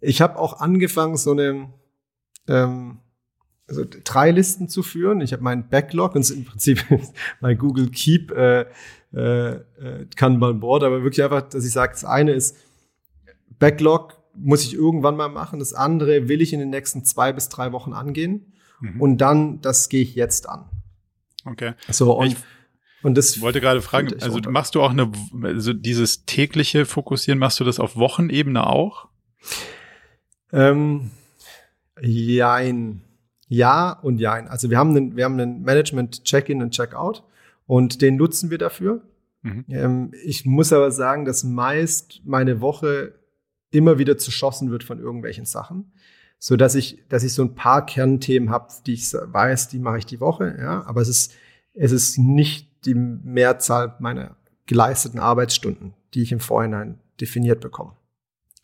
[0.00, 1.70] Ich habe auch angefangen, so eine
[2.48, 2.98] ähm,
[3.68, 5.20] also drei Listen zu führen.
[5.20, 6.84] Ich habe meinen Backlog und im Prinzip
[7.40, 8.66] mein Google Keep äh,
[9.12, 9.62] äh, äh,
[10.16, 12.56] Kanban Board, aber wirklich einfach, dass ich sage, das eine ist
[13.58, 17.48] Backlog muss ich irgendwann mal machen, das andere will ich in den nächsten zwei bis
[17.48, 18.52] drei Wochen angehen.
[18.80, 19.00] Mhm.
[19.00, 20.68] Und dann, das gehe ich jetzt an.
[21.44, 21.74] Okay.
[21.88, 22.36] So, und, ich
[23.02, 24.50] und das wollte gerade fragen, also unter.
[24.50, 25.10] machst du auch eine,
[25.42, 29.08] also dieses tägliche Fokussieren, machst du das auf Wochenebene auch?
[30.52, 31.10] Ähm,
[32.00, 33.02] jein.
[33.48, 34.48] Ja und jein.
[34.48, 37.24] Also wir haben einen, wir haben einen Management Check-in und Check-out
[37.66, 39.02] und den nutzen wir dafür.
[39.42, 39.64] Mhm.
[39.68, 43.14] Ähm, ich muss aber sagen, dass meist meine Woche
[43.70, 45.92] immer wieder zerschossen wird von irgendwelchen Sachen
[46.40, 49.98] so dass ich, dass ich so ein paar Kernthemen habe, die ich weiß, die mache
[49.98, 51.34] ich die Woche, ja, aber es ist,
[51.74, 54.36] es ist nicht die Mehrzahl meiner
[54.66, 57.92] geleisteten Arbeitsstunden, die ich im Vorhinein definiert bekomme.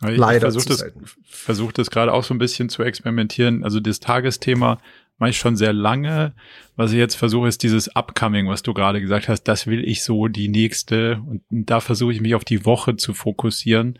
[0.09, 0.85] Ich Leider versuche das,
[1.25, 3.63] versuch das gerade auch so ein bisschen zu experimentieren.
[3.63, 4.79] Also das Tagesthema
[5.19, 6.35] mache ich schon sehr lange.
[6.77, 9.45] Was ich jetzt versuche, ist dieses Upcoming, was du gerade gesagt hast.
[9.45, 11.23] Das will ich so die nächste.
[11.27, 13.99] Und da versuche ich mich auf die Woche zu fokussieren.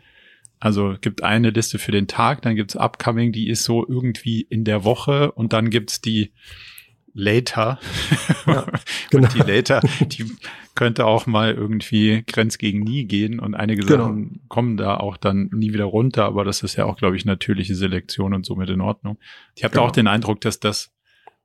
[0.59, 4.63] Also gibt eine Liste für den Tag, dann gibt's Upcoming, die ist so irgendwie in
[4.63, 6.31] der Woche und dann gibt's die
[7.13, 7.79] Later.
[8.45, 8.67] Ja,
[9.09, 9.25] genau.
[9.25, 10.31] und die Later, die
[10.75, 14.03] könnte auch mal irgendwie Grenz gegen nie gehen und einige genau.
[14.05, 17.25] Sachen kommen da auch dann nie wieder runter, aber das ist ja auch, glaube ich,
[17.25, 19.17] natürliche Selektion und somit in Ordnung.
[19.55, 19.87] Ich habe genau.
[19.87, 20.91] auch den Eindruck, dass das,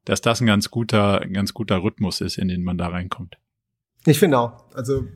[0.04, 3.38] dass das ein ganz guter, ein ganz guter Rhythmus ist, in den man da reinkommt.
[4.04, 4.70] Ich finde auch.
[4.74, 5.06] Also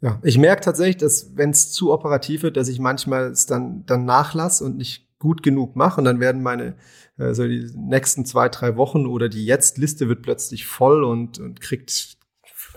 [0.00, 3.84] ja, ich merke tatsächlich, dass wenn es zu operativ wird, dass ich manchmal es dann,
[3.86, 6.74] dann nachlasse und nicht gut genug mache und dann werden meine
[7.18, 11.60] äh, so die nächsten zwei, drei Wochen oder die Jetzt-Liste wird plötzlich voll und, und
[11.60, 12.16] kriegt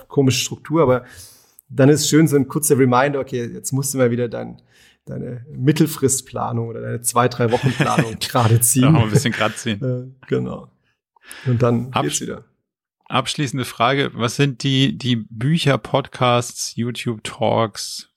[0.08, 1.06] komische Struktur, aber
[1.70, 4.62] dann ist schön so ein kurzer Reminder, okay, jetzt musst du mal wieder dein,
[5.06, 8.94] deine Mittelfristplanung oder deine zwei, drei Wochen Planung gerade ziehen.
[8.94, 9.82] Ja, ein bisschen gerade ziehen.
[9.82, 10.70] äh, genau.
[11.46, 12.44] Und dann Abs geht's wieder.
[13.14, 18.10] Abschließende Frage, was sind die, die Bücher, Podcasts, YouTube-Talks,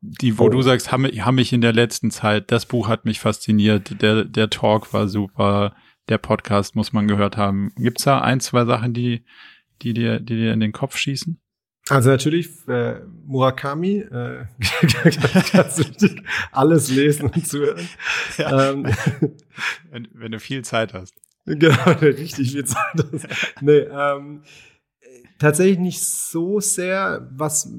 [0.00, 0.48] die, wo oh.
[0.48, 4.24] du sagst, haben, haben mich in der letzten Zeit, das Buch hat mich fasziniert, der,
[4.24, 5.74] der Talk war super,
[6.08, 7.72] der Podcast muss man gehört haben.
[7.74, 9.24] Gibt's da ein, zwei Sachen, die,
[9.82, 11.40] die dir, die dir in den Kopf schießen?
[11.88, 14.44] Also natürlich äh, Murakami, äh,
[16.52, 17.88] alles lesen und zuhören.
[18.38, 18.70] Ja.
[18.70, 18.84] Ähm,
[19.90, 21.12] wenn, wenn, du viel Zeit hast.
[21.46, 23.04] Genau, richtig viel Zeit.
[23.60, 24.42] Nee, ähm,
[25.38, 27.72] tatsächlich nicht so sehr, was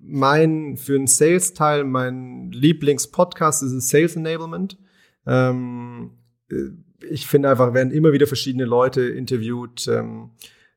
[0.00, 4.78] mein, für einen Sales-Teil, mein Lieblingspodcast ist Sales Enablement.
[5.26, 6.12] Ähm,
[6.50, 6.70] äh,
[7.10, 9.86] ich finde einfach, werden immer wieder verschiedene Leute interviewt.
[9.88, 10.30] Ähm,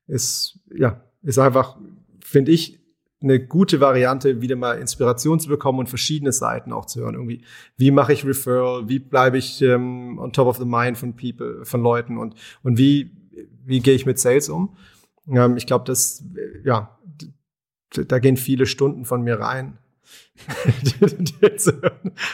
[0.08, 1.78] ist, ja, ist einfach,
[2.20, 2.81] finde ich,
[3.22, 7.16] eine gute Variante, wieder mal Inspiration zu bekommen und verschiedene Seiten auch zu hören.
[7.16, 7.44] Irgendwie,
[7.78, 8.90] wie mache ich Referral?
[8.90, 12.78] Wie bleibe ich ähm, on top of the mind von People, von Leuten und, und
[12.78, 13.12] wie,
[13.66, 14.76] wie gehe ich mit Sales um?
[15.28, 16.24] Ähm, ich glaube, das,
[16.64, 16.98] ja,
[17.92, 19.78] da gehen viele Stunden von mir rein.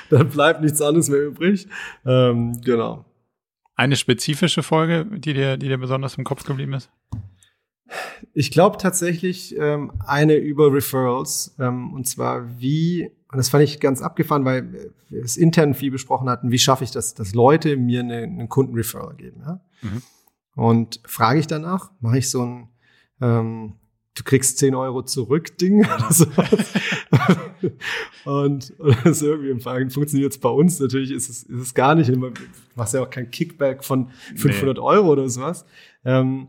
[0.10, 1.68] Dann bleibt nichts anderes mehr übrig.
[2.06, 3.06] Ähm, genau.
[3.76, 6.90] Eine spezifische Folge, die dir, die dir besonders im Kopf geblieben ist?
[8.34, 11.56] Ich glaube tatsächlich ähm, eine über Referrals.
[11.60, 15.92] Ähm, und zwar wie, und das fand ich ganz abgefahren, weil wir es intern viel
[15.92, 19.42] besprochen hatten, wie schaffe ich das, dass Leute mir eine, einen Kunden-Referral geben.
[19.46, 19.62] Ja?
[19.82, 20.02] Mhm.
[20.56, 22.70] Und frage ich danach, mache ich so ein
[23.22, 23.74] ähm,
[24.18, 26.74] du kriegst 10 Euro zurück Ding oder sowas.
[28.26, 30.80] und, und das irgendwie im Verein funktioniert es bei uns.
[30.80, 32.10] Natürlich ist es, ist es gar nicht.
[32.10, 32.32] Du
[32.76, 34.84] machst ja auch kein Kickback von 500 nee.
[34.84, 35.66] Euro oder sowas.
[36.04, 36.48] Ähm,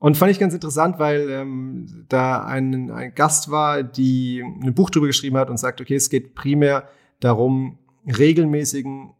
[0.00, 4.88] und fand ich ganz interessant, weil ähm, da ein, ein Gast war, die ein Buch
[4.88, 6.88] drüber geschrieben hat und sagt, okay, es geht primär
[7.20, 9.12] darum, regelmäßigen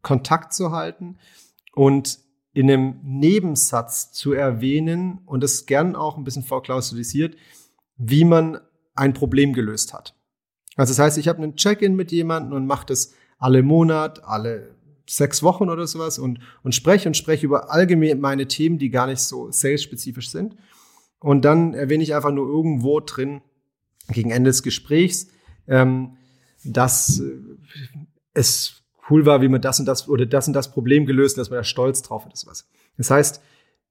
[0.00, 1.18] Kontakt zu halten
[1.74, 2.18] und
[2.54, 7.36] in einem Nebensatz zu erwähnen und es gern auch ein bisschen vorklausulisiert,
[7.98, 8.58] wie man
[8.94, 10.14] ein Problem gelöst hat.
[10.76, 14.75] Also das heißt, ich habe einen Check-in mit jemandem und mache das alle Monat, alle
[15.08, 19.20] sechs Wochen oder sowas und, und spreche und spreche über allgemeine Themen, die gar nicht
[19.20, 20.56] so sales-spezifisch sind.
[21.20, 23.40] Und dann erwähne ich einfach nur irgendwo drin,
[24.08, 25.28] gegen Ende des Gesprächs,
[25.66, 26.16] ähm,
[26.64, 27.38] dass äh,
[28.34, 31.50] es cool war, wie man das und das oder das und das Problem gelöst, dass
[31.50, 32.46] man da stolz drauf ist.
[32.46, 32.68] Was.
[32.96, 33.40] Das heißt,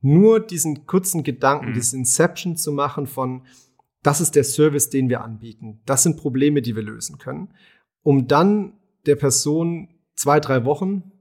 [0.01, 1.73] nur diesen kurzen Gedanken, mhm.
[1.73, 3.43] dieses Inception zu machen von,
[4.03, 5.81] das ist der Service, den wir anbieten.
[5.85, 7.49] Das sind Probleme, die wir lösen können.
[8.03, 8.73] Um dann
[9.05, 11.11] der Person zwei, drei Wochen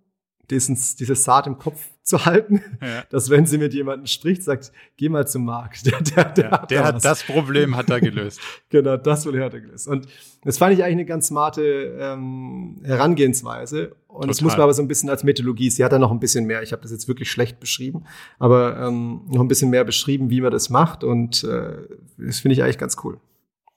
[0.50, 3.02] diesen, dieses Saat im Kopf zu halten, ja.
[3.08, 5.86] dass wenn sie mit jemandem spricht, sagt, geh mal zum Markt.
[5.94, 8.40] Der, der, der, ja, hat, der hat das Problem hat er gelöst.
[8.68, 9.88] genau, das Problem hat er gelöst.
[9.88, 10.06] Und
[10.44, 11.62] das fand ich eigentlich eine ganz smarte
[11.98, 13.96] ähm, Herangehensweise.
[14.06, 16.20] Und es muss man aber so ein bisschen als Methodologie, sie hat da noch ein
[16.20, 18.04] bisschen mehr, ich habe das jetzt wirklich schlecht beschrieben,
[18.38, 21.04] aber ähm, noch ein bisschen mehr beschrieben, wie man das macht.
[21.04, 21.76] Und äh,
[22.18, 23.18] das finde ich eigentlich ganz cool.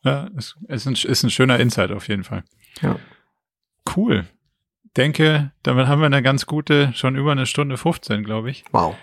[0.03, 2.43] Ja, es ist ein, ist ein schöner Insight auf jeden Fall.
[2.81, 2.97] Ja.
[3.95, 4.25] Cool
[4.97, 8.63] denke, damit haben wir eine ganz gute, schon über eine Stunde 15, glaube ich.
[8.71, 8.95] Wow.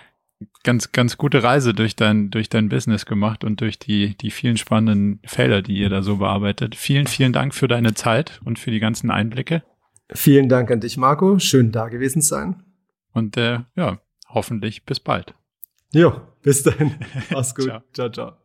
[0.63, 4.57] Ganz, ganz gute Reise durch dein, durch dein Business gemacht und durch die, die vielen
[4.57, 6.75] spannenden Felder, die ihr da so bearbeitet.
[6.75, 9.63] Vielen, vielen Dank für deine Zeit und für die ganzen Einblicke.
[10.11, 11.39] Vielen Dank an dich, Marco.
[11.39, 12.63] Schön da gewesen sein.
[13.13, 15.33] Und äh, ja, hoffentlich bis bald.
[15.93, 16.95] Jo, bis dann.
[17.31, 17.67] Mach's gut.
[17.67, 18.09] ciao, ciao.
[18.09, 18.44] ciao.